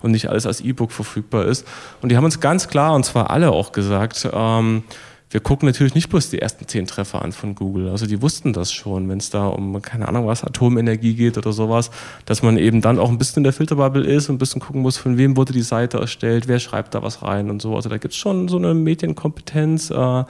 und 0.00 0.10
nicht 0.10 0.28
alles 0.28 0.46
als 0.46 0.60
E-Book 0.60 0.90
verfügbar 0.90 1.44
ist. 1.44 1.66
Und 2.02 2.10
die 2.10 2.16
haben 2.16 2.24
uns 2.24 2.40
ganz 2.40 2.68
klar, 2.68 2.94
und 2.94 3.04
zwar 3.04 3.30
alle 3.30 3.50
auch 3.50 3.72
gesagt, 3.72 4.28
ähm, 4.32 4.82
wir 5.30 5.40
gucken 5.40 5.66
natürlich 5.66 5.94
nicht 5.94 6.08
bloß 6.08 6.30
die 6.30 6.40
ersten 6.40 6.68
zehn 6.68 6.86
Treffer 6.86 7.22
an 7.22 7.32
von 7.32 7.56
Google. 7.56 7.88
Also 7.88 8.06
die 8.06 8.22
wussten 8.22 8.52
das 8.52 8.72
schon, 8.72 9.08
wenn 9.08 9.18
es 9.18 9.30
da 9.30 9.48
um, 9.48 9.82
keine 9.82 10.06
Ahnung 10.06 10.26
was, 10.26 10.44
Atomenergie 10.44 11.14
geht 11.14 11.36
oder 11.36 11.52
sowas, 11.52 11.90
dass 12.26 12.42
man 12.42 12.56
eben 12.58 12.80
dann 12.80 13.00
auch 13.00 13.08
ein 13.08 13.18
bisschen 13.18 13.40
in 13.40 13.44
der 13.44 13.52
Filterbubble 13.52 14.04
ist 14.04 14.28
und 14.28 14.36
ein 14.36 14.38
bisschen 14.38 14.60
gucken 14.60 14.82
muss, 14.82 14.96
von 14.96 15.18
wem 15.18 15.36
wurde 15.36 15.52
die 15.52 15.62
Seite 15.62 15.98
erstellt, 15.98 16.46
wer 16.46 16.60
schreibt 16.60 16.94
da 16.94 17.02
was 17.02 17.22
rein 17.22 17.50
und 17.50 17.60
so. 17.60 17.74
Also 17.74 17.88
da 17.88 17.98
gibt 17.98 18.14
es 18.14 18.18
schon 18.18 18.46
so 18.46 18.56
eine 18.56 18.72
Medienkompetenz. 18.74 19.90
Äh, 19.90 20.24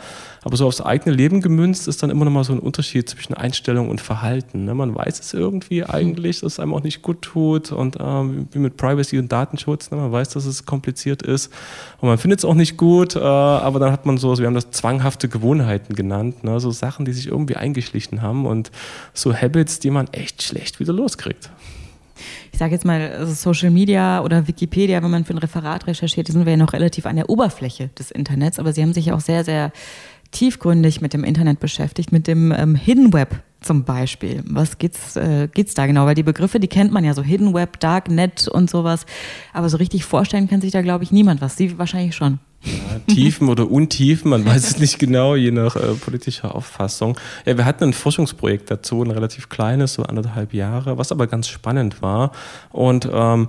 aber 0.47 0.57
so 0.57 0.65
aufs 0.69 0.81
eigene 0.81 1.13
Leben 1.13 1.41
gemünzt 1.41 1.89
ist 1.89 2.05
dann 2.05 2.11
immer 2.11 2.25
noch 2.25 2.31
mal 2.31 2.45
so 2.45 2.53
ein 2.53 2.61
Unterschied 2.61 3.09
zwischen 3.09 3.35
Einstellung 3.35 3.89
und 3.89 4.01
Verhalten. 4.01 4.65
Ne? 4.65 4.75
Man 4.75 4.95
weiß 4.95 5.19
es 5.19 5.35
irgendwie 5.35 5.83
eigentlich, 5.83 6.39
dass 6.39 6.53
es 6.53 6.61
einem 6.61 6.73
auch 6.73 6.85
nicht 6.85 7.03
gut 7.03 7.21
tut 7.21 7.73
und 7.73 7.97
ähm, 7.99 8.47
wie 8.53 8.61
mit 8.61 8.77
Privacy 8.77 9.19
und 9.19 9.33
Datenschutz. 9.33 9.91
Ne? 9.91 9.97
Man 9.97 10.13
weiß, 10.13 10.29
dass 10.29 10.47
es 10.47 10.65
kompliziert 10.65 11.23
ist 11.23 11.53
und 12.01 12.09
man 12.09 12.17
findet 12.17 12.39
es 12.39 12.45
auch 12.45 12.55
nicht 12.55 12.77
gut, 12.77 13.17
äh, 13.17 13.19
aber 13.19 13.81
dann 13.81 13.91
hat 13.91 14.07
man 14.07 14.19
so, 14.19 14.31
also 14.31 14.41
wir 14.41 14.47
haben 14.47 14.55
das 14.55 14.71
zwanghafte 14.71 15.29
Gewohnheiten 15.29 15.97
genannt, 15.97 16.45
ne? 16.45 16.61
so 16.61 16.71
Sachen, 16.71 17.07
die 17.07 17.13
sich 17.13 17.27
irgendwie 17.27 17.57
eingeschlichen 17.57 18.23
haben 18.23 18.47
und 18.47 18.71
so 19.15 19.35
Habits, 19.35 19.81
die 19.81 19.91
man 19.91 20.07
echt 20.13 20.45
schlecht 20.45 20.79
wieder 20.79 20.93
loskriegt 20.93 21.51
ich 22.53 22.59
sage 22.59 22.73
jetzt 22.73 22.87
mal, 22.87 23.13
also 23.13 23.35
Social 23.35 23.71
Media 23.71 24.23
oder 24.23 24.49
Wikipedia, 24.49 25.03
wenn 25.03 25.11
man 25.11 25.27
für 25.27 25.35
ein 25.35 25.39
Referat 25.39 25.87
recherchiert, 25.87 26.29
die 26.29 26.33
sind 26.33 26.47
wir 26.47 26.53
ja 26.53 26.57
noch 26.57 26.73
relativ 26.73 27.05
an 27.05 27.17
der 27.17 27.29
Oberfläche 27.29 27.91
des 27.99 28.11
Internets, 28.11 28.59
aber 28.59 28.73
sie 28.73 28.81
haben 28.81 28.95
sich 28.95 29.13
auch 29.13 29.21
sehr, 29.21 29.45
sehr 29.45 29.73
tiefgründig 30.31 31.01
mit 31.01 31.13
dem 31.13 31.25
Internet 31.25 31.61
beschäftigt, 31.61 32.13
mit 32.13 32.27
dem 32.27 32.53
ähm, 32.53 32.75
Hidden 32.75 33.13
Web 33.13 33.43
zum 33.61 33.85
Beispiel. 33.85 34.43
Was 34.47 34.79
geht's, 34.79 35.17
äh, 35.17 35.49
geht's 35.53 35.75
da 35.75 35.87
genau? 35.87 36.07
Weil 36.07 36.15
die 36.15 36.23
Begriffe, 36.23 36.61
die 36.61 36.69
kennt 36.69 36.93
man 36.93 37.05
ja 37.05 37.15
so 37.15 37.23
Hidden 37.23 37.55
Web, 37.55 37.81
Darknet 37.81 38.49
und 38.49 38.71
sowas. 38.71 39.07
Aber 39.53 39.69
so 39.69 39.77
richtig 39.77 40.05
vorstellen 40.05 40.49
kann 40.49 40.61
sich 40.61 40.73
da, 40.73 40.83
glaube 40.83 41.05
ich, 41.05 41.13
niemand 41.13 41.41
was. 41.41 41.57
Sie 41.57 41.79
wahrscheinlich 41.79 42.15
schon. 42.15 42.39
Ja, 42.63 43.15
Tiefen 43.15 43.49
oder 43.49 43.71
Untiefen, 43.71 44.31
man 44.31 44.45
weiß 44.45 44.69
es 44.69 44.79
nicht 44.79 44.99
genau, 44.99 45.37
je 45.37 45.51
nach 45.51 45.77
äh, 45.77 45.95
politischer 45.95 46.55
Auffassung. 46.55 47.19
Ja, 47.45 47.57
wir 47.57 47.65
hatten 47.65 47.85
ein 47.85 47.93
Forschungsprojekt 47.93 48.71
dazu, 48.71 49.03
ein 49.03 49.11
relativ 49.11 49.49
kleines, 49.49 49.95
so 49.95 50.03
anderthalb 50.03 50.53
Jahre, 50.53 50.99
was 50.99 51.13
aber 51.13 51.27
ganz 51.27 51.49
spannend 51.49 52.03
war. 52.03 52.33
Und 52.71 53.09
ähm, 53.13 53.49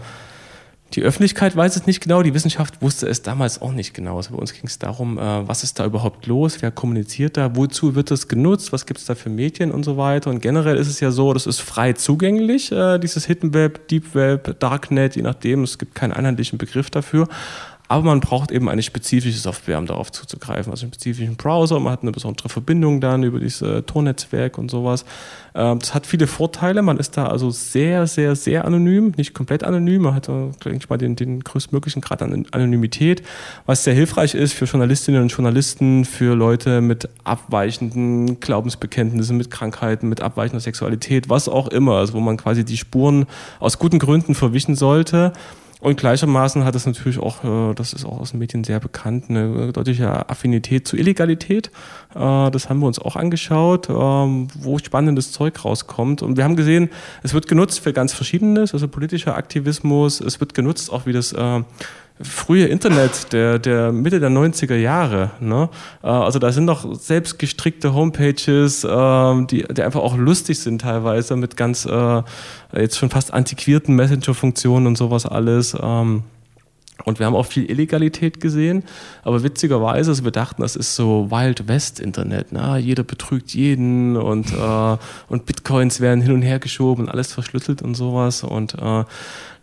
die 0.93 1.01
Öffentlichkeit 1.01 1.55
weiß 1.55 1.75
es 1.75 1.85
nicht 1.85 2.01
genau, 2.01 2.23
die 2.23 2.33
Wissenschaft 2.33 2.81
wusste 2.81 3.07
es 3.07 3.21
damals 3.21 3.61
auch 3.61 3.73
nicht 3.73 3.93
genau. 3.93 4.17
Also 4.17 4.31
bei 4.31 4.37
uns 4.37 4.53
ging 4.53 4.63
es 4.65 4.79
darum, 4.79 5.17
äh, 5.17 5.47
was 5.47 5.63
ist 5.63 5.79
da 5.79 5.85
überhaupt 5.85 6.27
los, 6.27 6.61
wer 6.61 6.71
kommuniziert 6.71 7.35
da, 7.35 7.55
wozu 7.55 7.93
wird 7.95 8.09
es 8.11 8.27
genutzt, 8.27 8.71
was 8.71 8.85
gibt 8.85 8.99
es 8.99 9.05
da 9.05 9.15
für 9.15 9.29
Medien 9.29 9.71
und 9.71 9.83
so 9.83 9.97
weiter. 9.97 10.29
Und 10.29 10.41
generell 10.41 10.77
ist 10.77 10.87
es 10.87 10.99
ja 10.99 11.11
so, 11.11 11.33
das 11.33 11.45
ist 11.45 11.59
frei 11.59 11.93
zugänglich, 11.93 12.71
äh, 12.71 12.99
dieses 12.99 13.25
Hidden 13.25 13.53
Web, 13.53 13.89
Deep 13.89 14.15
Web, 14.15 14.59
Darknet, 14.59 15.15
je 15.17 15.23
nachdem, 15.23 15.63
es 15.63 15.77
gibt 15.77 15.93
keinen 15.93 16.13
einheitlichen 16.13 16.57
Begriff 16.57 16.89
dafür. 16.89 17.27
Aber 17.87 18.03
man 18.03 18.19
braucht 18.19 18.51
eben 18.51 18.67
eine 18.67 18.83
spezifische 18.83 19.37
Software, 19.37 19.77
um 19.77 19.85
darauf 19.85 20.11
zuzugreifen. 20.11 20.71
Also 20.71 20.83
einen 20.85 20.93
spezifischen 20.93 21.35
Browser, 21.37 21.79
man 21.79 21.93
hat 21.93 22.01
eine 22.01 22.11
besondere 22.11 22.49
Verbindung 22.49 22.99
dann 22.99 23.23
über 23.23 23.39
dieses 23.39 23.61
äh, 23.61 23.81
Tornetzwerk 23.83 24.57
und 24.57 24.69
sowas. 24.69 25.05
Ähm, 25.55 25.79
das 25.79 25.93
hat 25.93 26.05
viele 26.05 26.27
Vorteile. 26.27 26.81
Man 26.81 26.97
ist 26.97 27.15
da 27.15 27.27
also 27.27 27.49
sehr, 27.49 28.05
sehr, 28.05 28.35
sehr 28.35 28.65
anonym, 28.65 29.13
nicht 29.15 29.33
komplett 29.33 29.63
anonym. 29.63 30.03
Man 30.03 30.15
hat, 30.15 30.27
äh, 30.27 30.51
denke 30.63 30.77
ich 30.77 30.89
mal, 30.89 30.97
den, 30.97 31.15
den 31.15 31.43
größtmöglichen 31.43 32.01
Grad 32.01 32.21
an 32.21 32.45
Anonymität, 32.51 33.23
was 33.65 33.83
sehr 33.85 33.93
hilfreich 33.93 34.35
ist 34.35 34.53
für 34.53 34.65
Journalistinnen 34.65 35.21
und 35.21 35.29
Journalisten, 35.29 36.03
für 36.03 36.35
Leute 36.35 36.81
mit 36.81 37.07
abweichenden 37.23 38.39
Glaubensbekenntnissen, 38.39 39.37
mit 39.37 39.49
Krankheiten, 39.49 40.09
mit 40.09 40.21
abweichender 40.21 40.59
Sexualität, 40.59 41.29
was 41.29 41.47
auch 41.47 41.69
immer. 41.69 41.93
Also 41.93 42.13
wo 42.13 42.19
man 42.19 42.37
quasi 42.37 42.65
die 42.65 42.77
Spuren 42.77 43.25
aus 43.59 43.79
guten 43.79 43.99
Gründen 43.99 44.35
verwischen 44.35 44.75
sollte. 44.75 45.31
Und 45.79 45.97
gleichermaßen 45.97 46.65
hat 46.65 46.75
es 46.75 46.87
natürlich 46.87 47.19
auch, 47.19 47.43
äh, 47.43 47.75
das 47.75 47.93
ist 47.93 48.03
auch 48.03 48.19
aus 48.19 48.31
den 48.31 48.39
Medien 48.39 48.63
sehr 48.63 48.79
bekannt, 48.79 49.25
eine 49.29 49.71
deutliche 49.71 50.27
Affinität 50.27 50.87
zu 50.87 50.97
Illegalität. 50.97 51.67
Äh, 52.15 52.49
das 52.49 52.69
haben 52.69 52.79
wir 52.79 52.87
uns 52.87 52.97
auch 52.97 53.15
angeschaut, 53.15 53.87
ähm, 53.89 54.47
wo 54.55 54.79
spannendes 54.79 55.31
Zeug 55.31 55.63
rauskommt. 55.63 56.23
Und 56.23 56.35
wir 56.35 56.45
haben 56.45 56.55
gesehen, 56.55 56.89
es 57.21 57.35
wird 57.35 57.47
genutzt 57.47 57.79
für 57.79 57.93
ganz 57.93 58.11
Verschiedenes, 58.11 58.73
also 58.73 58.87
politischer 58.87 59.35
Aktivismus, 59.35 60.19
es 60.19 60.39
wird 60.39 60.55
genutzt 60.55 60.91
auch 60.91 61.05
wie 61.05 61.13
das 61.13 61.33
äh, 61.33 61.61
frühe 62.21 62.65
Internet 62.65 63.31
der, 63.33 63.59
der 63.59 63.91
Mitte 63.91 64.19
der 64.19 64.29
90er 64.29 64.75
Jahre. 64.75 65.31
Ne? 65.39 65.69
Äh, 66.03 66.07
also 66.07 66.39
da 66.39 66.51
sind 66.51 66.65
noch 66.65 66.95
selbst 66.95 67.39
gestrickte 67.39 67.93
Homepages, 67.93 68.85
ähm, 68.89 69.47
die, 69.47 69.63
die 69.63 69.83
einfach 69.83 70.01
auch 70.01 70.17
lustig 70.17 70.59
sind 70.59 70.81
teilweise 70.81 71.35
mit 71.35 71.57
ganz 71.57 71.85
äh, 71.85 72.23
jetzt 72.75 72.97
schon 72.97 73.09
fast 73.09 73.33
antiquierten 73.33 73.95
Messenger-Funktionen 73.95 74.87
und 74.87 74.97
sowas 74.97 75.25
alles. 75.25 75.75
Ähm, 75.79 76.23
und 77.05 77.19
wir 77.19 77.25
haben 77.25 77.35
auch 77.35 77.45
viel 77.45 77.69
Illegalität 77.69 78.41
gesehen, 78.41 78.83
aber 79.23 79.43
witzigerweise, 79.43 80.11
also 80.11 80.23
wir 80.23 80.31
dachten, 80.31 80.61
das 80.61 80.75
ist 80.75 80.95
so 80.95 81.29
Wild 81.29 81.67
West 81.67 81.99
Internet. 81.99 82.51
Ne? 82.51 82.77
Jeder 82.79 83.03
betrügt 83.03 83.53
jeden 83.53 84.17
und, 84.17 84.51
äh, 84.51 84.97
und 85.29 85.45
Bitcoins 85.45 86.01
werden 86.01 86.21
hin 86.21 86.33
und 86.33 86.41
her 86.41 86.59
geschoben 86.59 87.05
und 87.05 87.09
alles 87.09 87.31
verschlüsselt 87.31 87.81
und 87.81 87.95
sowas. 87.95 88.43
Und 88.43 88.73
äh, 88.73 89.05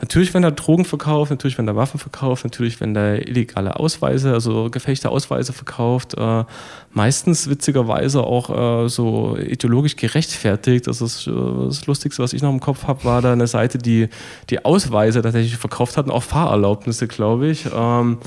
Natürlich, 0.00 0.34
wenn 0.34 0.42
da 0.42 0.50
Drogen 0.50 0.84
verkauft, 0.84 1.30
natürlich, 1.30 1.58
wenn 1.58 1.66
da 1.66 1.76
Waffen 1.76 1.98
verkauft, 2.00 2.44
natürlich, 2.44 2.80
wenn 2.80 2.94
da 2.94 3.14
illegale 3.14 3.78
Ausweise, 3.78 4.32
also 4.32 4.70
gefälschte 4.70 5.10
Ausweise 5.10 5.52
verkauft, 5.52 6.14
äh, 6.16 6.44
meistens 6.92 7.48
witzigerweise 7.48 8.22
auch 8.22 8.84
äh, 8.84 8.88
so 8.88 9.36
ideologisch 9.36 9.96
gerechtfertigt. 9.96 10.88
Also 10.88 11.04
das, 11.04 11.26
äh, 11.26 11.66
das 11.66 11.86
Lustigste, 11.86 12.22
was 12.22 12.32
ich 12.32 12.42
noch 12.42 12.50
im 12.50 12.60
Kopf 12.60 12.86
habe, 12.86 13.04
war 13.04 13.22
da 13.22 13.32
eine 13.32 13.46
Seite, 13.46 13.78
die 13.78 14.08
die 14.50 14.64
Ausweise 14.64 15.22
tatsächlich 15.22 15.56
verkauft 15.56 15.96
hat 15.96 16.06
und 16.06 16.12
auch 16.12 16.22
Fahrerlaubnisse, 16.22 17.06
glaube 17.08 17.48
ich. 17.48 17.66
Ähm, 17.74 18.18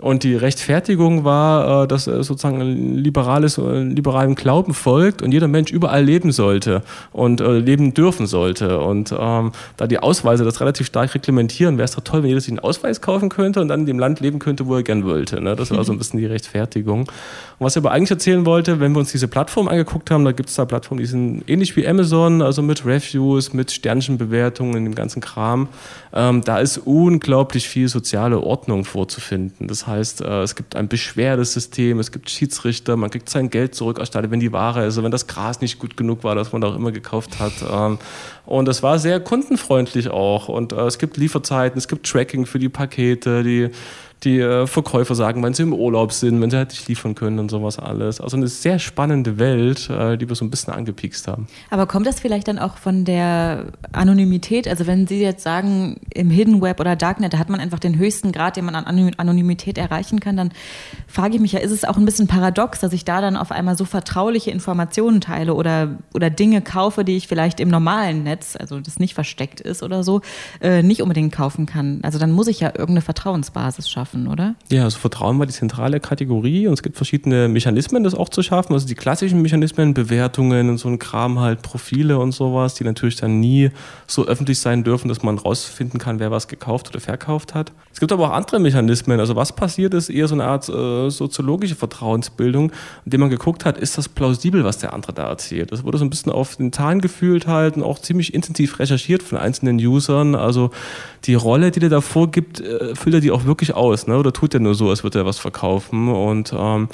Und 0.00 0.24
die 0.24 0.34
Rechtfertigung 0.34 1.22
war, 1.22 1.84
äh, 1.84 1.88
dass 1.88 2.08
er 2.08 2.24
sozusagen 2.24 2.60
ein 2.60 2.96
liberales, 2.96 3.58
äh, 3.58 3.82
liberalen 3.82 4.34
Glauben 4.34 4.74
folgt 4.74 5.22
und 5.22 5.30
jeder 5.30 5.46
Mensch 5.46 5.70
überall 5.70 6.04
leben 6.04 6.32
sollte 6.32 6.82
und 7.12 7.40
äh, 7.40 7.58
leben 7.58 7.94
dürfen 7.94 8.26
sollte. 8.26 8.80
Und 8.80 9.14
ähm, 9.16 9.52
da 9.76 9.86
die 9.86 10.00
Ausweise 10.00 10.44
das 10.44 10.60
relativ 10.60 10.88
stark 10.88 11.14
reglementieren, 11.14 11.78
wäre 11.78 11.84
es 11.84 11.92
doch 11.92 12.02
toll, 12.02 12.22
wenn 12.22 12.30
jeder 12.30 12.40
sich 12.40 12.50
einen 12.50 12.58
Ausweis 12.58 13.00
kaufen 13.00 13.28
könnte 13.28 13.60
und 13.60 13.68
dann 13.68 13.80
in 13.80 13.86
dem 13.86 13.98
Land 14.00 14.18
leben 14.18 14.40
könnte, 14.40 14.66
wo 14.66 14.74
er 14.74 14.82
gern 14.82 15.04
wollte. 15.04 15.40
Ne? 15.40 15.54
Das 15.54 15.70
war 15.70 15.84
so 15.84 15.92
ein 15.92 15.98
bisschen 16.04 16.18
die 16.18 16.26
Rechtfertigung. 16.26 17.00
Und 17.00 17.08
was 17.60 17.76
ich 17.76 17.82
aber 17.82 17.92
eigentlich 17.92 18.10
erzählen 18.10 18.44
wollte, 18.46 18.80
wenn 18.80 18.92
wir 18.92 18.98
uns 18.98 19.12
diese 19.12 19.28
Plattform 19.28 19.68
angeguckt 19.68 20.10
haben, 20.10 20.24
da 20.24 20.32
gibt 20.32 20.48
es 20.48 20.56
da 20.56 20.64
Plattformen, 20.64 20.98
die 20.98 21.06
sind 21.06 21.44
ähnlich 21.46 21.76
wie 21.76 21.86
Amazon, 21.86 22.42
also 22.42 22.62
mit 22.62 22.84
Reviews, 22.84 23.52
mit 23.52 23.70
Sternchenbewertungen, 23.70 24.84
dem 24.84 24.96
ganzen 24.96 25.22
Kram. 25.22 25.68
Ähm, 26.12 26.42
da 26.44 26.58
ist 26.58 26.78
unglaublich 26.78 27.68
viel 27.68 27.86
soziale 27.88 28.40
Ordnung 28.40 28.84
vorzufinden. 28.84 29.68
Das 29.68 29.83
heißt, 29.86 30.20
äh, 30.20 30.42
es 30.42 30.54
gibt 30.54 30.76
ein 30.76 30.88
Beschwerdesystem, 30.88 31.98
es 31.98 32.12
gibt 32.12 32.30
Schiedsrichter, 32.30 32.96
man 32.96 33.10
kriegt 33.10 33.28
sein 33.28 33.50
Geld 33.50 33.74
zurückerstattet, 33.74 34.30
wenn 34.30 34.40
die 34.40 34.52
Ware, 34.52 34.80
also 34.80 35.02
wenn 35.02 35.10
das 35.10 35.26
Gras 35.26 35.60
nicht 35.60 35.78
gut 35.78 35.96
genug 35.96 36.24
war, 36.24 36.34
das 36.34 36.52
man 36.52 36.60
da 36.60 36.68
auch 36.68 36.76
immer 36.76 36.92
gekauft 36.92 37.38
hat. 37.40 37.52
Ähm, 37.70 37.98
und 38.46 38.66
das 38.66 38.82
war 38.82 38.98
sehr 38.98 39.20
kundenfreundlich 39.20 40.08
auch. 40.08 40.48
Und 40.48 40.72
äh, 40.72 40.80
es 40.82 40.98
gibt 40.98 41.16
Lieferzeiten, 41.16 41.78
es 41.78 41.88
gibt 41.88 42.06
Tracking 42.06 42.46
für 42.46 42.58
die 42.58 42.68
Pakete, 42.68 43.42
die 43.42 43.70
die 44.24 44.40
äh, 44.40 44.66
Verkäufer 44.66 45.14
sagen, 45.14 45.42
wenn 45.42 45.54
sie 45.54 45.62
im 45.62 45.72
Urlaub 45.72 46.12
sind, 46.12 46.40
wenn 46.40 46.50
sie 46.50 46.56
halt 46.56 46.70
nicht 46.70 46.88
liefern 46.88 47.14
können 47.14 47.38
und 47.38 47.50
sowas 47.50 47.78
alles. 47.78 48.20
Also 48.20 48.36
eine 48.36 48.48
sehr 48.48 48.78
spannende 48.78 49.38
Welt, 49.38 49.90
äh, 49.90 50.16
die 50.16 50.28
wir 50.28 50.36
so 50.36 50.44
ein 50.44 50.50
bisschen 50.50 50.72
angepiekst 50.72 51.28
haben. 51.28 51.46
Aber 51.70 51.86
kommt 51.86 52.06
das 52.06 52.20
vielleicht 52.20 52.48
dann 52.48 52.58
auch 52.58 52.76
von 52.78 53.04
der 53.04 53.66
Anonymität? 53.92 54.66
Also 54.66 54.86
wenn 54.86 55.06
Sie 55.06 55.20
jetzt 55.20 55.42
sagen, 55.42 56.00
im 56.12 56.30
Hidden 56.30 56.60
Web 56.62 56.80
oder 56.80 56.96
Darknet, 56.96 57.34
da 57.34 57.38
hat 57.38 57.50
man 57.50 57.60
einfach 57.60 57.78
den 57.78 57.98
höchsten 57.98 58.32
Grad, 58.32 58.56
den 58.56 58.64
man 58.64 58.74
an 58.74 59.12
Anonymität 59.16 59.78
erreichen 59.78 60.20
kann, 60.20 60.36
dann 60.36 60.52
frage 61.06 61.34
ich 61.34 61.40
mich 61.40 61.52
ja, 61.52 61.60
ist 61.60 61.70
es 61.70 61.84
auch 61.84 61.96
ein 61.96 62.04
bisschen 62.04 62.26
paradox, 62.26 62.80
dass 62.80 62.92
ich 62.92 63.04
da 63.04 63.20
dann 63.20 63.36
auf 63.36 63.50
einmal 63.50 63.76
so 63.76 63.84
vertrauliche 63.84 64.50
Informationen 64.50 65.20
teile 65.20 65.54
oder, 65.54 65.98
oder 66.14 66.30
Dinge 66.30 66.62
kaufe, 66.62 67.04
die 67.04 67.16
ich 67.16 67.28
vielleicht 67.28 67.60
im 67.60 67.68
normalen 67.68 68.22
Netz, 68.22 68.56
also 68.58 68.80
das 68.80 68.98
nicht 68.98 69.14
versteckt 69.14 69.60
ist 69.60 69.82
oder 69.82 70.02
so, 70.02 70.22
äh, 70.60 70.82
nicht 70.82 71.02
unbedingt 71.02 71.32
kaufen 71.32 71.66
kann. 71.66 72.00
Also 72.02 72.18
dann 72.18 72.32
muss 72.32 72.46
ich 72.46 72.60
ja 72.60 72.68
irgendeine 72.68 73.02
Vertrauensbasis 73.02 73.88
schaffen 73.90 74.13
schaffen, 74.14 74.28
oder? 74.28 74.54
Ja, 74.70 74.84
also 74.84 74.98
Vertrauen 74.98 75.38
war 75.38 75.46
die 75.46 75.52
zentrale 75.52 76.00
Kategorie 76.00 76.66
und 76.66 76.74
es 76.74 76.82
gibt 76.82 76.96
verschiedene 76.96 77.48
Mechanismen, 77.48 78.04
das 78.04 78.14
auch 78.14 78.28
zu 78.28 78.42
schaffen. 78.42 78.72
Also 78.72 78.86
die 78.86 78.94
klassischen 78.94 79.42
Mechanismen, 79.42 79.94
Bewertungen 79.94 80.70
und 80.70 80.78
so 80.78 80.88
ein 80.88 80.98
Kram 80.98 81.40
halt, 81.40 81.62
Profile 81.62 82.18
und 82.18 82.32
sowas, 82.32 82.74
die 82.74 82.84
natürlich 82.84 83.16
dann 83.16 83.40
nie 83.40 83.70
so 84.06 84.26
öffentlich 84.26 84.58
sein 84.58 84.84
dürfen, 84.84 85.08
dass 85.08 85.22
man 85.22 85.38
rausfinden 85.38 85.98
kann, 85.98 86.18
wer 86.20 86.30
was 86.30 86.48
gekauft 86.48 86.88
oder 86.90 87.00
verkauft 87.00 87.54
hat. 87.54 87.72
Es 87.92 88.00
gibt 88.00 88.12
aber 88.12 88.28
auch 88.28 88.32
andere 88.32 88.58
Mechanismen. 88.58 89.20
Also 89.20 89.36
was 89.36 89.54
passiert 89.54 89.94
ist, 89.94 90.10
eher 90.10 90.28
so 90.28 90.34
eine 90.34 90.44
Art 90.44 90.68
äh, 90.68 91.10
soziologische 91.10 91.76
Vertrauensbildung, 91.76 92.72
indem 93.04 93.20
man 93.20 93.30
geguckt 93.30 93.64
hat, 93.64 93.78
ist 93.78 93.98
das 93.98 94.08
plausibel, 94.08 94.64
was 94.64 94.78
der 94.78 94.92
andere 94.92 95.12
da 95.12 95.28
erzählt. 95.28 95.72
Das 95.72 95.84
wurde 95.84 95.98
so 95.98 96.04
ein 96.04 96.10
bisschen 96.10 96.32
auf 96.32 96.56
den 96.56 96.72
Zahlen 96.72 97.00
gefühlt 97.00 97.46
halt 97.46 97.76
und 97.76 97.82
auch 97.82 97.98
ziemlich 97.98 98.34
intensiv 98.34 98.78
recherchiert 98.78 99.22
von 99.22 99.38
einzelnen 99.38 99.78
Usern. 99.78 100.34
Also 100.34 100.70
die 101.24 101.34
Rolle, 101.34 101.70
die 101.70 101.80
der 101.80 101.88
da 101.88 102.00
vorgibt, 102.00 102.60
äh, 102.60 102.94
füllt 102.94 103.14
er 103.14 103.20
die 103.20 103.30
auch 103.30 103.44
wirklich 103.44 103.74
aus, 103.74 104.03
ne? 104.06 104.18
Oder 104.18 104.32
tut 104.32 104.54
er 104.54 104.60
nur 104.60 104.74
so, 104.74 104.90
als 104.90 105.02
würde 105.02 105.20
er 105.20 105.26
was 105.26 105.38
verkaufen? 105.38 106.08
Und 106.08 106.54
ähm, 106.56 106.88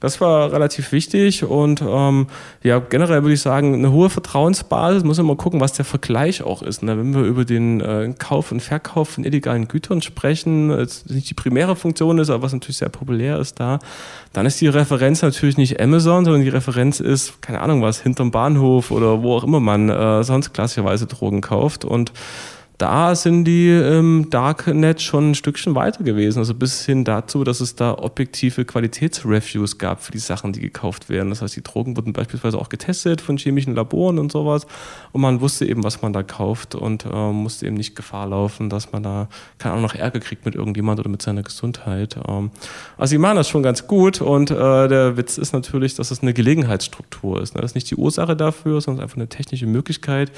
das 0.00 0.20
war 0.20 0.52
relativ 0.52 0.92
wichtig 0.92 1.44
und 1.44 1.82
ähm, 1.82 2.26
ja, 2.62 2.78
generell 2.78 3.22
würde 3.22 3.34
ich 3.34 3.40
sagen, 3.40 3.74
eine 3.74 3.92
hohe 3.92 4.10
Vertrauensbasis, 4.10 5.04
muss 5.04 5.16
man 5.16 5.26
mal 5.26 5.36
gucken, 5.36 5.60
was 5.60 5.72
der 5.72 5.84
Vergleich 5.84 6.42
auch 6.42 6.62
ist. 6.62 6.82
Ne? 6.82 6.98
Wenn 6.98 7.14
wir 7.14 7.22
über 7.22 7.44
den 7.44 7.80
äh, 7.80 8.12
Kauf 8.18 8.52
und 8.52 8.60
Verkauf 8.60 9.08
von 9.10 9.24
illegalen 9.24 9.68
Gütern 9.68 10.02
sprechen, 10.02 10.70
jetzt 10.70 11.10
nicht 11.10 11.30
die 11.30 11.34
primäre 11.34 11.76
Funktion 11.76 12.18
ist, 12.18 12.30
aber 12.30 12.42
was 12.42 12.52
natürlich 12.52 12.76
sehr 12.76 12.88
populär 12.88 13.38
ist 13.38 13.58
da, 13.58 13.78
dann 14.32 14.44
ist 14.44 14.60
die 14.60 14.68
Referenz 14.68 15.22
natürlich 15.22 15.56
nicht 15.56 15.80
Amazon, 15.80 16.24
sondern 16.24 16.42
die 16.42 16.50
Referenz 16.50 17.00
ist, 17.00 17.40
keine 17.40 17.60
Ahnung 17.60 17.80
was, 17.82 18.00
hinterm 18.00 18.30
Bahnhof 18.30 18.90
oder 18.90 19.22
wo 19.22 19.34
auch 19.34 19.44
immer 19.44 19.60
man 19.60 19.88
äh, 19.88 20.22
sonst 20.24 20.52
klassischerweise 20.52 21.06
Drogen 21.06 21.40
kauft 21.40 21.84
und 21.84 22.12
da 22.78 23.14
sind 23.14 23.44
die 23.44 23.70
im 23.70 24.28
Darknet 24.28 25.00
schon 25.00 25.30
ein 25.30 25.34
Stückchen 25.34 25.74
weiter 25.74 26.04
gewesen. 26.04 26.40
Also 26.40 26.54
bis 26.54 26.84
hin 26.84 27.04
dazu, 27.04 27.42
dass 27.42 27.60
es 27.60 27.74
da 27.74 27.94
objektive 27.94 28.64
Qualitätsreviews 28.66 29.78
gab 29.78 30.02
für 30.02 30.12
die 30.12 30.18
Sachen, 30.18 30.52
die 30.52 30.60
gekauft 30.60 31.08
werden. 31.08 31.30
Das 31.30 31.40
heißt, 31.40 31.56
die 31.56 31.62
Drogen 31.62 31.96
wurden 31.96 32.12
beispielsweise 32.12 32.58
auch 32.58 32.68
getestet 32.68 33.22
von 33.22 33.38
chemischen 33.38 33.74
Laboren 33.74 34.18
und 34.18 34.30
sowas. 34.30 34.66
Und 35.12 35.22
man 35.22 35.40
wusste 35.40 35.66
eben, 35.66 35.84
was 35.84 36.02
man 36.02 36.12
da 36.12 36.22
kauft 36.22 36.74
und 36.74 37.06
äh, 37.06 37.32
musste 37.32 37.66
eben 37.66 37.76
nicht 37.76 37.96
Gefahr 37.96 38.28
laufen, 38.28 38.68
dass 38.68 38.92
man 38.92 39.02
da, 39.02 39.28
keine 39.58 39.72
Ahnung, 39.72 39.84
noch 39.84 39.94
Ärger 39.94 40.20
kriegt 40.20 40.44
mit 40.44 40.54
irgendjemand 40.54 41.00
oder 41.00 41.08
mit 41.08 41.22
seiner 41.22 41.42
Gesundheit. 41.42 42.16
Ähm, 42.28 42.50
also 42.98 43.12
die 43.12 43.18
machen 43.18 43.36
das 43.36 43.48
schon 43.48 43.62
ganz 43.62 43.86
gut 43.86 44.20
und 44.20 44.50
äh, 44.50 44.88
der 44.88 45.16
Witz 45.16 45.38
ist 45.38 45.52
natürlich, 45.52 45.94
dass 45.94 46.10
es 46.10 46.20
eine 46.20 46.34
Gelegenheitsstruktur 46.34 47.40
ist. 47.40 47.54
Ne? 47.54 47.62
Das 47.62 47.70
ist 47.70 47.74
nicht 47.74 47.90
die 47.90 47.96
Ursache 47.96 48.36
dafür, 48.36 48.82
sondern 48.82 49.04
einfach 49.04 49.16
eine 49.16 49.28
technische 49.28 49.66
Möglichkeit, 49.66 50.30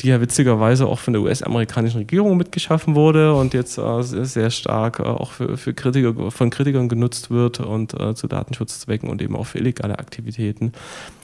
die 0.00 0.08
ja 0.08 0.20
witzigerweise 0.20 0.86
auch 0.86 0.98
von 0.98 1.12
der 1.12 1.22
US-amerikanischen 1.22 1.98
Regierung 1.98 2.36
mitgeschaffen 2.36 2.94
wurde 2.94 3.34
und 3.34 3.54
jetzt 3.54 3.78
äh, 3.78 4.02
sehr 4.02 4.50
stark 4.50 4.98
äh, 4.98 5.04
auch 5.04 5.32
für, 5.32 5.56
für 5.56 5.72
Kritiker, 5.72 6.30
von 6.30 6.50
Kritikern 6.50 6.88
genutzt 6.88 7.30
wird 7.30 7.60
und 7.60 7.98
äh, 7.98 8.14
zu 8.14 8.26
Datenschutzzwecken 8.26 9.08
und 9.08 9.22
eben 9.22 9.36
auch 9.36 9.46
für 9.46 9.58
illegale 9.58 9.98
Aktivitäten. 9.98 10.72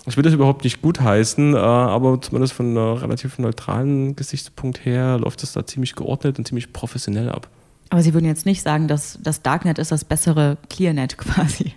Ich 0.06 0.16
will 0.16 0.22
das 0.22 0.34
überhaupt 0.34 0.64
nicht 0.64 0.82
gutheißen, 0.82 1.54
äh, 1.54 1.58
aber 1.58 2.20
zumindest 2.20 2.52
von 2.52 2.66
einem 2.66 2.96
relativ 2.98 3.38
neutralen 3.38 4.16
Gesichtspunkt 4.16 4.84
her 4.84 5.18
läuft 5.18 5.42
das 5.42 5.52
da 5.52 5.66
ziemlich 5.66 5.94
geordnet 5.94 6.38
und 6.38 6.46
ziemlich 6.46 6.72
professionell 6.72 7.28
ab. 7.28 7.48
Aber 7.90 8.02
Sie 8.02 8.14
würden 8.14 8.26
jetzt 8.26 8.46
nicht 8.46 8.62
sagen, 8.62 8.86
dass 8.86 9.18
das 9.20 9.42
Darknet 9.42 9.78
ist 9.78 9.90
das 9.90 10.04
bessere 10.04 10.58
Clearnet 10.68 11.18
quasi. 11.18 11.74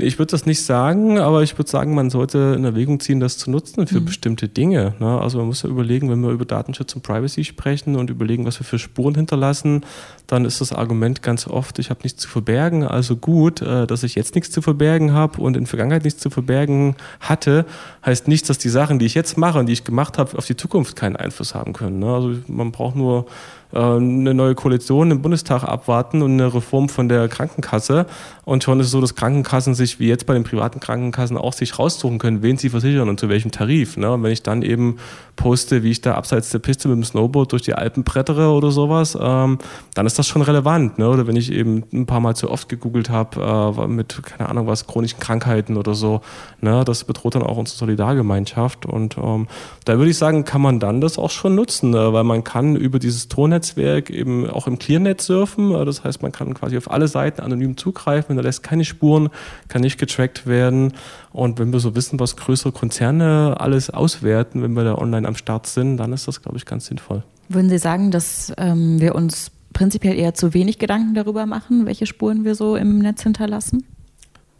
Ich 0.00 0.20
würde 0.20 0.30
das 0.30 0.46
nicht 0.46 0.64
sagen, 0.64 1.18
aber 1.18 1.42
ich 1.42 1.58
würde 1.58 1.68
sagen, 1.68 1.92
man 1.92 2.08
sollte 2.08 2.54
in 2.56 2.64
Erwägung 2.64 3.00
ziehen, 3.00 3.18
das 3.18 3.36
zu 3.36 3.50
nutzen 3.50 3.88
für 3.88 4.00
mhm. 4.00 4.04
bestimmte 4.04 4.46
Dinge. 4.46 4.94
Ne? 5.00 5.20
Also 5.20 5.38
man 5.38 5.48
muss 5.48 5.62
ja 5.62 5.68
überlegen, 5.68 6.08
wenn 6.08 6.20
wir 6.20 6.30
über 6.30 6.44
Datenschutz 6.44 6.94
und 6.94 7.02
Privacy 7.02 7.42
sprechen 7.42 7.96
und 7.96 8.08
überlegen, 8.08 8.46
was 8.46 8.60
wir 8.60 8.64
für 8.64 8.78
Spuren 8.78 9.16
hinterlassen, 9.16 9.84
dann 10.28 10.44
ist 10.44 10.60
das 10.60 10.72
Argument 10.72 11.20
ganz 11.22 11.48
oft, 11.48 11.80
ich 11.80 11.90
habe 11.90 12.02
nichts 12.04 12.22
zu 12.22 12.28
verbergen, 12.28 12.84
also 12.84 13.16
gut, 13.16 13.60
äh, 13.60 13.88
dass 13.88 14.04
ich 14.04 14.14
jetzt 14.14 14.36
nichts 14.36 14.52
zu 14.52 14.62
verbergen 14.62 15.14
habe 15.14 15.40
und 15.40 15.56
in 15.56 15.66
Vergangenheit 15.66 16.04
nichts 16.04 16.20
zu 16.20 16.30
verbergen 16.30 16.94
hatte, 17.18 17.66
heißt 18.06 18.28
nicht, 18.28 18.48
dass 18.48 18.58
die 18.58 18.68
Sachen, 18.68 19.00
die 19.00 19.06
ich 19.06 19.14
jetzt 19.14 19.36
mache 19.36 19.58
und 19.58 19.66
die 19.66 19.72
ich 19.72 19.82
gemacht 19.82 20.16
habe, 20.16 20.38
auf 20.38 20.46
die 20.46 20.56
Zukunft 20.56 20.94
keinen 20.94 21.16
Einfluss 21.16 21.56
haben 21.56 21.72
können. 21.72 21.98
Ne? 21.98 22.14
Also 22.14 22.34
man 22.46 22.70
braucht 22.70 22.94
nur 22.94 23.26
eine 23.76 24.32
neue 24.32 24.54
Koalition 24.54 25.10
im 25.10 25.20
Bundestag 25.20 25.62
abwarten 25.62 26.22
und 26.22 26.32
eine 26.32 26.52
Reform 26.54 26.88
von 26.88 27.08
der 27.08 27.28
Krankenkasse. 27.28 28.06
Und 28.44 28.64
schon 28.64 28.80
ist 28.80 28.86
es 28.86 28.92
so, 28.92 29.00
dass 29.02 29.14
Krankenkassen 29.14 29.74
sich, 29.74 30.00
wie 30.00 30.08
jetzt 30.08 30.24
bei 30.24 30.32
den 30.32 30.42
privaten 30.42 30.80
Krankenkassen, 30.80 31.36
auch 31.36 31.52
sich 31.52 31.78
raussuchen 31.78 32.18
können, 32.18 32.42
wen 32.42 32.56
sie 32.56 32.70
versichern 32.70 33.10
und 33.10 33.20
zu 33.20 33.28
welchem 33.28 33.50
Tarif. 33.50 33.98
Ne? 33.98 34.10
Und 34.10 34.22
wenn 34.22 34.32
ich 34.32 34.42
dann 34.42 34.62
eben 34.62 34.96
poste, 35.36 35.82
wie 35.82 35.90
ich 35.90 36.00
da 36.00 36.14
abseits 36.14 36.48
der 36.48 36.60
Piste 36.60 36.88
mit 36.88 36.96
dem 36.96 37.04
Snowboard 37.04 37.52
durch 37.52 37.60
die 37.60 37.74
Alpen 37.74 38.04
brettere 38.04 38.50
oder 38.50 38.70
sowas, 38.70 39.18
ähm, 39.20 39.58
dann 39.94 40.06
ist 40.06 40.18
das 40.18 40.26
schon 40.26 40.40
relevant. 40.40 40.98
Ne? 40.98 41.10
Oder 41.10 41.26
wenn 41.26 41.36
ich 41.36 41.52
eben 41.52 41.84
ein 41.92 42.06
paar 42.06 42.20
Mal 42.20 42.34
zu 42.34 42.50
oft 42.50 42.70
gegoogelt 42.70 43.10
habe 43.10 43.74
äh, 43.78 43.86
mit, 43.86 44.22
keine 44.24 44.48
Ahnung 44.48 44.66
was, 44.66 44.86
chronischen 44.86 45.20
Krankheiten 45.20 45.76
oder 45.76 45.92
so, 45.92 46.22
ne? 46.62 46.84
das 46.86 47.04
bedroht 47.04 47.34
dann 47.34 47.42
auch 47.42 47.58
unsere 47.58 47.76
Solidargemeinschaft. 47.76 48.86
Und 48.86 49.18
ähm, 49.18 49.46
da 49.84 49.98
würde 49.98 50.10
ich 50.10 50.16
sagen, 50.16 50.46
kann 50.46 50.62
man 50.62 50.80
dann 50.80 51.02
das 51.02 51.18
auch 51.18 51.30
schon 51.30 51.54
nutzen, 51.54 51.92
äh, 51.92 52.12
weil 52.14 52.24
man 52.24 52.44
kann 52.44 52.76
über 52.76 52.98
dieses 52.98 53.28
Tonnet 53.28 53.57
Netzwerk 53.58 54.10
eben 54.10 54.48
auch 54.48 54.66
im 54.66 54.78
Clearnet 54.78 55.20
surfen. 55.20 55.74
Äh, 55.74 55.84
das 55.84 56.04
heißt, 56.04 56.22
man 56.22 56.32
kann 56.32 56.54
quasi 56.54 56.76
auf 56.76 56.90
alle 56.90 57.08
Seiten 57.08 57.40
anonym 57.40 57.76
zugreifen, 57.76 58.36
da 58.36 58.42
lässt 58.42 58.62
keine 58.62 58.84
Spuren, 58.84 59.28
kann 59.68 59.82
nicht 59.82 59.98
getrackt 59.98 60.46
werden. 60.46 60.92
Und 61.32 61.58
wenn 61.58 61.72
wir 61.72 61.80
so 61.80 61.94
wissen, 61.94 62.20
was 62.20 62.36
größere 62.36 62.72
Konzerne 62.72 63.56
alles 63.58 63.90
auswerten, 63.90 64.62
wenn 64.62 64.72
wir 64.74 64.84
da 64.84 64.94
online 64.94 65.26
am 65.26 65.34
Start 65.34 65.66
sind, 65.66 65.96
dann 65.96 66.12
ist 66.12 66.28
das, 66.28 66.42
glaube 66.42 66.56
ich, 66.56 66.64
ganz 66.64 66.86
sinnvoll. 66.86 67.22
Würden 67.48 67.68
Sie 67.68 67.78
sagen, 67.78 68.10
dass 68.10 68.52
ähm, 68.58 69.00
wir 69.00 69.14
uns 69.14 69.50
prinzipiell 69.72 70.16
eher 70.16 70.34
zu 70.34 70.54
wenig 70.54 70.78
Gedanken 70.78 71.14
darüber 71.14 71.46
machen, 71.46 71.86
welche 71.86 72.06
Spuren 72.06 72.44
wir 72.44 72.54
so 72.54 72.76
im 72.76 72.98
Netz 72.98 73.22
hinterlassen? 73.22 73.84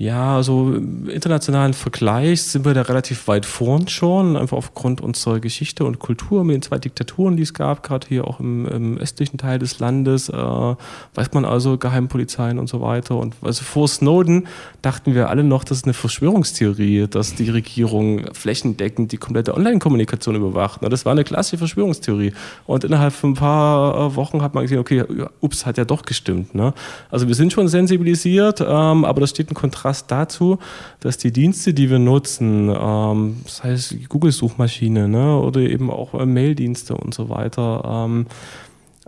Ja, 0.01 0.37
also 0.37 0.75
im 0.75 1.09
internationalen 1.09 1.75
Vergleich 1.75 2.45
sind 2.45 2.65
wir 2.65 2.73
da 2.73 2.83
relativ 2.83 3.27
weit 3.27 3.45
vorn 3.45 3.89
schon, 3.89 4.37
einfach 4.37 4.57
aufgrund 4.57 5.01
unserer 5.01 5.41
Geschichte 5.41 5.85
und 5.85 5.99
Kultur 5.99 6.45
mit 6.45 6.55
den 6.55 6.63
zwei 6.63 6.79
Diktaturen, 6.79 7.37
die 7.37 7.43
es 7.43 7.53
gab, 7.53 7.83
gerade 7.83 8.07
hier 8.07 8.25
auch 8.25 8.39
im, 8.39 8.65
im 8.67 8.99
östlichen 8.99 9.39
Teil 9.39 9.59
des 9.59 9.81
Landes, 9.81 10.29
äh, 10.29 10.37
weiß 10.37 11.33
man 11.33 11.45
also 11.45 11.79
Geheimpolizeien 11.79 12.61
und 12.61 12.69
so 12.69 12.81
weiter. 12.81 13.17
Und 13.17 13.35
also 13.43 13.65
vor 13.65 13.89
Snowden 13.89 14.47
dachten 14.83 15.17
wir 15.17 15.31
alle 15.31 15.43
noch, 15.43 15.65
das 15.65 15.79
ist 15.79 15.85
eine 15.85 15.95
Verschwörungstheorie, 15.95 17.09
dass 17.11 17.35
die 17.35 17.51
Regierung 17.51 18.33
flächendeckend 18.35 19.11
die 19.11 19.17
komplette 19.17 19.57
Online-Kommunikation 19.57 20.37
überwacht. 20.37 20.81
Das 20.81 21.07
war 21.07 21.11
eine 21.11 21.25
klassische 21.25 21.59
Verschwörungstheorie. 21.59 22.35
Und 22.67 22.85
innerhalb 22.85 23.15
von 23.15 23.31
ein 23.31 23.35
paar 23.35 24.13
äh, 24.13 24.15
Wochen 24.15 24.43
hat 24.43 24.55
man 24.55 24.63
gesehen, 24.63 24.79
okay, 24.79 25.03
ups, 25.41 25.67
hat 25.67 25.77
ja 25.77 25.85
doch 25.85 26.03
gestimmt. 26.03 26.55
Ne? 26.55 26.73
Also 27.11 27.27
wir 27.27 27.35
sind 27.35 27.53
schon 27.53 27.67
sensibilisiert, 27.67 28.61
ähm, 28.61 29.05
aber 29.05 29.21
das 29.23 29.31
steht 29.31 29.49
in 29.49 29.55
Kontrast 29.55 29.88
Kontrast 29.89 30.11
dazu, 30.11 30.59
dass 31.01 31.17
die 31.17 31.33
Dienste, 31.33 31.73
die 31.73 31.89
wir 31.89 31.99
nutzen, 31.99 32.69
ähm, 32.69 33.39
das 33.45 33.65
heißt 33.65 34.09
Google-Suchmaschine 34.09 35.09
ne, 35.09 35.39
oder 35.39 35.61
eben 35.61 35.91
auch 35.91 36.15
äh, 36.15 36.27
Maildienste 36.27 36.95
und 36.95 37.15
so 37.15 37.31
weiter, 37.31 37.83
ähm, 38.07 38.27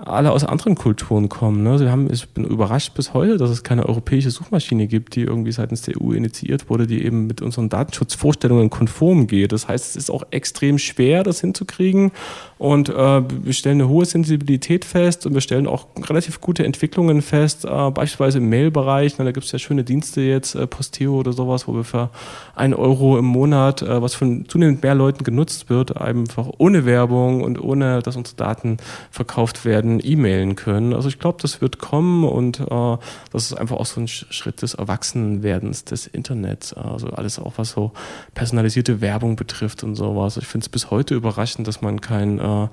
alle 0.04 0.32
aus 0.32 0.44
anderen 0.44 0.74
Kulturen 0.74 1.28
kommen. 1.28 1.62
Ne? 1.62 1.78
Wir 1.78 1.90
haben, 1.90 2.12
ich 2.12 2.28
bin 2.28 2.44
überrascht 2.44 2.94
bis 2.94 3.14
heute, 3.14 3.36
dass 3.36 3.50
es 3.50 3.62
keine 3.62 3.86
europäische 3.86 4.30
Suchmaschine 4.30 4.86
gibt, 4.86 5.14
die 5.16 5.22
irgendwie 5.22 5.52
seitens 5.52 5.82
der 5.82 6.00
EU 6.00 6.12
initiiert 6.12 6.70
wurde, 6.70 6.86
die 6.86 7.04
eben 7.04 7.26
mit 7.26 7.42
unseren 7.42 7.68
Datenschutzvorstellungen 7.68 8.70
konform 8.70 9.26
geht. 9.26 9.52
Das 9.52 9.68
heißt, 9.68 9.90
es 9.90 9.96
ist 9.96 10.10
auch 10.10 10.24
extrem 10.30 10.78
schwer, 10.78 11.22
das 11.22 11.40
hinzukriegen. 11.40 12.12
Und 12.58 12.90
äh, 12.90 12.92
wir 12.92 13.54
stellen 13.54 13.80
eine 13.80 13.88
hohe 13.88 14.04
Sensibilität 14.04 14.84
fest 14.84 15.24
und 15.24 15.32
wir 15.32 15.40
stellen 15.40 15.66
auch 15.66 15.86
relativ 16.08 16.42
gute 16.42 16.62
Entwicklungen 16.62 17.22
fest, 17.22 17.64
äh, 17.64 17.90
beispielsweise 17.90 18.36
im 18.36 18.50
Mail-Bereich. 18.50 19.16
Da 19.16 19.32
gibt 19.32 19.46
es 19.46 19.52
ja 19.52 19.58
schöne 19.58 19.82
Dienste 19.82 20.20
jetzt, 20.20 20.54
äh, 20.54 20.66
Posteo 20.66 21.14
oder 21.14 21.32
sowas, 21.32 21.66
wo 21.66 21.74
wir 21.74 21.84
für 21.84 22.10
einen 22.54 22.74
Euro 22.74 23.18
im 23.18 23.24
Monat, 23.24 23.80
äh, 23.80 24.02
was 24.02 24.14
von 24.14 24.44
zunehmend 24.46 24.82
mehr 24.82 24.94
Leuten 24.94 25.24
genutzt 25.24 25.70
wird, 25.70 25.96
einfach 25.96 26.48
ohne 26.58 26.84
Werbung 26.84 27.42
und 27.42 27.58
ohne, 27.58 28.02
dass 28.02 28.16
unsere 28.16 28.36
Daten 28.36 28.76
verkauft 29.10 29.64
werden, 29.64 29.89
e-mailen 29.98 30.54
können. 30.54 30.94
Also 30.94 31.08
ich 31.08 31.18
glaube, 31.18 31.38
das 31.42 31.60
wird 31.60 31.78
kommen 31.78 32.24
und 32.24 32.60
äh, 32.60 32.96
das 33.32 33.50
ist 33.50 33.54
einfach 33.54 33.76
auch 33.76 33.86
so 33.86 34.00
ein 34.00 34.06
Schritt 34.06 34.62
des 34.62 34.74
Erwachsenwerdens 34.74 35.84
des 35.84 36.06
Internets. 36.06 36.72
Also 36.72 37.08
alles 37.08 37.38
auch, 37.40 37.54
was 37.56 37.70
so 37.70 37.92
personalisierte 38.34 39.00
Werbung 39.00 39.34
betrifft 39.34 39.82
und 39.82 39.96
sowas. 39.96 40.36
Ich 40.36 40.46
finde 40.46 40.64
es 40.64 40.68
bis 40.68 40.90
heute 40.90 41.14
überraschend, 41.14 41.66
dass 41.66 41.80
man 41.80 42.00
kein 42.00 42.38
äh, 42.38 42.68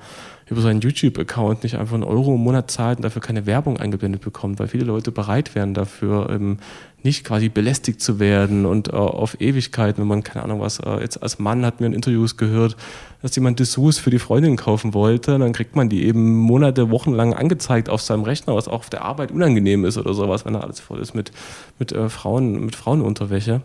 über 0.50 0.62
seinen 0.62 0.82
YouTube-Account 0.82 1.64
nicht 1.64 1.78
einfach 1.78 1.96
einen 1.96 2.04
Euro 2.04 2.36
im 2.36 2.42
Monat 2.42 2.72
zahlt 2.72 3.00
und 3.00 3.04
dafür 3.04 3.22
keine 3.22 3.46
Werbung 3.46 3.78
eingeblendet 3.78 4.22
bekommt, 4.22 4.60
weil 4.60 4.68
viele 4.68 4.86
Leute 4.86 5.12
bereit 5.12 5.56
wären 5.56 5.74
dafür, 5.74 6.30
ähm, 6.30 6.60
nicht 7.04 7.24
quasi 7.24 7.50
belästigt 7.50 8.02
zu 8.02 8.20
werden 8.20 8.66
und 8.66 8.90
äh, 8.90 8.92
auf 8.92 9.40
Ewigkeiten, 9.40 10.02
wenn 10.02 10.08
man, 10.08 10.24
keine 10.24 10.44
Ahnung 10.44 10.62
was, 10.62 10.80
äh, 10.80 11.00
jetzt 11.00 11.22
als 11.22 11.40
Mann 11.40 11.66
hat 11.66 11.80
mir 11.80 11.88
in 11.88 11.94
Interviews 11.94 12.38
gehört, 12.38 12.76
dass 13.22 13.36
jemand 13.36 13.60
Dessous 13.60 14.00
für 14.00 14.10
die 14.10 14.20
Freundin 14.20 14.56
kaufen 14.56 14.94
wollte, 14.94 15.38
dann 15.38 15.54
kriegt 15.54 15.76
man 15.76 15.90
die 15.90 16.06
eben 16.06 16.36
Monate, 16.38 16.90
Wochen 16.90 17.14
lang 17.14 17.34
angezeigt 17.34 17.90
auf 17.90 18.02
seinem 18.02 18.24
Rechner, 18.24 18.56
was 18.56 18.68
auch 18.68 18.80
auf 18.80 18.90
der 18.90 19.04
Arbeit 19.04 19.32
unangenehm 19.32 19.86
ist 19.86 19.98
oder 19.98 20.14
sowas, 20.14 20.46
wenn 20.46 20.54
da 20.54 20.62
alles 20.62 20.80
voll 20.80 21.00
ist 21.00 21.14
mit, 21.14 21.32
mit 21.80 21.92
äh, 21.92 22.10
Frauen, 22.10 22.66
mit 22.66 22.76
Frauenunterwäsche. 22.76 23.62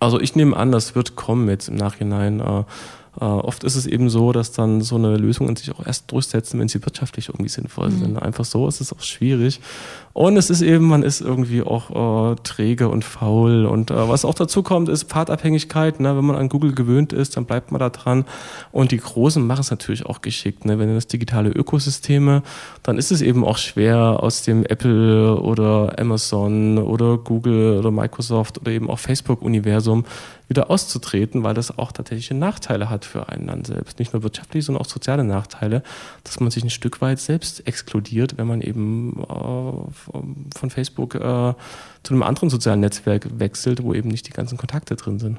Also 0.00 0.20
ich 0.20 0.36
nehme 0.36 0.56
an, 0.56 0.72
das 0.72 0.94
wird 0.94 1.16
kommen 1.16 1.48
jetzt 1.48 1.68
im 1.68 1.76
Nachhinein. 1.76 2.40
Äh, 2.40 2.64
äh, 3.20 3.24
oft 3.24 3.64
ist 3.64 3.76
es 3.76 3.86
eben 3.86 4.10
so, 4.10 4.32
dass 4.32 4.52
dann 4.52 4.80
so 4.80 4.96
eine 4.96 5.16
Lösung 5.16 5.54
sich 5.56 5.70
auch 5.72 5.86
erst 5.86 6.10
durchsetzen, 6.10 6.58
wenn 6.60 6.68
sie 6.68 6.84
wirtschaftlich 6.84 7.28
irgendwie 7.28 7.48
sinnvoll 7.48 7.90
mhm. 7.90 7.98
sind. 7.98 8.18
Einfach 8.18 8.44
so 8.44 8.66
ist 8.68 8.80
es 8.80 8.92
auch 8.92 9.00
schwierig. 9.00 9.60
Und 10.14 10.36
es 10.36 10.48
ist 10.48 10.62
eben, 10.62 10.86
man 10.86 11.02
ist 11.02 11.20
irgendwie 11.20 11.60
auch 11.62 12.32
äh, 12.32 12.36
träge 12.44 12.88
und 12.88 13.04
faul. 13.04 13.66
Und 13.66 13.90
äh, 13.90 14.08
was 14.08 14.24
auch 14.24 14.34
dazu 14.34 14.62
kommt, 14.62 14.88
ist 14.88 15.10
Pfadabhängigkeit. 15.10 15.98
Ne? 15.98 16.16
Wenn 16.16 16.24
man 16.24 16.36
an 16.36 16.48
Google 16.48 16.72
gewöhnt 16.72 17.12
ist, 17.12 17.36
dann 17.36 17.46
bleibt 17.46 17.72
man 17.72 17.80
da 17.80 17.90
dran. 17.90 18.24
Und 18.70 18.92
die 18.92 18.98
Großen 18.98 19.44
machen 19.44 19.62
es 19.62 19.72
natürlich 19.72 20.06
auch 20.06 20.22
geschickt. 20.22 20.66
Ne? 20.66 20.78
Wenn 20.78 20.94
das 20.94 21.08
digitale 21.08 21.50
Ökosysteme, 21.50 22.44
dann 22.84 22.96
ist 22.96 23.10
es 23.10 23.22
eben 23.22 23.44
auch 23.44 23.58
schwer, 23.58 24.22
aus 24.22 24.42
dem 24.42 24.64
Apple 24.64 25.36
oder 25.40 25.98
Amazon 25.98 26.78
oder 26.78 27.18
Google 27.18 27.78
oder 27.80 27.90
Microsoft 27.90 28.60
oder 28.60 28.70
eben 28.70 28.88
auch 28.90 29.00
Facebook-Universum 29.00 30.04
wieder 30.48 30.70
auszutreten, 30.70 31.42
weil 31.42 31.54
das 31.54 31.78
auch 31.78 31.92
tatsächlich 31.92 32.30
Nachteile 32.30 32.90
hat 32.90 33.04
für 33.04 33.28
einen 33.28 33.46
dann 33.46 33.64
selbst. 33.64 33.98
Nicht 33.98 34.12
nur 34.12 34.22
wirtschaftliche, 34.22 34.66
sondern 34.66 34.82
auch 34.82 34.88
soziale 34.88 35.24
Nachteile, 35.24 35.82
dass 36.22 36.38
man 36.40 36.50
sich 36.50 36.62
ein 36.62 36.70
Stück 36.70 37.00
weit 37.00 37.18
selbst 37.18 37.66
exkludiert, 37.66 38.36
wenn 38.36 38.46
man 38.46 38.60
eben 38.60 39.22
äh, 39.22 40.03
von 40.04 40.70
Facebook 40.70 41.14
äh, 41.14 41.18
zu 42.02 42.14
einem 42.14 42.22
anderen 42.22 42.50
sozialen 42.50 42.80
Netzwerk 42.80 43.38
wechselt, 43.38 43.82
wo 43.82 43.94
eben 43.94 44.08
nicht 44.08 44.26
die 44.28 44.32
ganzen 44.32 44.58
Kontakte 44.58 44.96
drin 44.96 45.18
sind. 45.18 45.38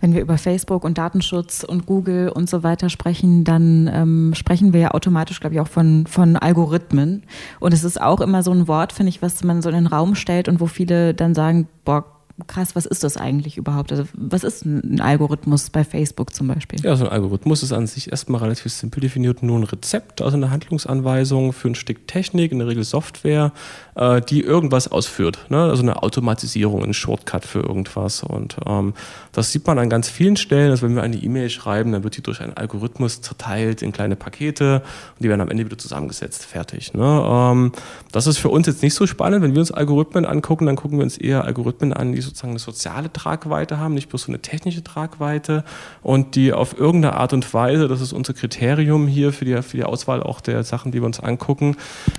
Wenn 0.00 0.14
wir 0.14 0.20
über 0.20 0.38
Facebook 0.38 0.84
und 0.84 0.96
Datenschutz 0.96 1.64
und 1.64 1.86
Google 1.86 2.30
und 2.30 2.48
so 2.48 2.62
weiter 2.62 2.88
sprechen, 2.88 3.44
dann 3.44 3.90
ähm, 3.92 4.32
sprechen 4.34 4.72
wir 4.72 4.80
ja 4.80 4.90
automatisch, 4.92 5.40
glaube 5.40 5.56
ich, 5.56 5.60
auch 5.60 5.68
von, 5.68 6.06
von 6.06 6.36
Algorithmen. 6.36 7.24
Und 7.60 7.74
es 7.74 7.84
ist 7.84 8.00
auch 8.00 8.20
immer 8.20 8.42
so 8.42 8.52
ein 8.52 8.68
Wort, 8.68 8.92
finde 8.92 9.10
ich, 9.10 9.22
was 9.22 9.42
man 9.44 9.60
so 9.60 9.68
in 9.68 9.74
den 9.74 9.86
Raum 9.86 10.14
stellt 10.14 10.48
und 10.48 10.60
wo 10.60 10.66
viele 10.66 11.14
dann 11.14 11.34
sagen, 11.34 11.68
boah, 11.84 12.04
krass, 12.46 12.76
was 12.76 12.86
ist 12.86 13.02
das 13.02 13.16
eigentlich 13.16 13.56
überhaupt? 13.56 13.90
Also 13.90 14.04
was 14.14 14.44
ist 14.44 14.64
ein 14.64 15.00
Algorithmus 15.00 15.70
bei 15.70 15.84
Facebook 15.84 16.34
zum 16.34 16.46
Beispiel? 16.48 16.80
Ja, 16.80 16.94
so 16.94 17.04
ein 17.04 17.10
Algorithmus 17.10 17.62
ist 17.62 17.72
an 17.72 17.86
sich 17.86 18.10
erstmal 18.10 18.42
relativ 18.42 18.72
simpel 18.72 19.00
definiert, 19.00 19.42
nur 19.42 19.58
ein 19.58 19.64
Rezept, 19.64 20.22
also 20.22 20.36
eine 20.36 20.50
Handlungsanweisung 20.50 21.52
für 21.52 21.68
ein 21.68 21.74
Stück 21.74 22.06
Technik, 22.06 22.52
in 22.52 22.58
der 22.58 22.68
Regel 22.68 22.84
Software, 22.84 23.52
äh, 23.96 24.20
die 24.20 24.42
irgendwas 24.42 24.88
ausführt. 24.88 25.46
Ne? 25.48 25.58
Also 25.58 25.82
eine 25.82 26.02
Automatisierung, 26.02 26.84
ein 26.84 26.94
Shortcut 26.94 27.44
für 27.44 27.60
irgendwas. 27.60 28.22
Und 28.22 28.56
ähm, 28.66 28.94
das 29.32 29.50
sieht 29.50 29.66
man 29.66 29.78
an 29.78 29.90
ganz 29.90 30.08
vielen 30.08 30.36
Stellen. 30.36 30.70
Also 30.70 30.86
wenn 30.86 30.94
wir 30.94 31.02
eine 31.02 31.16
E-Mail 31.16 31.50
schreiben, 31.50 31.92
dann 31.92 32.04
wird 32.04 32.16
die 32.16 32.22
durch 32.22 32.40
einen 32.40 32.54
Algorithmus 32.54 33.20
zerteilt 33.20 33.82
in 33.82 33.92
kleine 33.92 34.14
Pakete 34.14 34.82
und 35.16 35.24
die 35.24 35.28
werden 35.28 35.40
am 35.40 35.50
Ende 35.50 35.64
wieder 35.64 35.78
zusammengesetzt, 35.78 36.44
fertig. 36.44 36.94
Ne? 36.94 37.24
Ähm, 37.26 37.72
das 38.12 38.26
ist 38.26 38.38
für 38.38 38.48
uns 38.48 38.66
jetzt 38.68 38.82
nicht 38.82 38.94
so 38.94 39.06
spannend. 39.06 39.42
Wenn 39.42 39.54
wir 39.54 39.60
uns 39.60 39.72
Algorithmen 39.72 40.24
angucken, 40.24 40.66
dann 40.66 40.76
gucken 40.76 40.98
wir 40.98 41.04
uns 41.04 41.18
eher 41.18 41.44
Algorithmen 41.44 41.92
an, 41.92 42.12
die 42.12 42.27
sozusagen 42.28 42.52
eine 42.52 42.58
soziale 42.58 43.12
Tragweite 43.12 43.78
haben, 43.78 43.94
nicht 43.94 44.08
bloß 44.08 44.22
so 44.22 44.28
eine 44.28 44.40
technische 44.40 44.84
Tragweite 44.84 45.64
und 46.02 46.36
die 46.36 46.52
auf 46.52 46.78
irgendeine 46.78 47.14
Art 47.14 47.32
und 47.32 47.52
Weise, 47.52 47.88
das 47.88 48.00
ist 48.00 48.12
unser 48.12 48.34
Kriterium 48.34 49.06
hier 49.06 49.32
für 49.32 49.44
die, 49.44 49.60
für 49.62 49.76
die 49.76 49.84
Auswahl 49.84 50.22
auch 50.22 50.40
der 50.40 50.62
Sachen, 50.64 50.92
die 50.92 51.00
wir 51.00 51.06
uns 51.06 51.20
angucken, 51.20 51.76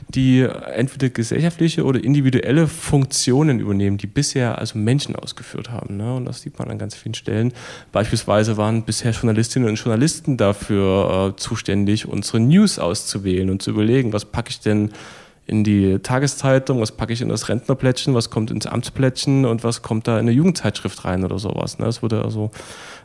die 0.09 0.41
entweder 0.41 1.09
gesellschaftliche 1.09 1.85
oder 1.85 2.03
individuelle 2.03 2.67
Funktionen 2.67 3.59
übernehmen, 3.59 3.97
die 3.97 4.07
bisher 4.07 4.57
also 4.57 4.77
Menschen 4.77 5.15
ausgeführt 5.15 5.69
haben. 5.69 5.97
Ne? 5.97 6.15
Und 6.15 6.25
das 6.25 6.41
sieht 6.41 6.59
man 6.59 6.69
an 6.69 6.77
ganz 6.77 6.95
vielen 6.95 7.13
Stellen. 7.13 7.53
Beispielsweise 7.91 8.57
waren 8.57 8.83
bisher 8.83 9.11
Journalistinnen 9.11 9.69
und 9.69 9.75
Journalisten 9.75 10.37
dafür 10.37 11.33
äh, 11.33 11.39
zuständig, 11.39 12.07
unsere 12.07 12.39
News 12.39 12.79
auszuwählen 12.79 13.49
und 13.49 13.61
zu 13.61 13.71
überlegen, 13.71 14.13
was 14.13 14.25
packe 14.25 14.49
ich 14.49 14.59
denn 14.59 14.91
in 15.49 15.63
die 15.63 15.99
Tageszeitung, 15.99 16.79
was 16.79 16.91
packe 16.91 17.11
ich 17.11 17.21
in 17.21 17.29
das 17.29 17.49
Rentnerplättchen, 17.49 18.13
was 18.13 18.29
kommt 18.29 18.51
ins 18.51 18.67
Amtsplättchen 18.67 19.45
und 19.45 19.63
was 19.63 19.81
kommt 19.81 20.07
da 20.07 20.13
in 20.13 20.27
eine 20.27 20.31
Jugendzeitschrift 20.31 21.03
rein 21.05 21.23
oder 21.23 21.39
sowas. 21.39 21.79
Ne? 21.79 21.85
Das 21.85 22.03
wurde 22.03 22.23
also 22.23 22.51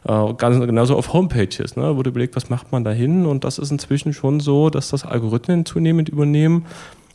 äh, 0.06 0.34
ganz, 0.34 0.64
genauso 0.64 0.96
auf 0.96 1.12
Homepages, 1.12 1.76
ne? 1.76 1.96
wurde 1.96 2.10
überlegt, 2.10 2.36
was 2.36 2.50
macht 2.50 2.70
man 2.70 2.84
da 2.84 2.90
hin 2.90 3.26
und 3.26 3.44
das 3.44 3.58
ist 3.58 3.70
inzwischen 3.70 4.12
schon 4.12 4.40
so, 4.40 4.70
dass 4.70 4.90
das 4.90 5.04
Algorithmen 5.04 5.64
zunehmend 5.64 6.08
übernehmen 6.08 6.66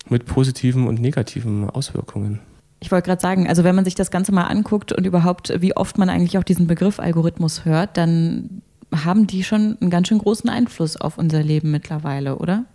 mit 0.09 0.25
positiven 0.25 0.87
und 0.87 0.99
negativen 0.99 1.69
Auswirkungen. 1.69 2.39
Ich 2.79 2.91
wollte 2.91 3.07
gerade 3.07 3.21
sagen, 3.21 3.47
also 3.47 3.63
wenn 3.63 3.75
man 3.75 3.85
sich 3.85 3.95
das 3.95 4.09
Ganze 4.09 4.31
mal 4.31 4.45
anguckt 4.45 4.91
und 4.91 5.05
überhaupt, 5.05 5.53
wie 5.59 5.75
oft 5.75 5.97
man 5.97 6.09
eigentlich 6.09 6.37
auch 6.37 6.43
diesen 6.43 6.65
Begriff 6.65 6.99
Algorithmus 6.99 7.65
hört, 7.65 7.97
dann 7.97 8.61
haben 8.95 9.27
die 9.27 9.43
schon 9.43 9.77
einen 9.79 9.89
ganz 9.89 10.07
schön 10.07 10.17
großen 10.17 10.49
Einfluss 10.49 10.97
auf 10.97 11.17
unser 11.17 11.43
Leben 11.43 11.71
mittlerweile, 11.71 12.37
oder? 12.37 12.65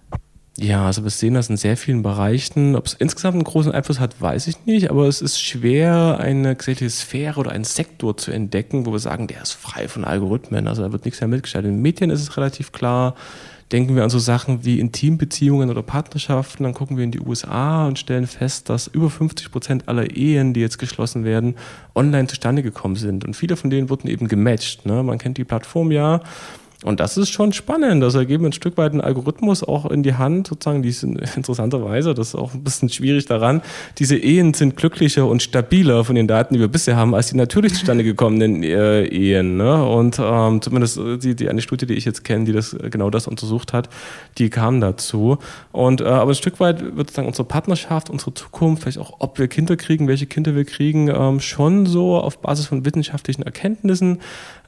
Ja, 0.56 0.86
also 0.86 1.02
wir 1.02 1.10
sehen 1.10 1.34
das 1.34 1.50
in 1.50 1.56
sehr 1.56 1.76
vielen 1.76 2.02
Bereichen. 2.02 2.76
Ob 2.76 2.86
es 2.86 2.94
insgesamt 2.94 3.34
einen 3.34 3.44
großen 3.44 3.72
Einfluss 3.72 3.98
hat, 3.98 4.20
weiß 4.20 4.46
ich 4.46 4.64
nicht, 4.66 4.88
aber 4.88 5.08
es 5.08 5.20
ist 5.20 5.42
schwer, 5.42 6.18
eine 6.20 6.54
gesellschaftliche 6.54 6.90
Sphäre 6.90 7.40
oder 7.40 7.50
einen 7.50 7.64
Sektor 7.64 8.16
zu 8.16 8.30
entdecken, 8.30 8.86
wo 8.86 8.92
wir 8.92 9.00
sagen, 9.00 9.26
der 9.26 9.42
ist 9.42 9.52
frei 9.52 9.88
von 9.88 10.04
Algorithmen. 10.04 10.68
Also 10.68 10.82
da 10.82 10.92
wird 10.92 11.06
nichts 11.06 11.20
mehr 11.20 11.26
mitgestellt. 11.26 11.64
In 11.64 11.82
Medien 11.82 12.10
ist 12.10 12.20
es 12.20 12.36
relativ 12.36 12.70
klar. 12.70 13.16
Denken 13.72 13.96
wir 13.96 14.04
an 14.04 14.10
so 14.10 14.20
Sachen 14.20 14.64
wie 14.64 14.78
Intimbeziehungen 14.78 15.70
oder 15.70 15.82
Partnerschaften, 15.82 16.62
dann 16.62 16.74
gucken 16.74 16.96
wir 16.96 17.02
in 17.02 17.10
die 17.10 17.18
USA 17.18 17.88
und 17.88 17.98
stellen 17.98 18.28
fest, 18.28 18.68
dass 18.68 18.86
über 18.86 19.10
50 19.10 19.50
Prozent 19.50 19.88
aller 19.88 20.14
Ehen, 20.14 20.52
die 20.52 20.60
jetzt 20.60 20.78
geschlossen 20.78 21.24
werden, 21.24 21.56
online 21.96 22.28
zustande 22.28 22.62
gekommen 22.62 22.94
sind. 22.94 23.24
Und 23.24 23.34
viele 23.34 23.56
von 23.56 23.70
denen 23.70 23.88
wurden 23.88 24.06
eben 24.06 24.28
gematcht. 24.28 24.86
Ne? 24.86 25.02
Man 25.02 25.18
kennt 25.18 25.38
die 25.38 25.44
Plattform 25.44 25.90
ja 25.90 26.20
und 26.84 27.00
das 27.00 27.16
ist 27.16 27.30
schon 27.30 27.52
spannend. 27.52 28.02
Das 28.02 28.14
ergeben 28.14 28.46
ein 28.46 28.52
Stück 28.52 28.76
weit 28.76 28.92
einen 28.92 29.00
Algorithmus 29.00 29.64
auch 29.64 29.90
in 29.90 30.02
die 30.02 30.14
Hand, 30.14 30.46
sozusagen, 30.46 30.82
die 30.82 30.92
sind 30.92 31.18
interessanterweise, 31.36 32.14
das 32.14 32.28
ist 32.28 32.34
auch 32.34 32.54
ein 32.54 32.62
bisschen 32.62 32.88
schwierig 32.88 33.26
daran. 33.26 33.62
Diese 33.98 34.16
Ehen 34.16 34.54
sind 34.54 34.76
glücklicher 34.76 35.26
und 35.26 35.42
stabiler 35.42 36.04
von 36.04 36.14
den 36.14 36.28
Daten, 36.28 36.54
die 36.54 36.60
wir 36.60 36.68
bisher 36.68 36.96
haben, 36.96 37.14
als 37.14 37.28
die 37.28 37.36
natürlich 37.36 37.74
zustande 37.74 38.04
gekommenen 38.04 38.62
äh, 38.62 39.04
Ehen. 39.06 39.56
Ne? 39.56 39.84
Und 39.84 40.20
ähm, 40.22 40.60
zumindest 40.60 41.00
die, 41.22 41.34
die 41.34 41.48
eine 41.48 41.62
Studie, 41.62 41.86
die 41.86 41.94
ich 41.94 42.04
jetzt 42.04 42.24
kenne, 42.24 42.44
die 42.44 42.52
das 42.52 42.76
genau 42.90 43.10
das 43.10 43.26
untersucht 43.26 43.72
hat, 43.72 43.88
die 44.38 44.50
kam 44.50 44.80
dazu. 44.80 45.38
Und 45.72 46.00
äh, 46.00 46.04
aber 46.04 46.32
ein 46.32 46.36
Stück 46.36 46.60
weit 46.60 46.82
wird 46.82 47.08
sozusagen 47.08 47.28
unsere 47.28 47.48
Partnerschaft, 47.48 48.10
unsere 48.10 48.34
Zukunft, 48.34 48.82
vielleicht 48.82 48.98
auch, 48.98 49.16
ob 49.20 49.38
wir 49.38 49.48
Kinder 49.48 49.76
kriegen, 49.76 50.06
welche 50.08 50.26
Kinder 50.26 50.54
wir 50.54 50.64
kriegen, 50.64 51.08
ähm, 51.08 51.40
schon 51.40 51.86
so 51.86 52.16
auf 52.16 52.38
Basis 52.38 52.66
von 52.66 52.84
wissenschaftlichen 52.84 53.42
Erkenntnissen 53.42 54.20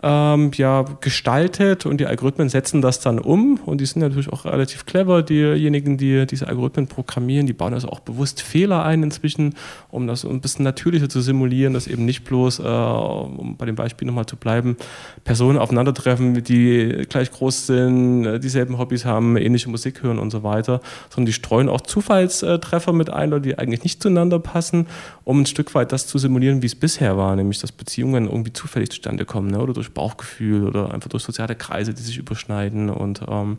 ähm, 0.02 0.50
ja, 0.54 0.84
gestaltet 1.00 1.86
und 1.86 1.98
die 1.98 2.05
Algorithmen 2.06 2.48
setzen 2.48 2.82
das 2.82 3.00
dann 3.00 3.18
um 3.18 3.58
und 3.64 3.80
die 3.80 3.86
sind 3.86 4.00
natürlich 4.00 4.32
auch 4.32 4.44
relativ 4.44 4.86
clever, 4.86 5.22
diejenigen, 5.22 5.98
die 5.98 6.26
diese 6.26 6.48
Algorithmen 6.48 6.86
programmieren, 6.86 7.46
die 7.46 7.52
bauen 7.52 7.74
also 7.74 7.88
auch 7.88 8.00
bewusst 8.00 8.42
Fehler 8.42 8.84
ein 8.84 9.02
inzwischen, 9.02 9.54
um 9.90 10.06
das 10.06 10.24
ein 10.24 10.40
bisschen 10.40 10.64
natürlicher 10.64 11.08
zu 11.08 11.20
simulieren, 11.20 11.74
dass 11.74 11.86
eben 11.86 12.04
nicht 12.04 12.24
bloß, 12.24 12.60
äh, 12.60 12.62
um 12.62 13.56
bei 13.56 13.66
dem 13.66 13.74
Beispiel 13.74 14.06
nochmal 14.06 14.26
zu 14.26 14.36
bleiben, 14.36 14.76
Personen 15.24 15.58
aufeinandertreffen, 15.58 16.42
die 16.42 17.06
gleich 17.08 17.30
groß 17.30 17.66
sind, 17.66 18.24
äh, 18.24 18.40
dieselben 18.40 18.78
Hobbys 18.78 19.04
haben, 19.04 19.36
ähnliche 19.36 19.70
Musik 19.70 20.02
hören 20.02 20.18
und 20.18 20.30
so 20.30 20.42
weiter, 20.42 20.80
sondern 21.10 21.26
die 21.26 21.32
streuen 21.32 21.68
auch 21.68 21.80
Zufallstreffer 21.80 22.92
mit 22.92 23.10
ein, 23.10 23.42
die 23.42 23.58
eigentlich 23.58 23.82
nicht 23.82 24.02
zueinander 24.02 24.38
passen, 24.38 24.86
um 25.24 25.40
ein 25.40 25.46
Stück 25.46 25.74
weit 25.74 25.92
das 25.92 26.06
zu 26.06 26.18
simulieren, 26.18 26.62
wie 26.62 26.66
es 26.66 26.74
bisher 26.74 27.16
war, 27.16 27.34
nämlich 27.36 27.60
dass 27.60 27.72
Beziehungen 27.72 28.26
irgendwie 28.26 28.52
zufällig 28.52 28.90
zustande 28.90 29.24
kommen 29.24 29.50
ne, 29.50 29.60
oder 29.60 29.72
durch 29.72 29.92
Bauchgefühl 29.92 30.64
oder 30.64 30.92
einfach 30.92 31.08
durch 31.08 31.22
soziale 31.22 31.54
Kreise, 31.54 31.94
die 31.96 32.02
sich 32.02 32.18
überschneiden. 32.18 32.90
Und 32.90 33.22
ähm, 33.28 33.58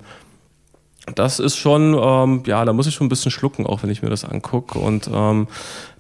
das 1.16 1.40
ist 1.40 1.58
schon, 1.58 1.98
ähm, 2.00 2.44
ja, 2.46 2.66
da 2.66 2.74
muss 2.74 2.88
ich 2.88 2.96
schon 2.96 3.08
ein 3.08 3.10
bisschen 3.10 3.32
schlucken, 3.32 3.66
auch 3.66 3.84
wenn 3.84 3.90
ich 3.90 4.02
mir 4.02 4.10
das 4.10 4.26
angucke. 4.26 4.80
Und 4.80 5.10
ähm, 5.14 5.48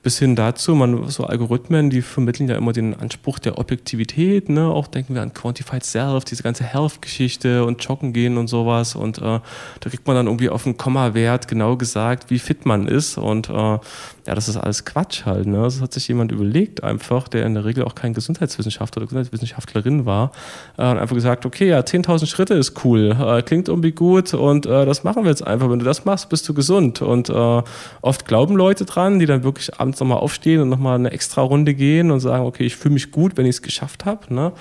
bis 0.07 0.19
hin 0.19 0.37
dazu, 0.37 0.73
man, 0.73 1.09
so 1.09 1.25
Algorithmen, 1.25 1.89
die 1.89 2.01
vermitteln 2.01 2.47
ja 2.47 2.55
immer 2.55 2.71
den 2.71 2.97
Anspruch 2.97 3.39
der 3.39 3.57
Objektivität, 3.57 4.47
ne? 4.47 4.69
Auch 4.69 4.87
denken 4.87 5.15
wir 5.15 5.21
an 5.21 5.33
Quantified 5.33 5.83
Self, 5.83 6.23
diese 6.23 6.43
ganze 6.43 6.63
Health-Geschichte 6.63 7.65
und 7.65 7.83
Joggen 7.83 8.13
gehen 8.13 8.37
und 8.37 8.47
sowas. 8.47 8.95
Und 8.95 9.17
äh, 9.17 9.21
da 9.21 9.89
kriegt 9.89 10.07
man 10.07 10.15
dann 10.15 10.27
irgendwie 10.27 10.49
auf 10.49 10.65
einen 10.65 10.77
Komma-Wert 10.77 11.49
genau 11.49 11.75
gesagt, 11.75 12.29
wie 12.29 12.39
fit 12.39 12.65
man 12.65 12.87
ist. 12.87 13.17
Und 13.17 13.49
äh, 13.49 13.53
ja, 13.53 13.79
das 14.35 14.47
ist 14.47 14.55
alles 14.55 14.85
Quatsch 14.85 15.25
halt. 15.25 15.45
Ne? 15.45 15.57
Das 15.57 15.81
hat 15.81 15.93
sich 15.93 16.07
jemand 16.07 16.31
überlegt, 16.31 16.83
einfach, 16.83 17.27
der 17.27 17.45
in 17.45 17.53
der 17.53 17.65
Regel 17.65 17.83
auch 17.83 17.95
kein 17.95 18.13
Gesundheitswissenschaftler 18.13 19.01
oder 19.01 19.07
Gesundheitswissenschaftlerin 19.07 20.05
war, 20.05 20.31
äh, 20.77 20.89
und 20.89 20.99
einfach 20.99 21.15
gesagt, 21.15 21.45
okay, 21.45 21.67
ja, 21.67 21.79
10.000 21.79 22.27
Schritte 22.27 22.53
ist 22.53 22.85
cool, 22.85 23.13
äh, 23.19 23.41
klingt 23.41 23.67
irgendwie 23.67 23.91
gut 23.91 24.33
und 24.33 24.65
äh, 24.65 24.85
das 24.85 25.03
machen 25.03 25.23
wir 25.23 25.31
jetzt 25.31 25.45
einfach. 25.45 25.69
Wenn 25.69 25.79
du 25.79 25.85
das 25.85 26.05
machst, 26.05 26.29
bist 26.29 26.47
du 26.47 26.53
gesund. 26.53 27.01
Und 27.01 27.29
äh, 27.29 27.63
oft 28.01 28.25
glauben 28.25 28.55
Leute 28.55 28.85
dran, 28.85 29.19
die 29.19 29.25
dann 29.25 29.43
wirklich 29.43 29.77
abends 29.79 29.96
abends 29.97 29.99
nochmal 29.99 30.19
aufstehen 30.19 30.61
und 30.61 30.69
nochmal 30.69 30.95
eine 30.95 31.11
extra 31.11 31.41
Runde 31.41 31.73
gehen 31.73 32.11
und 32.11 32.19
sagen, 32.19 32.45
okay, 32.45 32.65
ich 32.65 32.75
fühle 32.75 32.93
mich 32.93 33.11
gut, 33.11 33.37
wenn 33.37 33.45
ich 33.45 33.57
es 33.57 33.61
geschafft 33.61 34.05
habe. 34.05 34.33
Ne? 34.33 34.51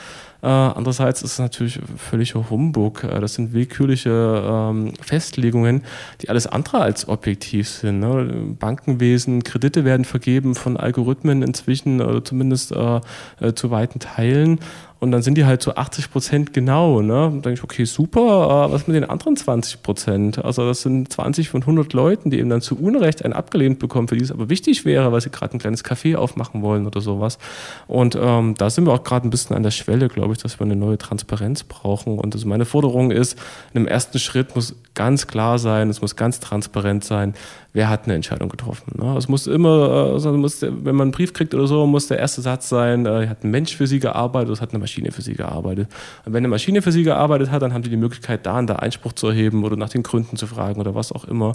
Äh, 0.42 0.46
andererseits 0.46 1.22
ist 1.22 1.32
es 1.32 1.38
natürlich 1.38 1.80
völliger 1.96 2.50
Humbug. 2.50 3.04
Äh, 3.04 3.20
das 3.20 3.34
sind 3.34 3.52
willkürliche 3.52 4.10
ähm, 4.10 4.92
Festlegungen, 5.00 5.82
die 6.22 6.28
alles 6.28 6.46
andere 6.46 6.80
als 6.80 7.08
objektiv 7.08 7.68
sind. 7.68 8.00
Ne? 8.00 8.54
Bankenwesen, 8.58 9.42
Kredite 9.42 9.84
werden 9.84 10.04
vergeben 10.04 10.54
von 10.54 10.76
Algorithmen 10.76 11.42
inzwischen, 11.42 12.00
oder 12.00 12.24
zumindest 12.24 12.72
äh, 12.72 13.00
äh, 13.40 13.54
zu 13.54 13.70
weiten 13.70 13.98
Teilen. 13.98 14.60
Und 14.98 15.12
dann 15.12 15.20
sind 15.22 15.36
die 15.36 15.44
halt 15.44 15.62
so 15.62 15.74
80 15.74 16.10
Prozent 16.10 16.52
genau. 16.52 17.02
Ne? 17.02 17.26
Und 17.26 17.32
dann 17.32 17.42
denke 17.42 17.58
ich, 17.58 17.64
okay, 17.64 17.84
super, 17.84 18.70
was 18.72 18.86
mit 18.86 18.96
den 18.96 19.04
anderen 19.04 19.36
20 19.36 19.82
Prozent? 19.82 20.44
Also 20.44 20.66
das 20.66 20.82
sind 20.82 21.12
20 21.12 21.50
von 21.50 21.62
100 21.62 21.92
Leuten, 21.92 22.30
die 22.30 22.38
eben 22.38 22.48
dann 22.48 22.62
zu 22.62 22.78
Unrecht 22.78 23.24
einen 23.24 23.34
abgelehnt 23.34 23.78
bekommen, 23.78 24.08
für 24.08 24.16
die 24.16 24.24
es 24.24 24.32
aber 24.32 24.48
wichtig 24.48 24.84
wäre, 24.84 25.12
weil 25.12 25.20
sie 25.20 25.30
gerade 25.30 25.54
ein 25.54 25.58
kleines 25.58 25.84
Café 25.84 26.16
aufmachen 26.16 26.62
wollen 26.62 26.86
oder 26.86 27.00
sowas. 27.00 27.38
Und 27.86 28.18
ähm, 28.20 28.54
da 28.56 28.70
sind 28.70 28.86
wir 28.86 28.92
auch 28.92 29.04
gerade 29.04 29.28
ein 29.28 29.30
bisschen 29.30 29.54
an 29.54 29.62
der 29.62 29.70
Schwelle, 29.70 30.08
glaube 30.08 30.32
ich, 30.32 30.38
dass 30.38 30.58
wir 30.58 30.64
eine 30.64 30.76
neue 30.76 30.96
Transparenz 30.96 31.64
brauchen. 31.64 32.18
Und 32.18 32.34
also 32.34 32.48
meine 32.48 32.64
Forderung 32.64 33.10
ist, 33.10 33.38
in 33.74 33.82
dem 33.82 33.88
ersten 33.88 34.18
Schritt 34.18 34.54
muss 34.56 34.74
ganz 34.94 35.26
klar 35.26 35.58
sein, 35.58 35.90
es 35.90 36.00
muss 36.00 36.16
ganz 36.16 36.40
transparent 36.40 37.04
sein, 37.04 37.34
wer 37.76 37.90
hat 37.90 38.04
eine 38.04 38.14
Entscheidung 38.14 38.48
getroffen. 38.48 38.92
Ne? 38.98 39.14
Es 39.18 39.28
muss 39.28 39.46
immer, 39.46 40.10
also 40.14 40.32
muss, 40.32 40.62
wenn 40.62 40.96
man 40.96 41.02
einen 41.02 41.10
Brief 41.10 41.34
kriegt 41.34 41.54
oder 41.54 41.66
so, 41.66 41.86
muss 41.86 42.08
der 42.08 42.18
erste 42.18 42.40
Satz 42.40 42.70
sein, 42.70 43.04
äh, 43.04 43.28
hat 43.28 43.44
ein 43.44 43.50
Mensch 43.50 43.76
für 43.76 43.86
sie 43.86 44.00
gearbeitet, 44.00 44.50
oder 44.50 44.60
hat 44.62 44.70
eine 44.70 44.78
Maschine 44.78 45.12
für 45.12 45.20
sie 45.20 45.34
gearbeitet. 45.34 45.88
Und 46.24 46.32
wenn 46.32 46.38
eine 46.38 46.48
Maschine 46.48 46.80
für 46.80 46.90
sie 46.90 47.02
gearbeitet 47.02 47.50
hat, 47.50 47.60
dann 47.60 47.74
haben 47.74 47.84
sie 47.84 47.90
die 47.90 47.98
Möglichkeit, 47.98 48.46
da 48.46 48.58
und 48.58 48.66
da 48.68 48.76
Einspruch 48.76 49.12
zu 49.12 49.28
erheben 49.28 49.62
oder 49.62 49.76
nach 49.76 49.90
den 49.90 50.02
Gründen 50.02 50.38
zu 50.38 50.46
fragen 50.46 50.80
oder 50.80 50.94
was 50.94 51.12
auch 51.12 51.26
immer. 51.26 51.54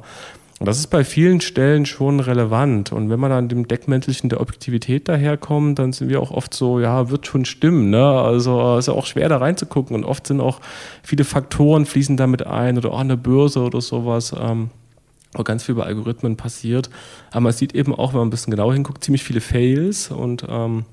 Und 0.60 0.68
das 0.68 0.78
ist 0.78 0.92
bei 0.92 1.04
vielen 1.04 1.42
Stellen 1.42 1.88
schon 1.88 2.20
relevant. 2.20 2.92
Und 2.92 3.10
wenn 3.10 3.20
man 3.20 3.32
dann 3.32 3.50
dem 3.50 3.68
Deckmäntelchen 3.68 4.30
der 4.30 4.42
Objektivität 4.42 5.08
daherkommt, 5.10 5.80
dann 5.80 5.92
sind 5.92 6.10
wir 6.10 6.22
auch 6.22 6.30
oft 6.30 6.54
so, 6.54 6.80
ja, 6.80 7.10
wird 7.10 7.26
schon 7.26 7.46
stimmen. 7.46 7.90
Ne? 7.90 8.06
Also 8.06 8.78
ist 8.78 8.88
ja 8.88 8.94
auch 8.94 9.08
schwer 9.08 9.28
da 9.28 9.38
reinzugucken. 9.38 9.96
Und 9.96 10.04
oft 10.04 10.28
sind 10.28 10.40
auch 10.40 10.60
viele 11.02 11.24
Faktoren 11.24 11.88
fließen 11.88 12.16
damit 12.16 12.46
ein 12.46 12.78
oder 12.78 12.92
auch 12.92 13.00
eine 13.00 13.18
Börse 13.18 13.62
oder 13.62 13.82
sowas. 13.82 14.36
Ähm, 14.40 14.70
wo 15.34 15.44
ganz 15.44 15.64
viel 15.64 15.76
bei 15.76 15.84
Algorithmen 15.84 16.38
passiert. 16.38 16.90
Aber 17.32 17.42
man 17.42 17.54
sieht 17.54 17.74
eben 17.74 17.96
auch, 17.96 18.14
wenn 18.14 18.20
man 18.20 18.28
ein 18.28 18.32
bisschen 18.32 18.52
genauer 18.52 18.74
hinguckt, 18.74 19.04
ziemlich 19.04 19.24
viele 19.24 19.42
Fails 19.42 20.12
und 20.12 20.46
ähm, 20.50 20.86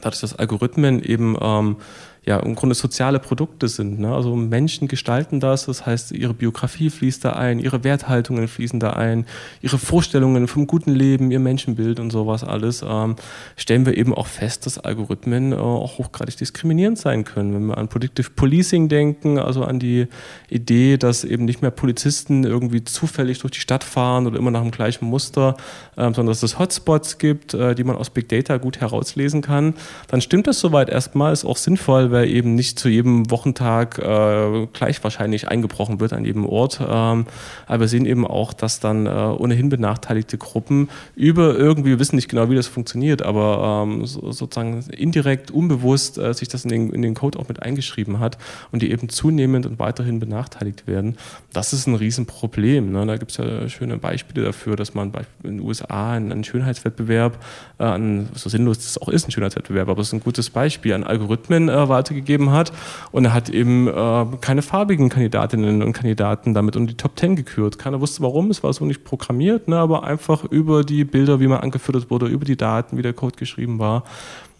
dadurch, 0.00 0.20
dass 0.20 0.38
Algorithmen 0.38 1.02
eben 1.02 1.36
ähm, 1.40 1.76
ja 2.28 2.38
im 2.40 2.54
Grunde 2.54 2.74
soziale 2.74 3.20
Produkte 3.20 3.68
sind. 3.68 4.00
Ne? 4.00 4.14
Also 4.14 4.36
Menschen 4.36 4.86
gestalten 4.86 5.40
das, 5.40 5.64
das 5.64 5.86
heißt, 5.86 6.12
ihre 6.12 6.34
Biografie 6.34 6.90
fließt 6.90 7.24
da 7.24 7.32
ein, 7.32 7.58
ihre 7.58 7.84
Werthaltungen 7.84 8.48
fließen 8.48 8.78
da 8.78 8.90
ein, 8.90 9.24
ihre 9.62 9.78
Vorstellungen 9.78 10.46
vom 10.46 10.66
guten 10.66 10.94
Leben, 10.94 11.30
ihr 11.30 11.40
Menschenbild 11.40 11.98
und 11.98 12.10
sowas 12.10 12.44
alles, 12.44 12.84
ähm, 12.86 13.16
stellen 13.56 13.86
wir 13.86 13.96
eben 13.96 14.12
auch 14.14 14.26
fest, 14.26 14.66
dass 14.66 14.78
Algorithmen 14.78 15.52
äh, 15.52 15.56
auch 15.56 15.96
hochgradig 15.96 16.36
diskriminierend 16.36 16.98
sein 16.98 17.24
können. 17.24 17.54
Wenn 17.54 17.66
wir 17.68 17.78
an 17.78 17.88
Predictive 17.88 18.28
Policing 18.36 18.90
denken, 18.90 19.38
also 19.38 19.64
an 19.64 19.78
die 19.78 20.06
Idee, 20.50 20.98
dass 20.98 21.24
eben 21.24 21.46
nicht 21.46 21.62
mehr 21.62 21.70
Polizisten 21.70 22.44
irgendwie 22.44 22.84
zufällig 22.84 23.38
durch 23.38 23.52
die 23.52 23.60
Stadt 23.60 23.84
fahren 23.84 24.26
oder 24.26 24.38
immer 24.38 24.50
nach 24.50 24.60
dem 24.60 24.70
gleichen 24.70 25.06
Muster, 25.06 25.56
äh, 25.96 26.02
sondern 26.02 26.26
dass 26.26 26.42
es 26.42 26.58
Hotspots 26.58 27.16
gibt, 27.16 27.54
äh, 27.54 27.74
die 27.74 27.84
man 27.84 27.96
aus 27.96 28.10
Big 28.10 28.28
Data 28.28 28.58
gut 28.58 28.80
herauslesen 28.80 29.40
kann, 29.40 29.72
dann 30.08 30.20
stimmt 30.20 30.46
das 30.46 30.60
soweit 30.60 30.90
erstmal, 30.90 31.32
ist 31.32 31.46
auch 31.46 31.56
sinnvoll, 31.56 32.10
weil 32.18 32.30
eben 32.30 32.56
nicht 32.56 32.80
zu 32.80 32.88
jedem 32.88 33.30
Wochentag 33.30 33.98
äh, 33.98 34.66
gleich 34.72 35.02
wahrscheinlich 35.04 35.46
eingebrochen 35.46 36.00
wird 36.00 36.12
an 36.12 36.24
jedem 36.24 36.46
Ort. 36.46 36.80
Ähm, 36.80 37.26
aber 37.66 37.80
wir 37.80 37.88
sehen 37.88 38.06
eben 38.06 38.26
auch, 38.26 38.52
dass 38.52 38.80
dann 38.80 39.06
äh, 39.06 39.10
ohnehin 39.10 39.68
benachteiligte 39.68 40.36
Gruppen 40.36 40.88
über 41.14 41.56
irgendwie, 41.56 41.90
wir 41.90 42.00
wissen 42.00 42.16
nicht 42.16 42.28
genau, 42.28 42.50
wie 42.50 42.56
das 42.56 42.66
funktioniert, 42.66 43.22
aber 43.22 43.84
ähm, 43.86 44.04
so, 44.04 44.32
sozusagen 44.32 44.82
indirekt, 44.90 45.52
unbewusst 45.52 46.18
äh, 46.18 46.34
sich 46.34 46.48
das 46.48 46.64
in 46.64 46.70
den, 46.70 46.90
in 46.90 47.02
den 47.02 47.14
Code 47.14 47.38
auch 47.38 47.46
mit 47.46 47.62
eingeschrieben 47.62 48.18
hat 48.18 48.36
und 48.72 48.82
die 48.82 48.90
eben 48.90 49.08
zunehmend 49.08 49.64
und 49.64 49.78
weiterhin 49.78 50.18
benachteiligt 50.18 50.88
werden. 50.88 51.16
Das 51.52 51.72
ist 51.72 51.86
ein 51.86 51.94
Riesenproblem. 51.94 52.90
Ne? 52.90 53.06
Da 53.06 53.16
gibt 53.16 53.30
es 53.30 53.36
ja 53.36 53.68
schöne 53.68 53.98
Beispiele 53.98 54.46
dafür, 54.46 54.74
dass 54.74 54.94
man 54.94 55.12
in 55.44 55.58
den 55.58 55.60
USA 55.60 56.14
einen, 56.14 56.42
Schönheitswettbewerb, 56.42 57.38
äh, 57.78 57.98
so 58.34 58.48
sinnlos 58.48 58.78
das 58.78 59.00
auch 59.00 59.08
ist, 59.08 59.28
ein 59.28 59.30
Schönheitswettbewerb, 59.30 59.88
aber 59.88 60.00
es 60.00 60.08
ist 60.08 60.14
ein 60.14 60.20
gutes 60.20 60.50
Beispiel, 60.50 60.94
an 60.94 61.04
Algorithmen 61.04 61.68
äh, 61.68 61.88
gegeben 62.06 62.52
hat. 62.52 62.72
Und 63.10 63.24
er 63.24 63.34
hat 63.34 63.48
eben 63.48 63.88
äh, 63.88 64.26
keine 64.40 64.62
farbigen 64.62 65.08
Kandidatinnen 65.08 65.82
und 65.82 65.92
Kandidaten 65.92 66.54
damit 66.54 66.76
um 66.76 66.86
die 66.86 66.94
Top 66.94 67.16
Ten 67.16 67.36
gekürt. 67.36 67.78
Keiner 67.78 68.00
wusste 68.00 68.22
warum, 68.22 68.50
es 68.50 68.62
war 68.62 68.72
so 68.72 68.84
nicht 68.84 69.04
programmiert, 69.04 69.68
ne, 69.68 69.76
aber 69.76 70.04
einfach 70.04 70.44
über 70.44 70.84
die 70.84 71.04
Bilder, 71.04 71.40
wie 71.40 71.48
man 71.48 71.60
angefüttert 71.60 72.10
wurde, 72.10 72.26
über 72.26 72.44
die 72.44 72.56
Daten, 72.56 72.96
wie 72.96 73.02
der 73.02 73.12
Code 73.12 73.36
geschrieben 73.36 73.78
war. 73.78 74.04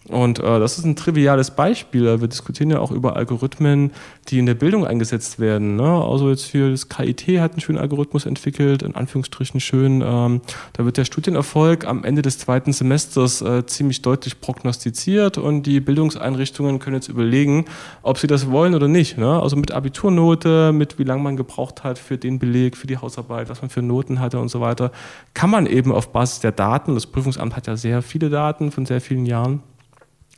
Und 0.07 0.39
äh, 0.39 0.59
das 0.59 0.79
ist 0.79 0.85
ein 0.85 0.95
triviales 0.95 1.51
Beispiel. 1.51 2.19
Wir 2.19 2.27
diskutieren 2.27 2.71
ja 2.71 2.79
auch 2.79 2.91
über 2.91 3.15
Algorithmen, 3.15 3.91
die 4.29 4.39
in 4.39 4.45
der 4.45 4.55
Bildung 4.55 4.85
eingesetzt 4.85 5.39
werden. 5.39 5.75
Ne? 5.75 5.83
Also 5.83 6.29
jetzt 6.29 6.45
hier 6.45 6.71
das 6.71 6.89
KIT 6.89 7.27
hat 7.39 7.51
einen 7.51 7.61
schönen 7.61 7.77
Algorithmus 7.77 8.25
entwickelt, 8.25 8.81
in 8.81 8.95
Anführungsstrichen 8.95 9.59
schön. 9.59 10.01
Ähm, 10.03 10.41
da 10.73 10.85
wird 10.85 10.97
der 10.97 11.05
Studienerfolg 11.05 11.85
am 11.85 12.03
Ende 12.03 12.21
des 12.21 12.39
zweiten 12.39 12.73
Semesters 12.73 13.41
äh, 13.41 13.65
ziemlich 13.65 14.01
deutlich 14.01 14.41
prognostiziert 14.41 15.37
und 15.37 15.63
die 15.63 15.79
Bildungseinrichtungen 15.79 16.79
können 16.79 16.95
jetzt 16.95 17.09
überlegen, 17.09 17.65
ob 18.01 18.17
sie 18.17 18.27
das 18.27 18.49
wollen 18.49 18.73
oder 18.73 18.87
nicht. 18.87 19.17
Ne? 19.17 19.39
Also 19.39 19.57
mit 19.57 19.71
Abiturnote, 19.71 20.71
mit 20.71 20.97
wie 20.97 21.03
lange 21.03 21.21
man 21.21 21.37
gebraucht 21.37 21.83
hat 21.83 21.99
für 21.99 22.17
den 22.17 22.39
Beleg, 22.39 22.77
für 22.77 22.87
die 22.87 22.97
Hausarbeit, 22.97 23.49
was 23.49 23.61
man 23.61 23.69
für 23.69 23.81
Noten 23.81 24.19
hatte 24.19 24.39
und 24.39 24.49
so 24.49 24.59
weiter, 24.59 24.91
kann 25.35 25.51
man 25.51 25.67
eben 25.67 25.91
auf 25.91 26.11
Basis 26.11 26.39
der 26.39 26.51
Daten, 26.51 26.95
das 26.95 27.05
Prüfungsamt 27.05 27.55
hat 27.55 27.67
ja 27.67 27.77
sehr 27.77 28.01
viele 28.01 28.29
Daten 28.29 28.71
von 28.71 28.85
sehr 28.85 29.01
vielen 29.01 29.25
Jahren, 29.25 29.61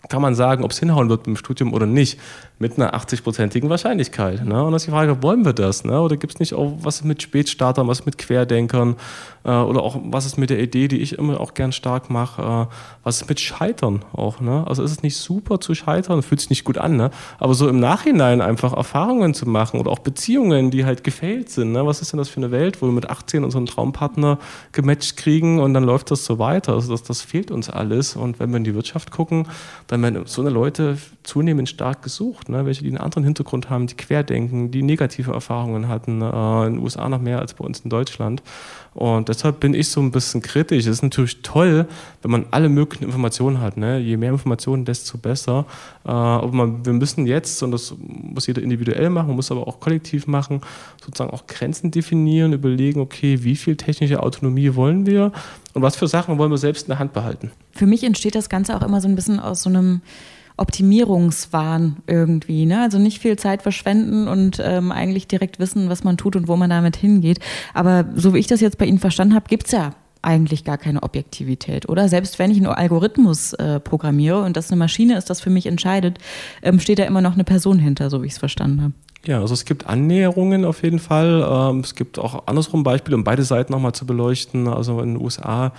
kann 0.09 0.21
man 0.21 0.35
sagen, 0.35 0.63
ob 0.63 0.71
es 0.71 0.79
hinhauen 0.79 1.09
wird 1.09 1.27
im 1.27 1.35
Studium 1.35 1.73
oder 1.73 1.85
nicht 1.85 2.19
mit 2.61 2.77
einer 2.77 2.93
80-prozentigen 2.93 3.69
Wahrscheinlichkeit. 3.69 4.45
Ne? 4.45 4.63
Und 4.63 4.71
das 4.71 4.83
ist 4.83 4.85
die 4.85 4.91
Frage, 4.91 5.23
wollen 5.23 5.43
wir 5.45 5.53
das? 5.53 5.83
Ne? 5.83 5.99
Oder 5.99 6.15
gibt 6.15 6.35
es 6.35 6.39
nicht 6.39 6.53
auch 6.53 6.73
was 6.81 7.03
mit 7.03 7.23
Spätstartern, 7.23 7.87
was 7.87 8.05
mit 8.05 8.19
Querdenkern 8.19 8.97
äh, 9.43 9.49
oder 9.49 9.81
auch 9.81 9.99
was 10.03 10.27
ist 10.27 10.37
mit 10.37 10.51
der 10.51 10.59
Idee, 10.59 10.87
die 10.87 10.99
ich 10.99 11.17
immer 11.17 11.39
auch 11.39 11.55
gern 11.55 11.71
stark 11.71 12.11
mache, 12.11 12.67
äh, 12.69 12.75
was 13.03 13.23
ist 13.23 13.29
mit 13.29 13.39
Scheitern 13.39 14.05
auch? 14.13 14.41
Ne? 14.41 14.63
Also 14.67 14.83
ist 14.83 14.91
es 14.91 15.01
nicht 15.01 15.17
super 15.17 15.59
zu 15.59 15.73
scheitern, 15.73 16.21
fühlt 16.21 16.39
sich 16.39 16.51
nicht 16.51 16.63
gut 16.63 16.77
an, 16.77 16.97
ne? 16.97 17.09
aber 17.39 17.55
so 17.55 17.67
im 17.67 17.79
Nachhinein 17.79 18.41
einfach 18.41 18.73
Erfahrungen 18.73 19.33
zu 19.33 19.49
machen 19.49 19.79
oder 19.79 19.89
auch 19.89 19.99
Beziehungen, 19.99 20.69
die 20.69 20.85
halt 20.85 21.03
gefailt 21.03 21.49
sind. 21.49 21.71
Ne? 21.71 21.87
Was 21.87 22.03
ist 22.03 22.13
denn 22.13 22.19
das 22.19 22.29
für 22.29 22.37
eine 22.37 22.51
Welt, 22.51 22.79
wo 22.83 22.85
wir 22.85 22.93
mit 22.93 23.09
18 23.09 23.43
unseren 23.43 23.65
Traumpartner 23.65 24.37
gematcht 24.71 25.17
kriegen 25.17 25.59
und 25.59 25.73
dann 25.73 25.83
läuft 25.83 26.11
das 26.11 26.25
so 26.25 26.37
weiter? 26.37 26.73
Also 26.73 26.91
das, 26.91 27.01
das 27.01 27.23
fehlt 27.23 27.49
uns 27.49 27.71
alles. 27.71 28.15
Und 28.15 28.39
wenn 28.39 28.51
wir 28.51 28.57
in 28.57 28.65
die 28.65 28.75
Wirtschaft 28.75 29.09
gucken, 29.09 29.47
dann 29.87 30.03
werden 30.03 30.21
so 30.25 30.41
eine 30.41 30.51
Leute 30.51 30.99
zunehmend 31.23 31.67
stark 31.67 32.03
gesucht 32.03 32.50
ne? 32.51 32.65
welche 32.65 32.83
die 32.83 32.89
einen 32.89 32.97
anderen 32.97 33.23
Hintergrund 33.23 33.69
haben, 33.69 33.87
die 33.87 33.95
querdenken, 33.95 34.71
die 34.71 34.83
negative 34.83 35.31
Erfahrungen 35.31 35.87
hatten, 35.87 36.21
äh, 36.21 36.67
in 36.67 36.75
den 36.75 36.83
USA 36.83 37.09
noch 37.09 37.21
mehr 37.21 37.39
als 37.39 37.53
bei 37.53 37.65
uns 37.65 37.79
in 37.79 37.89
Deutschland. 37.89 38.43
Und 38.93 39.29
deshalb 39.29 39.61
bin 39.61 39.73
ich 39.73 39.89
so 39.89 40.01
ein 40.01 40.11
bisschen 40.11 40.41
kritisch. 40.41 40.79
Es 40.79 40.97
ist 40.97 41.01
natürlich 41.01 41.41
toll, 41.43 41.87
wenn 42.21 42.31
man 42.31 42.45
alle 42.51 42.67
möglichen 42.67 43.05
Informationen 43.05 43.61
hat. 43.61 43.77
Ne? 43.77 43.99
Je 43.99 44.17
mehr 44.17 44.31
Informationen, 44.31 44.83
desto 44.83 45.17
besser. 45.17 45.65
Äh, 46.03 46.09
aber 46.09 46.51
man, 46.51 46.85
wir 46.85 46.93
müssen 46.93 47.25
jetzt, 47.25 47.63
und 47.63 47.71
das 47.71 47.95
muss 48.01 48.47
jeder 48.47 48.61
individuell 48.61 49.09
machen, 49.09 49.35
muss 49.35 49.49
aber 49.49 49.65
auch 49.67 49.79
kollektiv 49.79 50.27
machen, 50.27 50.61
sozusagen 51.03 51.31
auch 51.31 51.47
Grenzen 51.47 51.91
definieren, 51.91 52.51
überlegen, 52.51 52.99
okay, 52.99 53.43
wie 53.43 53.55
viel 53.55 53.77
technische 53.77 54.21
Autonomie 54.21 54.75
wollen 54.75 55.05
wir 55.05 55.31
und 55.73 55.81
was 55.81 55.95
für 55.95 56.07
Sachen 56.07 56.37
wollen 56.37 56.51
wir 56.51 56.57
selbst 56.57 56.83
in 56.83 56.89
der 56.89 56.99
Hand 56.99 57.13
behalten. 57.13 57.51
Für 57.71 57.85
mich 57.85 58.03
entsteht 58.03 58.35
das 58.35 58.49
Ganze 58.49 58.75
auch 58.75 58.81
immer 58.81 58.99
so 58.99 59.07
ein 59.07 59.15
bisschen 59.15 59.39
aus 59.39 59.63
so 59.63 59.69
einem 59.69 60.01
Optimierungswahn 60.61 61.97
irgendwie. 62.07 62.65
Ne? 62.65 62.81
Also 62.81 62.99
nicht 62.99 63.19
viel 63.19 63.35
Zeit 63.37 63.63
verschwenden 63.63 64.27
und 64.27 64.61
ähm, 64.63 64.91
eigentlich 64.91 65.27
direkt 65.27 65.59
wissen, 65.59 65.89
was 65.89 66.03
man 66.03 66.17
tut 66.17 66.35
und 66.35 66.47
wo 66.47 66.55
man 66.55 66.69
damit 66.69 66.95
hingeht. 66.95 67.39
Aber 67.73 68.05
so 68.15 68.33
wie 68.33 68.39
ich 68.39 68.47
das 68.47 68.61
jetzt 68.61 68.77
bei 68.77 68.85
Ihnen 68.85 68.99
verstanden 68.99 69.35
habe, 69.35 69.49
gibt 69.49 69.65
es 69.65 69.71
ja 69.71 69.91
eigentlich 70.21 70.63
gar 70.63 70.77
keine 70.77 71.01
Objektivität, 71.03 71.89
oder? 71.89 72.07
Selbst 72.07 72.37
wenn 72.37 72.51
ich 72.51 72.57
einen 72.57 72.67
Algorithmus 72.67 73.53
äh, 73.53 73.79
programmiere 73.79 74.43
und 74.43 74.55
das 74.55 74.69
eine 74.69 74.77
Maschine 74.77 75.17
ist, 75.17 75.29
das 75.29 75.41
für 75.41 75.49
mich 75.49 75.65
entscheidet, 75.65 76.19
ähm, 76.61 76.79
steht 76.79 76.99
da 76.99 77.03
immer 77.05 77.21
noch 77.21 77.33
eine 77.33 77.43
Person 77.43 77.79
hinter, 77.79 78.09
so 78.09 78.21
wie 78.21 78.27
ich 78.27 78.33
es 78.33 78.37
verstanden 78.37 78.81
habe. 78.83 78.93
Ja, 79.25 79.39
also 79.39 79.53
es 79.53 79.65
gibt 79.65 79.85
Annäherungen 79.85 80.65
auf 80.65 80.83
jeden 80.83 80.99
Fall. 80.99 81.45
Ähm, 81.47 81.81
es 81.81 81.93
gibt 81.93 82.17
auch 82.17 82.47
andersrum 82.47 82.83
Beispiele, 82.83 83.15
um 83.15 83.23
beide 83.23 83.43
Seiten 83.43 83.71
nochmal 83.71 83.93
zu 83.93 84.05
beleuchten. 84.05 84.67
Also 84.67 84.99
in 84.99 85.15
den 85.15 85.23
USA 85.23 85.73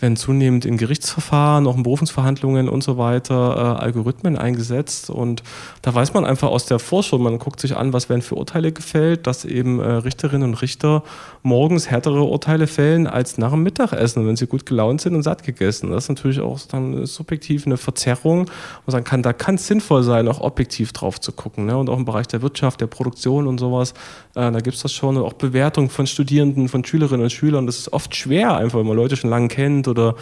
werden 0.00 0.16
zunehmend 0.16 0.64
in 0.64 0.76
Gerichtsverfahren, 0.76 1.66
auch 1.66 1.76
in 1.76 1.82
Berufungsverhandlungen 1.82 2.68
und 2.68 2.82
so 2.82 2.98
weiter 2.98 3.78
äh, 3.80 3.82
Algorithmen 3.82 4.36
eingesetzt. 4.36 5.10
Und 5.10 5.42
da 5.82 5.94
weiß 5.94 6.14
man 6.14 6.24
einfach 6.24 6.48
aus 6.48 6.66
der 6.66 6.78
Forschung, 6.78 7.22
man 7.22 7.38
guckt 7.38 7.60
sich 7.60 7.76
an, 7.76 7.92
was 7.92 8.08
werden 8.08 8.22
für 8.22 8.34
Urteile 8.34 8.72
gefällt, 8.72 9.26
dass 9.26 9.44
eben 9.44 9.80
äh, 9.80 9.86
Richterinnen 9.86 10.50
und 10.50 10.62
Richter 10.62 11.02
morgens 11.42 11.90
härtere 11.90 12.22
Urteile 12.22 12.66
fällen 12.66 13.06
als 13.06 13.38
nach 13.38 13.52
dem 13.52 13.62
Mittagessen, 13.62 14.26
wenn 14.26 14.36
sie 14.36 14.46
gut 14.46 14.66
gelaunt 14.66 15.00
sind 15.00 15.14
und 15.14 15.22
satt 15.22 15.42
gegessen. 15.44 15.90
Das 15.90 16.04
ist 16.04 16.08
natürlich 16.08 16.40
auch 16.40 16.60
dann 16.60 17.06
subjektiv 17.06 17.66
eine 17.66 17.76
Verzerrung. 17.76 18.40
Und 18.40 18.90
sagen 18.90 19.04
kann, 19.04 19.22
da 19.22 19.32
kann 19.32 19.54
es 19.54 19.66
sinnvoll 19.66 20.02
sein, 20.02 20.28
auch 20.28 20.40
objektiv 20.40 20.92
drauf 20.92 21.20
zu 21.20 21.32
gucken. 21.32 21.66
Ne? 21.66 21.76
Und 21.76 21.88
auch 21.88 21.96
im 21.96 22.04
Bereich 22.04 22.26
der 22.28 22.42
Wirtschaft, 22.42 22.80
der 22.80 22.86
Produktion 22.86 23.46
und 23.46 23.58
sowas, 23.58 23.92
äh, 24.34 24.50
da 24.50 24.60
gibt 24.60 24.76
es 24.76 24.82
das 24.82 24.92
schon. 24.92 25.16
Und 25.16 25.24
auch 25.24 25.32
Bewertung 25.34 25.88
von 25.88 26.06
Studierenden, 26.06 26.68
von 26.68 26.84
Schülerinnen 26.84 27.24
und 27.24 27.30
Schülern. 27.30 27.66
Das 27.66 27.78
ist 27.78 27.92
oft 27.92 28.14
schwer, 28.14 28.56
einfach, 28.56 28.78
wenn 28.78 28.86
man 28.86 28.96
Leute 28.96 29.16
schon 29.16 29.30
lange 29.30 29.48
kennt 29.48 29.85
oder 29.88 30.14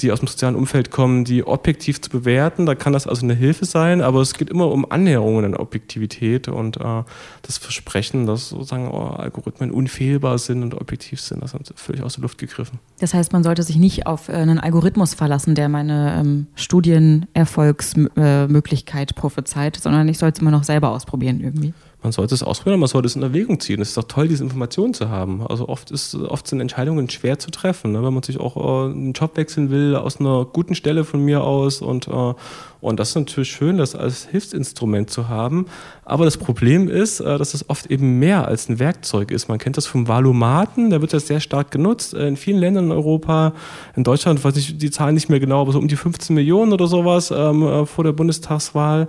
die 0.00 0.10
aus 0.10 0.20
dem 0.20 0.28
sozialen 0.28 0.56
Umfeld 0.56 0.90
kommen, 0.90 1.24
die 1.24 1.46
objektiv 1.46 2.00
zu 2.00 2.08
bewerten. 2.10 2.66
Da 2.66 2.74
kann 2.74 2.92
das 2.92 3.06
also 3.06 3.24
eine 3.24 3.34
Hilfe 3.34 3.64
sein, 3.64 4.00
aber 4.00 4.20
es 4.20 4.34
geht 4.34 4.50
immer 4.50 4.68
um 4.70 4.90
Annäherungen 4.90 5.44
an 5.44 5.54
Objektivität 5.54 6.48
und 6.48 6.78
äh, 6.78 7.04
das 7.42 7.58
Versprechen, 7.58 8.26
dass 8.26 8.48
sozusagen 8.48 8.88
oh, 8.88 9.10
Algorithmen 9.10 9.70
unfehlbar 9.70 10.38
sind 10.38 10.62
und 10.62 10.74
objektiv 10.74 11.20
sind, 11.20 11.42
das 11.42 11.54
ist 11.54 11.72
völlig 11.76 12.02
aus 12.02 12.14
der 12.14 12.22
Luft 12.22 12.38
gegriffen. 12.38 12.80
Das 12.98 13.14
heißt, 13.14 13.32
man 13.32 13.44
sollte 13.44 13.62
sich 13.62 13.76
nicht 13.76 14.06
auf 14.06 14.28
äh, 14.28 14.32
einen 14.32 14.58
Algorithmus 14.58 15.14
verlassen, 15.14 15.54
der 15.54 15.68
meine 15.68 16.16
ähm, 16.18 16.48
Studienerfolgsmöglichkeit 16.54 19.10
äh, 19.10 19.14
prophezeit, 19.14 19.76
sondern 19.76 20.08
ich 20.08 20.18
sollte 20.18 20.38
es 20.38 20.42
immer 20.42 20.50
noch 20.50 20.64
selber 20.64 20.90
ausprobieren 20.90 21.40
irgendwie 21.40 21.72
man 22.02 22.12
sollte 22.12 22.34
es 22.34 22.42
ausprobieren, 22.42 22.80
man 22.80 22.88
sollte 22.88 23.06
es 23.06 23.16
in 23.16 23.22
Erwägung 23.22 23.60
ziehen. 23.60 23.80
Es 23.80 23.88
ist 23.88 23.96
doch 23.96 24.04
toll, 24.04 24.28
diese 24.28 24.42
Informationen 24.42 24.92
zu 24.94 25.08
haben. 25.08 25.46
Also 25.46 25.68
oft, 25.68 25.90
ist, 25.90 26.14
oft 26.14 26.46
sind 26.46 26.60
Entscheidungen 26.60 27.08
schwer 27.08 27.38
zu 27.38 27.50
treffen, 27.50 27.92
ne? 27.92 28.02
wenn 28.02 28.12
man 28.12 28.22
sich 28.22 28.40
auch 28.40 28.56
äh, 28.56 28.90
einen 28.92 29.12
Job 29.12 29.36
wechseln 29.36 29.70
will, 29.70 29.94
aus 29.96 30.18
einer 30.18 30.44
guten 30.44 30.74
Stelle 30.74 31.04
von 31.04 31.24
mir 31.24 31.44
aus. 31.44 31.80
Und, 31.80 32.08
äh, 32.08 32.34
und 32.82 32.98
das 32.98 33.10
ist 33.10 33.14
natürlich 33.14 33.52
schön, 33.52 33.78
das 33.78 33.94
als 33.94 34.26
Hilfsinstrument 34.26 35.08
zu 35.08 35.28
haben. 35.28 35.66
Aber 36.04 36.24
das 36.24 36.36
Problem 36.36 36.88
ist, 36.88 37.20
äh, 37.20 37.38
dass 37.38 37.54
es 37.54 37.70
oft 37.70 37.86
eben 37.86 38.18
mehr 38.18 38.48
als 38.48 38.68
ein 38.68 38.80
Werkzeug 38.80 39.30
ist. 39.30 39.48
Man 39.48 39.58
kennt 39.58 39.76
das 39.76 39.86
vom 39.86 40.08
Valomaten, 40.08 40.90
der 40.90 41.00
wird 41.00 41.12
ja 41.12 41.20
sehr 41.20 41.38
stark 41.38 41.70
genutzt. 41.70 42.12
Äh, 42.12 42.26
in 42.26 42.36
vielen 42.36 42.58
Ländern 42.58 42.86
in 42.86 42.90
Europa, 42.90 43.52
in 43.94 44.02
Deutschland, 44.02 44.42
weiß 44.42 44.56
ich 44.56 44.78
die 44.78 44.90
Zahlen 44.90 45.14
nicht 45.14 45.28
mehr 45.28 45.38
genau, 45.38 45.60
aber 45.60 45.70
so 45.70 45.78
um 45.78 45.86
die 45.86 45.94
15 45.94 46.34
Millionen 46.34 46.72
oder 46.72 46.88
sowas 46.88 47.30
ähm, 47.30 47.62
äh, 47.62 47.86
vor 47.86 48.02
der 48.02 48.12
Bundestagswahl. 48.12 49.06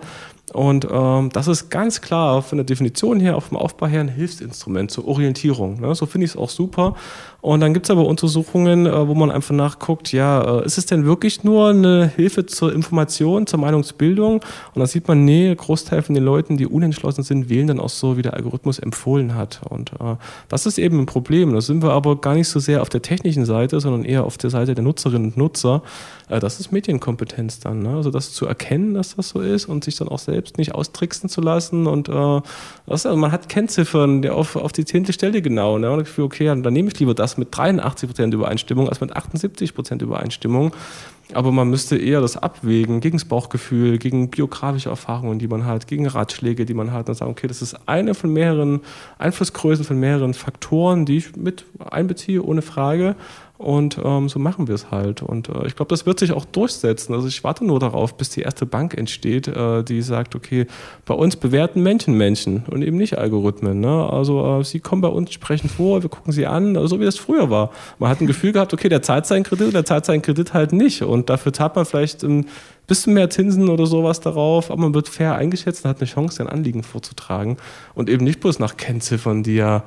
Und 0.53 0.87
ähm, 0.91 1.31
das 1.33 1.47
ist 1.47 1.69
ganz 1.69 1.99
klar 1.99 2.43
von 2.43 2.59
der 2.59 2.65
Definition 2.65 3.19
her, 3.19 3.35
auch 3.35 3.43
vom 3.43 3.57
Aufbau 3.57 3.87
her 3.87 4.01
ein 4.01 4.09
Hilfsinstrument 4.09 4.91
zur 4.91 5.07
Orientierung. 5.07 5.81
Ne? 5.81 5.95
So 5.95 6.05
finde 6.05 6.25
ich 6.25 6.31
es 6.31 6.37
auch 6.37 6.49
super. 6.49 6.95
Und 7.43 7.59
dann 7.59 7.73
gibt 7.73 7.87
es 7.87 7.89
aber 7.89 8.05
Untersuchungen, 8.05 8.85
äh, 8.85 9.05
wo 9.05 9.15
man 9.15 9.29
einfach 9.29 9.53
nachguckt, 9.53 10.13
ja, 10.13 10.61
äh, 10.61 10.65
ist 10.65 10.77
es 10.77 10.85
denn 10.85 11.03
wirklich 11.03 11.43
nur 11.43 11.71
eine 11.71 12.07
Hilfe 12.07 12.45
zur 12.45 12.71
Information, 12.71 13.47
zur 13.47 13.59
Meinungsbildung? 13.59 14.35
Und 14.35 14.79
da 14.79 14.87
sieht 14.87 15.09
man, 15.09 15.25
nee, 15.25 15.53
Großteil 15.53 16.03
von 16.03 16.15
den 16.15 16.23
Leuten, 16.23 16.55
die 16.55 16.65
unentschlossen 16.65 17.21
sind, 17.21 17.49
wählen 17.49 17.67
dann 17.67 17.81
auch 17.81 17.89
so, 17.89 18.15
wie 18.15 18.21
der 18.21 18.35
Algorithmus 18.35 18.79
empfohlen 18.79 19.35
hat. 19.35 19.59
Und 19.67 19.91
äh, 19.91 20.15
das 20.47 20.65
ist 20.65 20.77
eben 20.77 21.01
ein 21.01 21.05
Problem. 21.05 21.53
Da 21.53 21.59
sind 21.59 21.83
wir 21.83 21.91
aber 21.91 22.15
gar 22.15 22.33
nicht 22.33 22.47
so 22.47 22.61
sehr 22.61 22.81
auf 22.81 22.87
der 22.87 23.01
technischen 23.01 23.43
Seite, 23.43 23.81
sondern 23.81 24.05
eher 24.05 24.23
auf 24.23 24.37
der 24.37 24.49
Seite 24.49 24.73
der 24.73 24.85
Nutzerinnen 24.85 25.31
und 25.31 25.37
Nutzer. 25.37 25.81
Das 26.29 26.61
ist 26.61 26.71
Medienkompetenz 26.71 27.59
dann. 27.59 27.83
Ne? 27.83 27.89
Also 27.97 28.09
das 28.09 28.31
zu 28.31 28.45
erkennen, 28.45 28.93
dass 28.93 29.17
das 29.17 29.29
so 29.29 29.41
ist 29.41 29.65
und 29.65 29.83
sich 29.83 29.97
dann 29.97 30.07
auch 30.07 30.19
selbst 30.19 30.57
nicht 30.57 30.73
austricksen 30.73 31.27
zu 31.27 31.41
lassen. 31.41 31.87
Und 31.87 32.07
äh, 32.07 32.41
also 32.87 33.15
man 33.17 33.33
hat 33.33 33.49
Kennziffern 33.49 34.25
auf, 34.29 34.55
auf 34.55 34.71
die 34.71 34.85
zehnte 34.85 35.11
Stelle 35.11 35.41
genau. 35.41 35.77
Ne? 35.77 35.91
Und 35.91 36.07
ich 36.07 36.17
okay, 36.17 36.45
dann 36.45 36.73
nehme 36.73 36.87
ich 36.87 36.99
lieber 36.99 37.13
das 37.13 37.32
mit 37.37 37.55
83 37.55 38.09
Prozent 38.09 38.33
Übereinstimmung 38.33 38.89
als 38.89 39.01
mit 39.01 39.15
78 39.15 39.75
Prozent 39.75 40.01
Übereinstimmung. 40.01 40.73
Aber 41.33 41.51
man 41.51 41.69
müsste 41.69 41.97
eher 41.97 42.21
das 42.21 42.37
abwägen 42.37 42.99
gegen 42.99 43.17
das 43.17 43.25
Bauchgefühl, 43.25 43.97
gegen 43.97 44.29
biografische 44.29 44.89
Erfahrungen, 44.89 45.39
die 45.39 45.47
man 45.47 45.65
hat, 45.65 45.87
gegen 45.87 46.05
Ratschläge, 46.05 46.65
die 46.65 46.73
man 46.73 46.91
hat 46.91 47.07
und 47.09 47.15
sagen, 47.15 47.31
okay, 47.31 47.47
das 47.47 47.61
ist 47.61 47.87
eine 47.87 48.13
von 48.13 48.31
mehreren 48.31 48.81
Einflussgrößen, 49.17 49.85
von 49.85 49.99
mehreren 49.99 50.33
Faktoren, 50.33 51.05
die 51.05 51.17
ich 51.17 51.35
mit 51.35 51.65
einbeziehe, 51.79 52.43
ohne 52.43 52.61
Frage. 52.61 53.15
Und 53.63 53.97
ähm, 54.03 54.27
so 54.27 54.39
machen 54.39 54.67
wir 54.67 54.75
es 54.75 54.91
halt. 54.91 55.21
Und 55.21 55.47
äh, 55.47 55.65
ich 55.67 55.77
glaube, 55.77 55.87
das 55.89 56.05
wird 56.05 56.19
sich 56.19 56.33
auch 56.33 56.43
durchsetzen. 56.43 57.13
Also 57.13 57.29
ich 57.29 57.43
warte 57.45 57.63
nur 57.63 57.79
darauf, 57.79 58.17
bis 58.17 58.29
die 58.29 58.41
erste 58.41 58.65
Bank 58.65 58.93
entsteht, 58.97 59.47
äh, 59.47 59.83
die 59.83 60.01
sagt, 60.01 60.35
okay, 60.35 60.67
bei 61.05 61.13
uns 61.13 61.37
bewerten 61.37 61.81
Menschen 61.81 62.15
Menschen 62.15 62.65
und 62.69 62.81
eben 62.81 62.97
nicht 62.97 63.17
Algorithmen. 63.17 63.79
Ne? 63.79 64.09
Also 64.09 64.59
äh, 64.59 64.63
sie 64.65 64.81
kommen 64.81 65.01
bei 65.01 65.07
uns, 65.07 65.31
sprechen 65.31 65.69
vor, 65.69 66.03
wir 66.03 66.09
gucken 66.09 66.33
sie 66.33 66.45
an, 66.45 66.75
so 66.87 66.99
wie 66.99 67.05
das 67.05 67.17
früher 67.17 67.49
war. 67.49 67.71
Man 67.99 68.09
hat 68.09 68.19
ein 68.19 68.27
Gefühl 68.27 68.51
gehabt, 68.51 68.73
okay, 68.73 68.89
der 68.89 69.01
zahlt 69.01 69.25
seinen 69.25 69.43
Kredit, 69.43 69.73
der 69.73 69.85
zahlt 69.85 70.05
seinen 70.05 70.21
Kredit 70.21 70.53
halt 70.53 70.73
nicht. 70.73 71.01
Und 71.01 71.29
dafür 71.29 71.53
zahlt 71.53 71.77
man 71.77 71.85
vielleicht 71.85 72.21
ein 72.23 72.47
bisschen 72.85 73.13
mehr 73.13 73.29
Zinsen 73.29 73.69
oder 73.69 73.85
sowas 73.85 74.19
darauf, 74.19 74.69
aber 74.69 74.81
man 74.81 74.93
wird 74.93 75.07
fair 75.07 75.35
eingeschätzt 75.35 75.85
und 75.85 75.89
hat 75.89 76.01
eine 76.01 76.09
Chance, 76.09 76.37
sein 76.37 76.49
Anliegen 76.49 76.83
vorzutragen. 76.83 77.55
Und 77.95 78.09
eben 78.09 78.25
nicht 78.25 78.41
bloß 78.41 78.59
nach 78.59 78.75
Kennziffern, 78.75 79.43
die 79.43 79.55
ja 79.55 79.83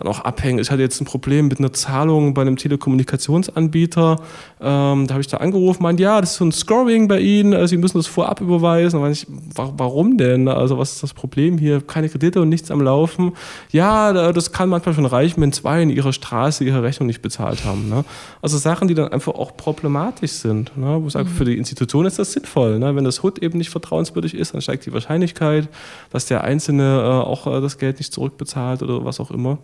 dann 0.00 0.08
auch 0.08 0.20
abhängen. 0.20 0.58
Ich 0.58 0.70
hatte 0.70 0.80
jetzt 0.80 1.00
ein 1.00 1.04
Problem 1.04 1.48
mit 1.48 1.58
einer 1.58 1.72
Zahlung 1.72 2.32
bei 2.32 2.40
einem 2.40 2.56
Telekommunikationsanbieter. 2.56 4.16
Ähm, 4.60 5.06
da 5.06 5.14
habe 5.14 5.20
ich 5.20 5.26
da 5.26 5.36
angerufen, 5.38 5.82
meinte, 5.82 6.02
ja, 6.02 6.20
das 6.20 6.32
ist 6.32 6.36
so 6.36 6.44
ein 6.46 6.52
Scoring 6.52 7.06
bei 7.06 7.20
Ihnen, 7.20 7.52
also 7.52 7.66
Sie 7.66 7.76
müssen 7.76 7.98
das 7.98 8.06
vorab 8.06 8.40
überweisen. 8.40 9.00
Da 9.00 9.10
ich, 9.10 9.26
warum 9.54 10.16
denn? 10.16 10.48
Also 10.48 10.78
was 10.78 10.92
ist 10.92 11.02
das 11.02 11.12
Problem 11.12 11.58
hier? 11.58 11.82
Keine 11.82 12.08
Kredite 12.08 12.40
und 12.40 12.48
nichts 12.48 12.70
am 12.70 12.80
Laufen. 12.80 13.32
Ja, 13.72 14.32
das 14.32 14.52
kann 14.52 14.70
manchmal 14.70 14.94
schon 14.94 15.06
reichen, 15.06 15.40
wenn 15.42 15.52
zwei 15.52 15.82
in 15.82 15.90
ihrer 15.90 16.12
Straße 16.12 16.64
ihre 16.64 16.82
Rechnung 16.82 17.06
nicht 17.06 17.20
bezahlt 17.20 17.64
haben. 17.64 17.88
Ne? 17.90 18.04
Also 18.40 18.56
Sachen, 18.56 18.88
die 18.88 18.94
dann 18.94 19.08
einfach 19.08 19.34
auch 19.34 19.56
problematisch 19.56 20.32
sind. 20.32 20.76
Ne? 20.76 20.98
Wo 21.00 21.06
ich 21.08 21.12
sage, 21.12 21.28
mhm. 21.28 21.34
für 21.34 21.44
die 21.44 21.58
Institution 21.58 22.06
ist 22.06 22.18
das 22.18 22.32
sinnvoll. 22.32 22.78
Ne? 22.78 22.96
Wenn 22.96 23.04
das 23.04 23.22
HUD 23.22 23.38
eben 23.42 23.58
nicht 23.58 23.70
vertrauenswürdig 23.70 24.34
ist, 24.34 24.54
dann 24.54 24.62
steigt 24.62 24.86
die 24.86 24.92
Wahrscheinlichkeit, 24.94 25.68
dass 26.10 26.24
der 26.24 26.42
Einzelne 26.42 27.00
äh, 27.02 27.26
auch 27.26 27.46
äh, 27.46 27.60
das 27.60 27.76
Geld 27.76 27.98
nicht 27.98 28.14
zurückbezahlt 28.14 28.82
oder 28.82 29.04
was 29.04 29.20
auch 29.20 29.30
immer. 29.30 29.58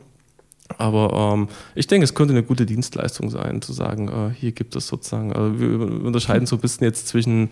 Aber 0.79 1.35
ähm, 1.35 1.49
ich 1.74 1.87
denke, 1.87 2.05
es 2.05 2.14
könnte 2.14 2.33
eine 2.33 2.43
gute 2.43 2.66
Dienstleistung 2.66 3.31
sein, 3.31 3.62
zu 3.62 3.72
sagen, 3.72 4.09
äh, 4.09 4.35
hier 4.35 4.53
gibt 4.53 4.77
es 4.77 4.87
sozusagen, 4.87 5.33
also 5.33 5.59
wir 5.59 5.81
unterscheiden 5.81 6.47
so 6.47 6.57
ein 6.57 6.61
bisschen 6.61 6.85
jetzt 6.85 7.09
zwischen 7.09 7.51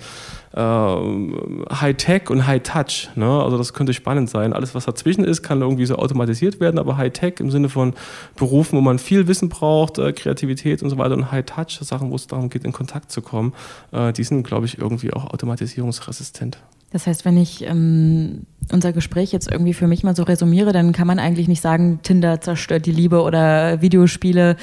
äh, 0.53 0.61
High-Tech 0.61 2.31
und 2.31 2.47
High-Touch. 2.47 3.11
Ne? 3.17 3.43
Also 3.43 3.59
das 3.59 3.73
könnte 3.73 3.95
spannend 3.95 4.31
sein. 4.31 4.53
Alles, 4.53 4.75
was 4.75 4.85
dazwischen 4.85 5.25
ist, 5.25 5.43
kann 5.43 5.61
irgendwie 5.61 5.87
so 5.87 5.97
automatisiert 5.97 6.61
werden, 6.61 6.79
aber 6.79 6.97
High-Tech 6.97 7.35
im 7.41 7.51
Sinne 7.51 7.69
von 7.69 7.95
Berufen, 8.37 8.77
wo 8.77 8.81
man 8.81 8.99
viel 8.99 9.27
Wissen 9.27 9.49
braucht, 9.49 9.99
äh, 9.99 10.13
Kreativität 10.13 10.83
und 10.83 10.91
so 10.91 10.99
weiter 10.99 11.15
und 11.15 11.33
High-Touch, 11.33 11.79
Sachen, 11.81 12.11
wo 12.11 12.17
es 12.17 12.27
darum 12.27 12.51
geht, 12.51 12.65
in 12.65 12.73
Kontakt 12.73 13.11
zu 13.11 13.23
kommen, 13.23 13.55
äh, 13.93 14.13
die 14.13 14.25
sind, 14.25 14.45
glaube 14.45 14.67
ich, 14.67 14.79
irgendwie 14.79 15.13
auch 15.13 15.33
automatisierungsresistent. 15.33 16.59
Das 16.95 17.09
heißt, 17.09 17.25
wenn 17.25 17.37
ich 17.37 17.67
ähm, 17.67 18.43
unser 18.71 18.93
Gespräch 18.93 19.33
jetzt 19.33 19.51
irgendwie 19.51 19.75
für 19.75 19.89
mich 19.89 20.05
mal 20.05 20.15
so 20.15 20.23
resumiere, 20.23 20.73
dann 20.73 20.93
kann 20.93 21.09
man 21.09 21.19
eigentlich 21.19 21.49
nicht 21.49 21.61
sagen, 21.61 21.99
Tinder 22.05 22.41
zerstört 22.41 22.87
die 22.87 22.93
Liebe 22.93 23.23
oder 23.23 23.83
Videospiele 23.83 24.55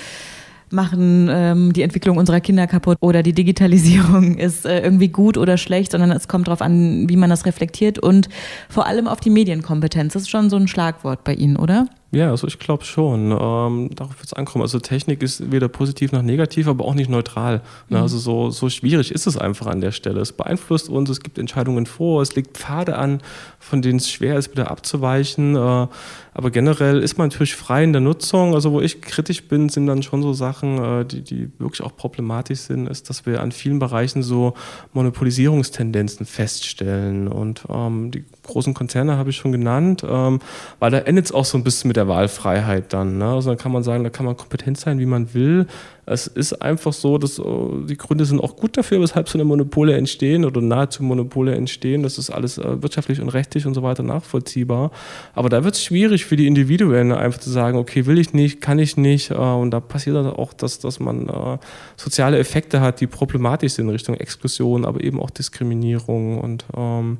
machen 0.69 1.27
ähm, 1.29 1.73
die 1.73 1.81
Entwicklung 1.81 2.15
unserer 2.15 2.39
Kinder 2.39 2.67
kaputt 2.67 2.97
oder 3.01 3.21
die 3.21 3.33
Digitalisierung 3.33 4.37
ist 4.37 4.65
äh, 4.65 4.79
irgendwie 4.79 5.09
gut 5.09 5.35
oder 5.35 5.57
schlecht, 5.57 5.91
sondern 5.91 6.09
es 6.11 6.29
kommt 6.29 6.47
darauf 6.47 6.61
an, 6.61 7.09
wie 7.09 7.17
man 7.17 7.29
das 7.29 7.45
reflektiert 7.45 7.99
und 7.99 8.29
vor 8.69 8.85
allem 8.87 9.09
auf 9.09 9.19
die 9.19 9.29
Medienkompetenz. 9.29 10.13
Das 10.13 10.21
ist 10.21 10.29
schon 10.29 10.49
so 10.49 10.55
ein 10.55 10.69
Schlagwort 10.69 11.25
bei 11.25 11.33
Ihnen, 11.33 11.57
oder? 11.57 11.89
Ja, 12.13 12.29
also 12.29 12.45
ich 12.45 12.59
glaube 12.59 12.83
schon. 12.83 13.31
Ähm, 13.31 13.89
darauf 13.95 14.17
wird 14.17 14.25
es 14.25 14.33
ankommen. 14.33 14.63
Also 14.63 14.79
Technik 14.79 15.23
ist 15.23 15.51
weder 15.51 15.69
positiv 15.69 16.11
noch 16.11 16.21
negativ, 16.21 16.67
aber 16.67 16.83
auch 16.83 16.93
nicht 16.93 17.09
neutral. 17.09 17.61
Mhm. 17.87 17.97
Also 17.97 18.17
so, 18.17 18.49
so 18.49 18.69
schwierig 18.69 19.11
ist 19.11 19.27
es 19.27 19.37
einfach 19.37 19.67
an 19.67 19.79
der 19.79 19.93
Stelle. 19.93 20.19
Es 20.19 20.33
beeinflusst 20.33 20.89
uns, 20.89 21.09
es 21.09 21.21
gibt 21.21 21.37
Entscheidungen 21.37 21.85
vor, 21.85 22.21
es 22.21 22.35
legt 22.35 22.57
Pfade 22.57 22.97
an, 22.97 23.21
von 23.59 23.81
denen 23.81 23.97
es 23.97 24.09
schwer 24.09 24.35
ist, 24.35 24.51
wieder 24.51 24.69
abzuweichen. 24.69 25.55
Äh, 25.55 25.87
aber 26.33 26.49
generell 26.49 26.99
ist 26.99 27.17
man 27.17 27.27
natürlich 27.27 27.55
frei 27.55 27.83
in 27.83 27.91
der 27.91 28.01
Nutzung. 28.01 28.53
Also 28.53 28.71
wo 28.71 28.79
ich 28.79 29.01
kritisch 29.01 29.47
bin, 29.47 29.67
sind 29.67 29.85
dann 29.87 30.01
schon 30.01 30.21
so 30.21 30.31
Sachen, 30.31 30.77
äh, 30.83 31.05
die, 31.05 31.21
die 31.21 31.49
wirklich 31.59 31.81
auch 31.81 31.95
problematisch 31.95 32.59
sind, 32.59 32.87
ist, 32.87 33.09
dass 33.09 33.25
wir 33.25 33.41
an 33.41 33.51
vielen 33.51 33.79
Bereichen 33.79 34.23
so 34.23 34.53
Monopolisierungstendenzen 34.93 36.25
feststellen. 36.25 37.27
Und 37.27 37.63
ähm, 37.69 38.11
die 38.11 38.23
großen 38.43 38.73
Konzerne 38.73 39.17
habe 39.17 39.29
ich 39.29 39.37
schon 39.37 39.51
genannt, 39.51 40.05
ähm, 40.07 40.39
weil 40.79 40.91
da 40.91 40.99
endet 40.99 41.25
es 41.25 41.31
auch 41.33 41.45
so 41.45 41.57
ein 41.57 41.65
bisschen 41.65 41.89
mit 41.89 41.97
der 41.97 42.07
Wahlfreiheit 42.07 42.93
dann. 42.93 43.17
Ne? 43.17 43.25
Also 43.25 43.49
dann 43.49 43.57
kann 43.57 43.73
man 43.73 43.83
sagen, 43.83 44.03
da 44.05 44.09
kann 44.09 44.25
man 44.25 44.37
kompetent 44.37 44.79
sein, 44.79 44.99
wie 44.99 45.05
man 45.05 45.33
will. 45.33 45.67
Es 46.11 46.27
ist 46.27 46.61
einfach 46.61 46.93
so, 46.93 47.17
dass 47.17 47.39
äh, 47.39 47.43
die 47.87 47.97
Gründe 47.97 48.25
sind 48.25 48.39
auch 48.39 48.55
gut 48.55 48.77
dafür, 48.77 49.01
weshalb 49.01 49.29
so 49.29 49.37
eine 49.37 49.45
Monopole 49.45 49.95
entstehen 49.95 50.45
oder 50.45 50.61
nahezu 50.61 51.03
Monopole 51.03 51.55
entstehen. 51.55 52.03
Das 52.03 52.17
ist 52.17 52.29
alles 52.29 52.57
äh, 52.57 52.81
wirtschaftlich 52.81 53.21
und 53.21 53.29
rechtlich 53.29 53.65
und 53.65 53.73
so 53.73 53.83
weiter 53.83 54.03
nachvollziehbar. 54.03 54.91
Aber 55.33 55.49
da 55.49 55.63
wird 55.63 55.75
es 55.75 55.83
schwierig 55.83 56.25
für 56.25 56.35
die 56.35 56.47
Individuen 56.47 57.11
einfach 57.11 57.39
zu 57.39 57.49
sagen, 57.49 57.77
okay, 57.77 58.05
will 58.05 58.19
ich 58.19 58.33
nicht, 58.33 58.61
kann 58.61 58.79
ich 58.79 58.97
nicht. 58.97 59.31
Äh, 59.31 59.35
und 59.35 59.71
da 59.71 59.79
passiert 59.79 60.15
dann 60.15 60.27
auch, 60.27 60.53
dass, 60.53 60.79
dass 60.79 60.99
man 60.99 61.59
soziale 61.97 62.37
Effekte 62.37 62.81
hat, 62.81 63.01
die 63.01 63.07
problematisch 63.07 63.73
sind 63.73 63.85
in 63.85 63.91
Richtung 63.91 64.15
Exklusion, 64.15 64.85
aber 64.85 65.03
eben 65.03 65.19
auch 65.19 65.29
Diskriminierung 65.29 66.39
und 66.39 66.65
ähm, 66.75 67.17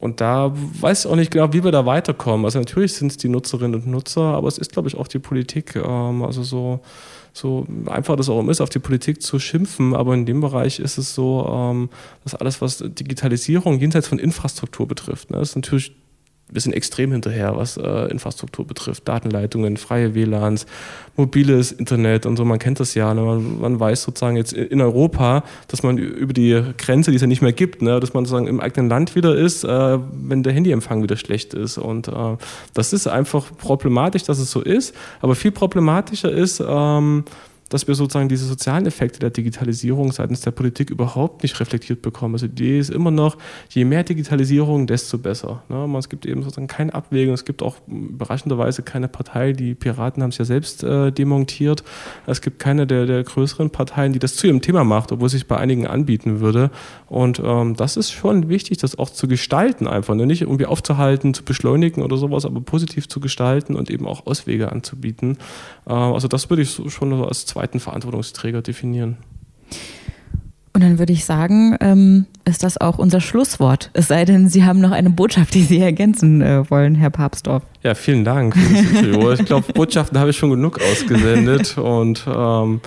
Und 0.00 0.20
da 0.20 0.52
weiß 0.54 1.04
ich 1.04 1.10
auch 1.10 1.16
nicht 1.16 1.32
genau, 1.32 1.52
wie 1.52 1.64
wir 1.64 1.72
da 1.72 1.84
weiterkommen. 1.84 2.44
Also 2.44 2.60
natürlich 2.60 2.92
sind 2.92 3.10
es 3.10 3.16
die 3.16 3.28
Nutzerinnen 3.28 3.74
und 3.80 3.86
Nutzer, 3.88 4.22
aber 4.22 4.46
es 4.46 4.58
ist, 4.58 4.72
glaube 4.72 4.88
ich, 4.88 4.96
auch 4.96 5.08
die 5.08 5.18
Politik. 5.18 5.74
Ähm, 5.74 6.22
also 6.22 6.44
so, 6.44 6.80
so 7.38 7.66
einfach 7.86 8.16
das 8.16 8.28
auch 8.28 8.46
ist, 8.48 8.60
auf 8.60 8.68
die 8.68 8.78
Politik 8.78 9.22
zu 9.22 9.38
schimpfen. 9.38 9.94
Aber 9.94 10.14
in 10.14 10.26
dem 10.26 10.40
Bereich 10.40 10.78
ist 10.78 10.98
es 10.98 11.14
so, 11.14 11.46
ähm, 11.50 11.88
dass 12.24 12.34
alles, 12.34 12.60
was 12.60 12.78
Digitalisierung 12.78 13.78
jenseits 13.78 14.08
von 14.08 14.18
Infrastruktur 14.18 14.86
betrifft, 14.86 15.30
ne, 15.30 15.40
ist 15.40 15.56
natürlich 15.56 15.96
wir 16.50 16.60
sind 16.60 16.72
extrem 16.72 17.12
hinterher, 17.12 17.56
was 17.56 17.76
äh, 17.76 18.10
Infrastruktur 18.10 18.66
betrifft. 18.66 19.06
Datenleitungen, 19.06 19.76
freie 19.76 20.14
WLANs, 20.14 20.66
mobiles 21.16 21.72
Internet 21.72 22.24
und 22.26 22.36
so. 22.36 22.44
Man 22.44 22.58
kennt 22.58 22.80
das 22.80 22.94
ja. 22.94 23.12
Ne? 23.12 23.20
Man, 23.20 23.60
man, 23.60 23.80
weiß 23.80 24.02
sozusagen 24.02 24.36
jetzt 24.36 24.52
in 24.52 24.80
Europa, 24.80 25.44
dass 25.68 25.82
man 25.82 25.98
über 25.98 26.32
die 26.32 26.62
Grenze, 26.78 27.10
die 27.10 27.16
es 27.16 27.20
ja 27.20 27.28
nicht 27.28 27.42
mehr 27.42 27.52
gibt, 27.52 27.82
ne? 27.82 28.00
dass 28.00 28.14
man 28.14 28.24
sozusagen 28.24 28.46
im 28.46 28.60
eigenen 28.60 28.88
Land 28.88 29.14
wieder 29.14 29.36
ist, 29.36 29.64
äh, 29.64 29.98
wenn 30.12 30.42
der 30.42 30.52
Handyempfang 30.52 31.02
wieder 31.02 31.16
schlecht 31.16 31.54
ist. 31.54 31.76
Und 31.76 32.08
äh, 32.08 32.36
das 32.72 32.92
ist 32.92 33.06
einfach 33.06 33.46
problematisch, 33.58 34.22
dass 34.22 34.38
es 34.38 34.50
so 34.50 34.62
ist. 34.62 34.94
Aber 35.20 35.34
viel 35.34 35.52
problematischer 35.52 36.32
ist, 36.32 36.62
ähm, 36.66 37.24
dass 37.68 37.86
wir 37.86 37.94
sozusagen 37.94 38.28
diese 38.28 38.46
sozialen 38.46 38.86
Effekte 38.86 39.18
der 39.18 39.30
Digitalisierung 39.30 40.12
seitens 40.12 40.40
der 40.40 40.50
Politik 40.50 40.90
überhaupt 40.90 41.42
nicht 41.42 41.58
reflektiert 41.60 42.02
bekommen. 42.02 42.34
Also 42.34 42.46
die 42.46 42.64
Idee 42.64 42.78
ist 42.78 42.90
immer 42.90 43.10
noch, 43.10 43.36
je 43.70 43.84
mehr 43.84 44.04
Digitalisierung, 44.04 44.86
desto 44.86 45.18
besser. 45.18 45.62
Ne? 45.68 45.88
Es 45.98 46.08
gibt 46.08 46.26
eben 46.26 46.42
sozusagen 46.42 46.66
keine 46.66 46.94
Abwägung, 46.94 47.34
es 47.34 47.44
gibt 47.44 47.62
auch 47.62 47.76
überraschenderweise 47.86 48.82
keine 48.82 49.08
Partei, 49.08 49.52
die 49.52 49.74
Piraten 49.74 50.22
haben 50.22 50.30
es 50.30 50.38
ja 50.38 50.44
selbst 50.44 50.82
äh, 50.84 51.10
demontiert. 51.10 51.82
Es 52.26 52.40
gibt 52.40 52.58
keine 52.58 52.86
der, 52.86 53.06
der 53.06 53.22
größeren 53.24 53.70
Parteien, 53.70 54.12
die 54.12 54.18
das 54.18 54.36
zu 54.36 54.46
ihrem 54.46 54.60
Thema 54.60 54.84
macht, 54.84 55.12
obwohl 55.12 55.26
es 55.26 55.32
sich 55.32 55.46
bei 55.46 55.56
einigen 55.56 55.86
anbieten 55.86 56.40
würde. 56.40 56.70
Und 57.06 57.40
ähm, 57.44 57.74
das 57.76 57.96
ist 57.96 58.12
schon 58.12 58.48
wichtig, 58.48 58.78
das 58.78 58.98
auch 58.98 59.10
zu 59.10 59.28
gestalten 59.28 59.86
einfach. 59.86 60.14
Ne? 60.14 60.26
Nicht 60.26 60.42
irgendwie 60.42 60.66
aufzuhalten, 60.66 61.34
zu 61.34 61.44
beschleunigen 61.44 62.02
oder 62.02 62.16
sowas, 62.16 62.44
aber 62.44 62.60
positiv 62.60 63.08
zu 63.08 63.20
gestalten 63.20 63.76
und 63.76 63.90
eben 63.90 64.06
auch 64.06 64.26
Auswege 64.26 64.72
anzubieten. 64.72 65.38
Äh, 65.86 65.92
also 65.92 66.28
das 66.28 66.50
würde 66.50 66.62
ich 66.62 66.70
so, 66.70 66.88
schon 66.88 67.10
so 67.10 67.24
als 67.24 67.46
zweiten 67.58 67.80
Verantwortungsträger 67.80 68.62
definieren. 68.62 69.16
Und 70.72 70.84
dann 70.84 71.00
würde 71.00 71.12
ich 71.12 71.24
sagen, 71.24 71.76
ähm, 71.80 72.26
ist 72.44 72.62
das 72.62 72.80
auch 72.80 72.98
unser 72.98 73.20
Schlusswort. 73.20 73.90
Es 73.94 74.06
sei 74.06 74.24
denn, 74.24 74.48
Sie 74.48 74.64
haben 74.64 74.80
noch 74.80 74.92
eine 74.92 75.10
Botschaft, 75.10 75.54
die 75.54 75.64
Sie 75.64 75.80
ergänzen 75.80 76.40
äh, 76.40 76.70
wollen, 76.70 76.94
Herr 76.94 77.10
Papstorf. 77.10 77.64
Ja, 77.82 77.96
vielen 77.96 78.24
Dank 78.24 78.54
ich 79.36 79.44
glaube, 79.44 79.72
Botschaften 79.72 80.20
habe 80.20 80.30
ich 80.30 80.36
schon 80.36 80.50
genug 80.50 80.80
ausgesendet 80.80 81.76
und 81.78 82.24
ähm, 82.32 82.80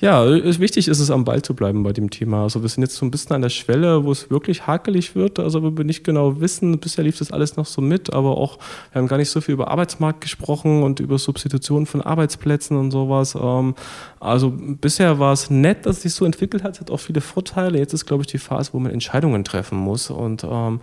ja, 0.00 0.24
wichtig 0.60 0.86
ist 0.88 1.00
es, 1.00 1.10
am 1.10 1.24
Ball 1.24 1.42
zu 1.42 1.54
bleiben 1.54 1.82
bei 1.82 1.92
dem 1.92 2.10
Thema. 2.10 2.44
Also 2.44 2.62
wir 2.62 2.68
sind 2.68 2.82
jetzt 2.82 2.94
so 2.94 3.04
ein 3.04 3.10
bisschen 3.10 3.34
an 3.34 3.42
der 3.42 3.48
Schwelle, 3.48 4.04
wo 4.04 4.12
es 4.12 4.30
wirklich 4.30 4.66
hakelig 4.66 5.16
wird. 5.16 5.38
Also 5.40 5.76
wir 5.76 5.84
nicht 5.84 6.04
genau 6.04 6.40
wissen, 6.40 6.78
bisher 6.78 7.04
lief 7.04 7.18
das 7.18 7.32
alles 7.32 7.56
noch 7.56 7.66
so 7.66 7.80
mit, 7.80 8.12
aber 8.12 8.36
auch, 8.38 8.58
wir 8.92 9.00
haben 9.00 9.08
gar 9.08 9.16
nicht 9.16 9.30
so 9.30 9.40
viel 9.40 9.54
über 9.54 9.68
Arbeitsmarkt 9.68 10.20
gesprochen 10.20 10.82
und 10.82 11.00
über 11.00 11.18
Substitution 11.18 11.86
von 11.86 12.00
Arbeitsplätzen 12.00 12.76
und 12.76 12.92
sowas. 12.92 13.36
Ähm, 13.40 13.74
also 14.20 14.52
bisher 14.56 15.18
war 15.18 15.32
es 15.32 15.50
nett, 15.50 15.86
dass 15.86 15.96
es 15.96 16.02
sich 16.02 16.14
so 16.14 16.24
entwickelt 16.24 16.62
hat, 16.62 16.74
es 16.74 16.80
hat 16.80 16.90
auch 16.90 17.00
viele 17.00 17.20
Vorteile. 17.20 17.78
Jetzt 17.78 17.92
ist, 17.92 18.06
glaube 18.06 18.22
ich, 18.22 18.28
die 18.28 18.38
Phase, 18.38 18.72
wo 18.72 18.78
man 18.78 18.92
Entscheidungen 18.92 19.44
treffen 19.44 19.78
muss. 19.78 20.10
Und 20.10 20.44
ähm, 20.44 20.80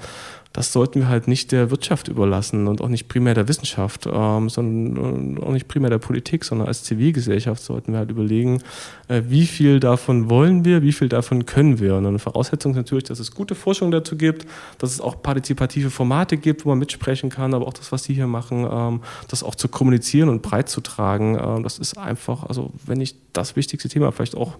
das 0.56 0.72
sollten 0.72 1.02
wir 1.02 1.10
halt 1.10 1.28
nicht 1.28 1.52
der 1.52 1.70
Wirtschaft 1.70 2.08
überlassen 2.08 2.68
und 2.68 2.80
auch 2.80 2.88
nicht 2.88 3.10
primär 3.10 3.34
der 3.34 3.50
Wissenschaft, 3.50 4.08
ähm, 4.10 4.48
sondern 4.48 5.38
auch 5.44 5.52
nicht 5.52 5.68
primär 5.68 5.90
der 5.90 5.98
Politik, 5.98 6.46
sondern 6.46 6.70
als 6.70 6.86
Zivilgesellschaft 6.86 7.62
sollten 7.62 7.92
wir 7.92 8.00
halt 8.00 8.10
überlegen, 8.10 8.62
äh, 9.10 9.24
wie 9.28 9.48
viel 9.48 9.82
davon 9.82 10.30
wollen 10.30 10.64
wir, 10.64 10.82
wie 10.82 10.94
viel 10.94 11.10
davon 11.10 11.46
können 11.46 11.82
wir. 11.82 11.96
Und 11.96 12.06
eine 12.06 12.20
Voraussetzung 12.20 12.72
ist 12.72 12.78
natürlich, 12.78 13.04
dass 13.04 13.20
es 13.20 13.32
gute 13.36 13.54
Forschung 13.54 13.92
dazu 13.92 14.16
gibt, 14.16 14.48
dass 14.78 14.92
es 14.92 15.02
auch 15.02 15.22
partizipative 15.22 15.90
Formate 15.90 16.38
gibt, 16.38 16.64
wo 16.64 16.70
man 16.70 16.80
mitsprechen 16.80 17.30
kann, 17.30 17.54
aber 17.54 17.68
auch 17.68 17.74
das, 17.74 17.92
was 17.92 18.06
Sie 18.06 18.14
hier 18.14 18.28
machen, 18.28 18.66
ähm, 18.72 19.02
das 19.28 19.44
auch 19.44 19.56
zu 19.56 19.68
kommunizieren 19.68 20.30
und 20.30 20.42
breit 20.42 20.70
zu 20.70 20.80
tragen, 20.80 21.36
äh, 21.36 21.64
das 21.64 21.80
ist 21.80 21.98
einfach, 21.98 22.44
also 22.44 22.72
wenn 22.86 23.00
nicht 23.00 23.18
das 23.34 23.58
wichtigste 23.58 23.90
Thema, 23.90 24.14
vielleicht 24.14 24.38
auch 24.38 24.54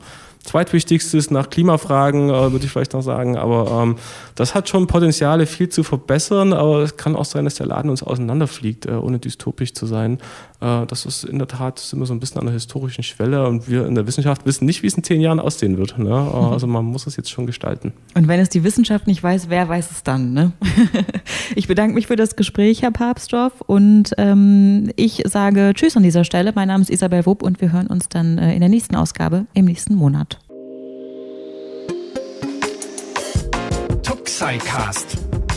zweitwichtigstes 0.44 1.32
nach 1.32 1.50
Klimafragen, 1.50 2.30
äh, 2.30 2.52
würde 2.52 2.66
ich 2.66 2.72
vielleicht 2.72 2.94
noch 2.94 3.02
sagen, 3.02 3.38
aber 3.38 3.82
ähm, 3.84 3.96
das 4.36 4.54
hat 4.54 4.70
schon 4.70 4.88
Potenziale, 4.88 5.46
viel 5.46 5.70
zu 5.70 5.85
verbessern, 5.86 6.54
aber 6.54 6.80
es 6.80 6.98
kann 6.98 7.16
auch 7.16 7.26
sein, 7.26 7.46
dass 7.46 7.56
der 7.56 7.68
Laden 7.68 7.90
uns 7.90 8.04
auseinanderfliegt, 8.04 8.86
äh, 8.86 8.92
ohne 8.92 9.20
dystopisch 9.20 9.74
zu 9.74 9.86
sein. 9.86 10.20
Äh, 10.62 10.86
das 10.86 11.06
ist 11.06 11.24
in 11.24 11.38
der 11.38 11.48
Tat, 11.48 11.80
sind 11.80 12.00
wir 12.00 12.06
so 12.06 12.14
ein 12.14 12.20
bisschen 12.20 12.40
an 12.40 12.46
der 12.46 12.54
historischen 12.54 13.04
Schwelle 13.04 13.48
und 13.48 13.70
wir 13.70 13.86
in 13.86 13.96
der 13.96 14.08
Wissenschaft 14.08 14.46
wissen 14.46 14.66
nicht, 14.66 14.84
wie 14.84 14.88
es 14.88 14.96
in 14.96 15.04
zehn 15.04 15.22
Jahren 15.22 15.40
aussehen 15.40 15.78
wird. 15.78 15.98
Ne? 15.98 16.06
Äh. 16.26 16.56
Also 16.56 16.66
man 16.68 16.86
muss 16.86 17.08
es 17.08 17.18
jetzt 17.18 17.30
schon 17.30 17.46
gestalten. 17.46 17.94
Und 18.16 18.28
wenn 18.28 18.40
es 18.40 18.50
die 18.50 18.64
Wissenschaft 18.64 19.06
nicht 19.06 19.22
weiß, 19.22 19.50
wer 19.50 19.70
weiß 19.70 19.92
es 19.92 20.04
dann? 20.04 20.34
Ne? 20.34 20.54
ich 21.56 21.68
bedanke 21.68 21.94
mich 21.94 22.08
für 22.08 22.16
das 22.16 22.36
Gespräch, 22.36 22.82
Herr 22.82 22.92
Papstorff, 22.92 23.62
und 23.62 24.12
ähm, 24.18 24.92
ich 24.96 25.24
sage 25.26 25.72
Tschüss 25.74 25.96
an 25.96 26.04
dieser 26.04 26.24
Stelle. 26.24 26.52
Mein 26.56 26.70
Name 26.70 26.82
ist 26.82 26.90
Isabel 26.90 27.26
Wupp 27.26 27.44
und 27.44 27.62
wir 27.62 27.72
hören 27.72 27.88
uns 27.88 28.10
dann 28.10 28.38
in 28.38 28.60
der 28.60 28.70
nächsten 28.70 28.96
Ausgabe 28.96 29.46
im 29.54 29.66
nächsten 29.66 29.96
Monat. 29.96 30.40
Tuxicast 34.04 35.25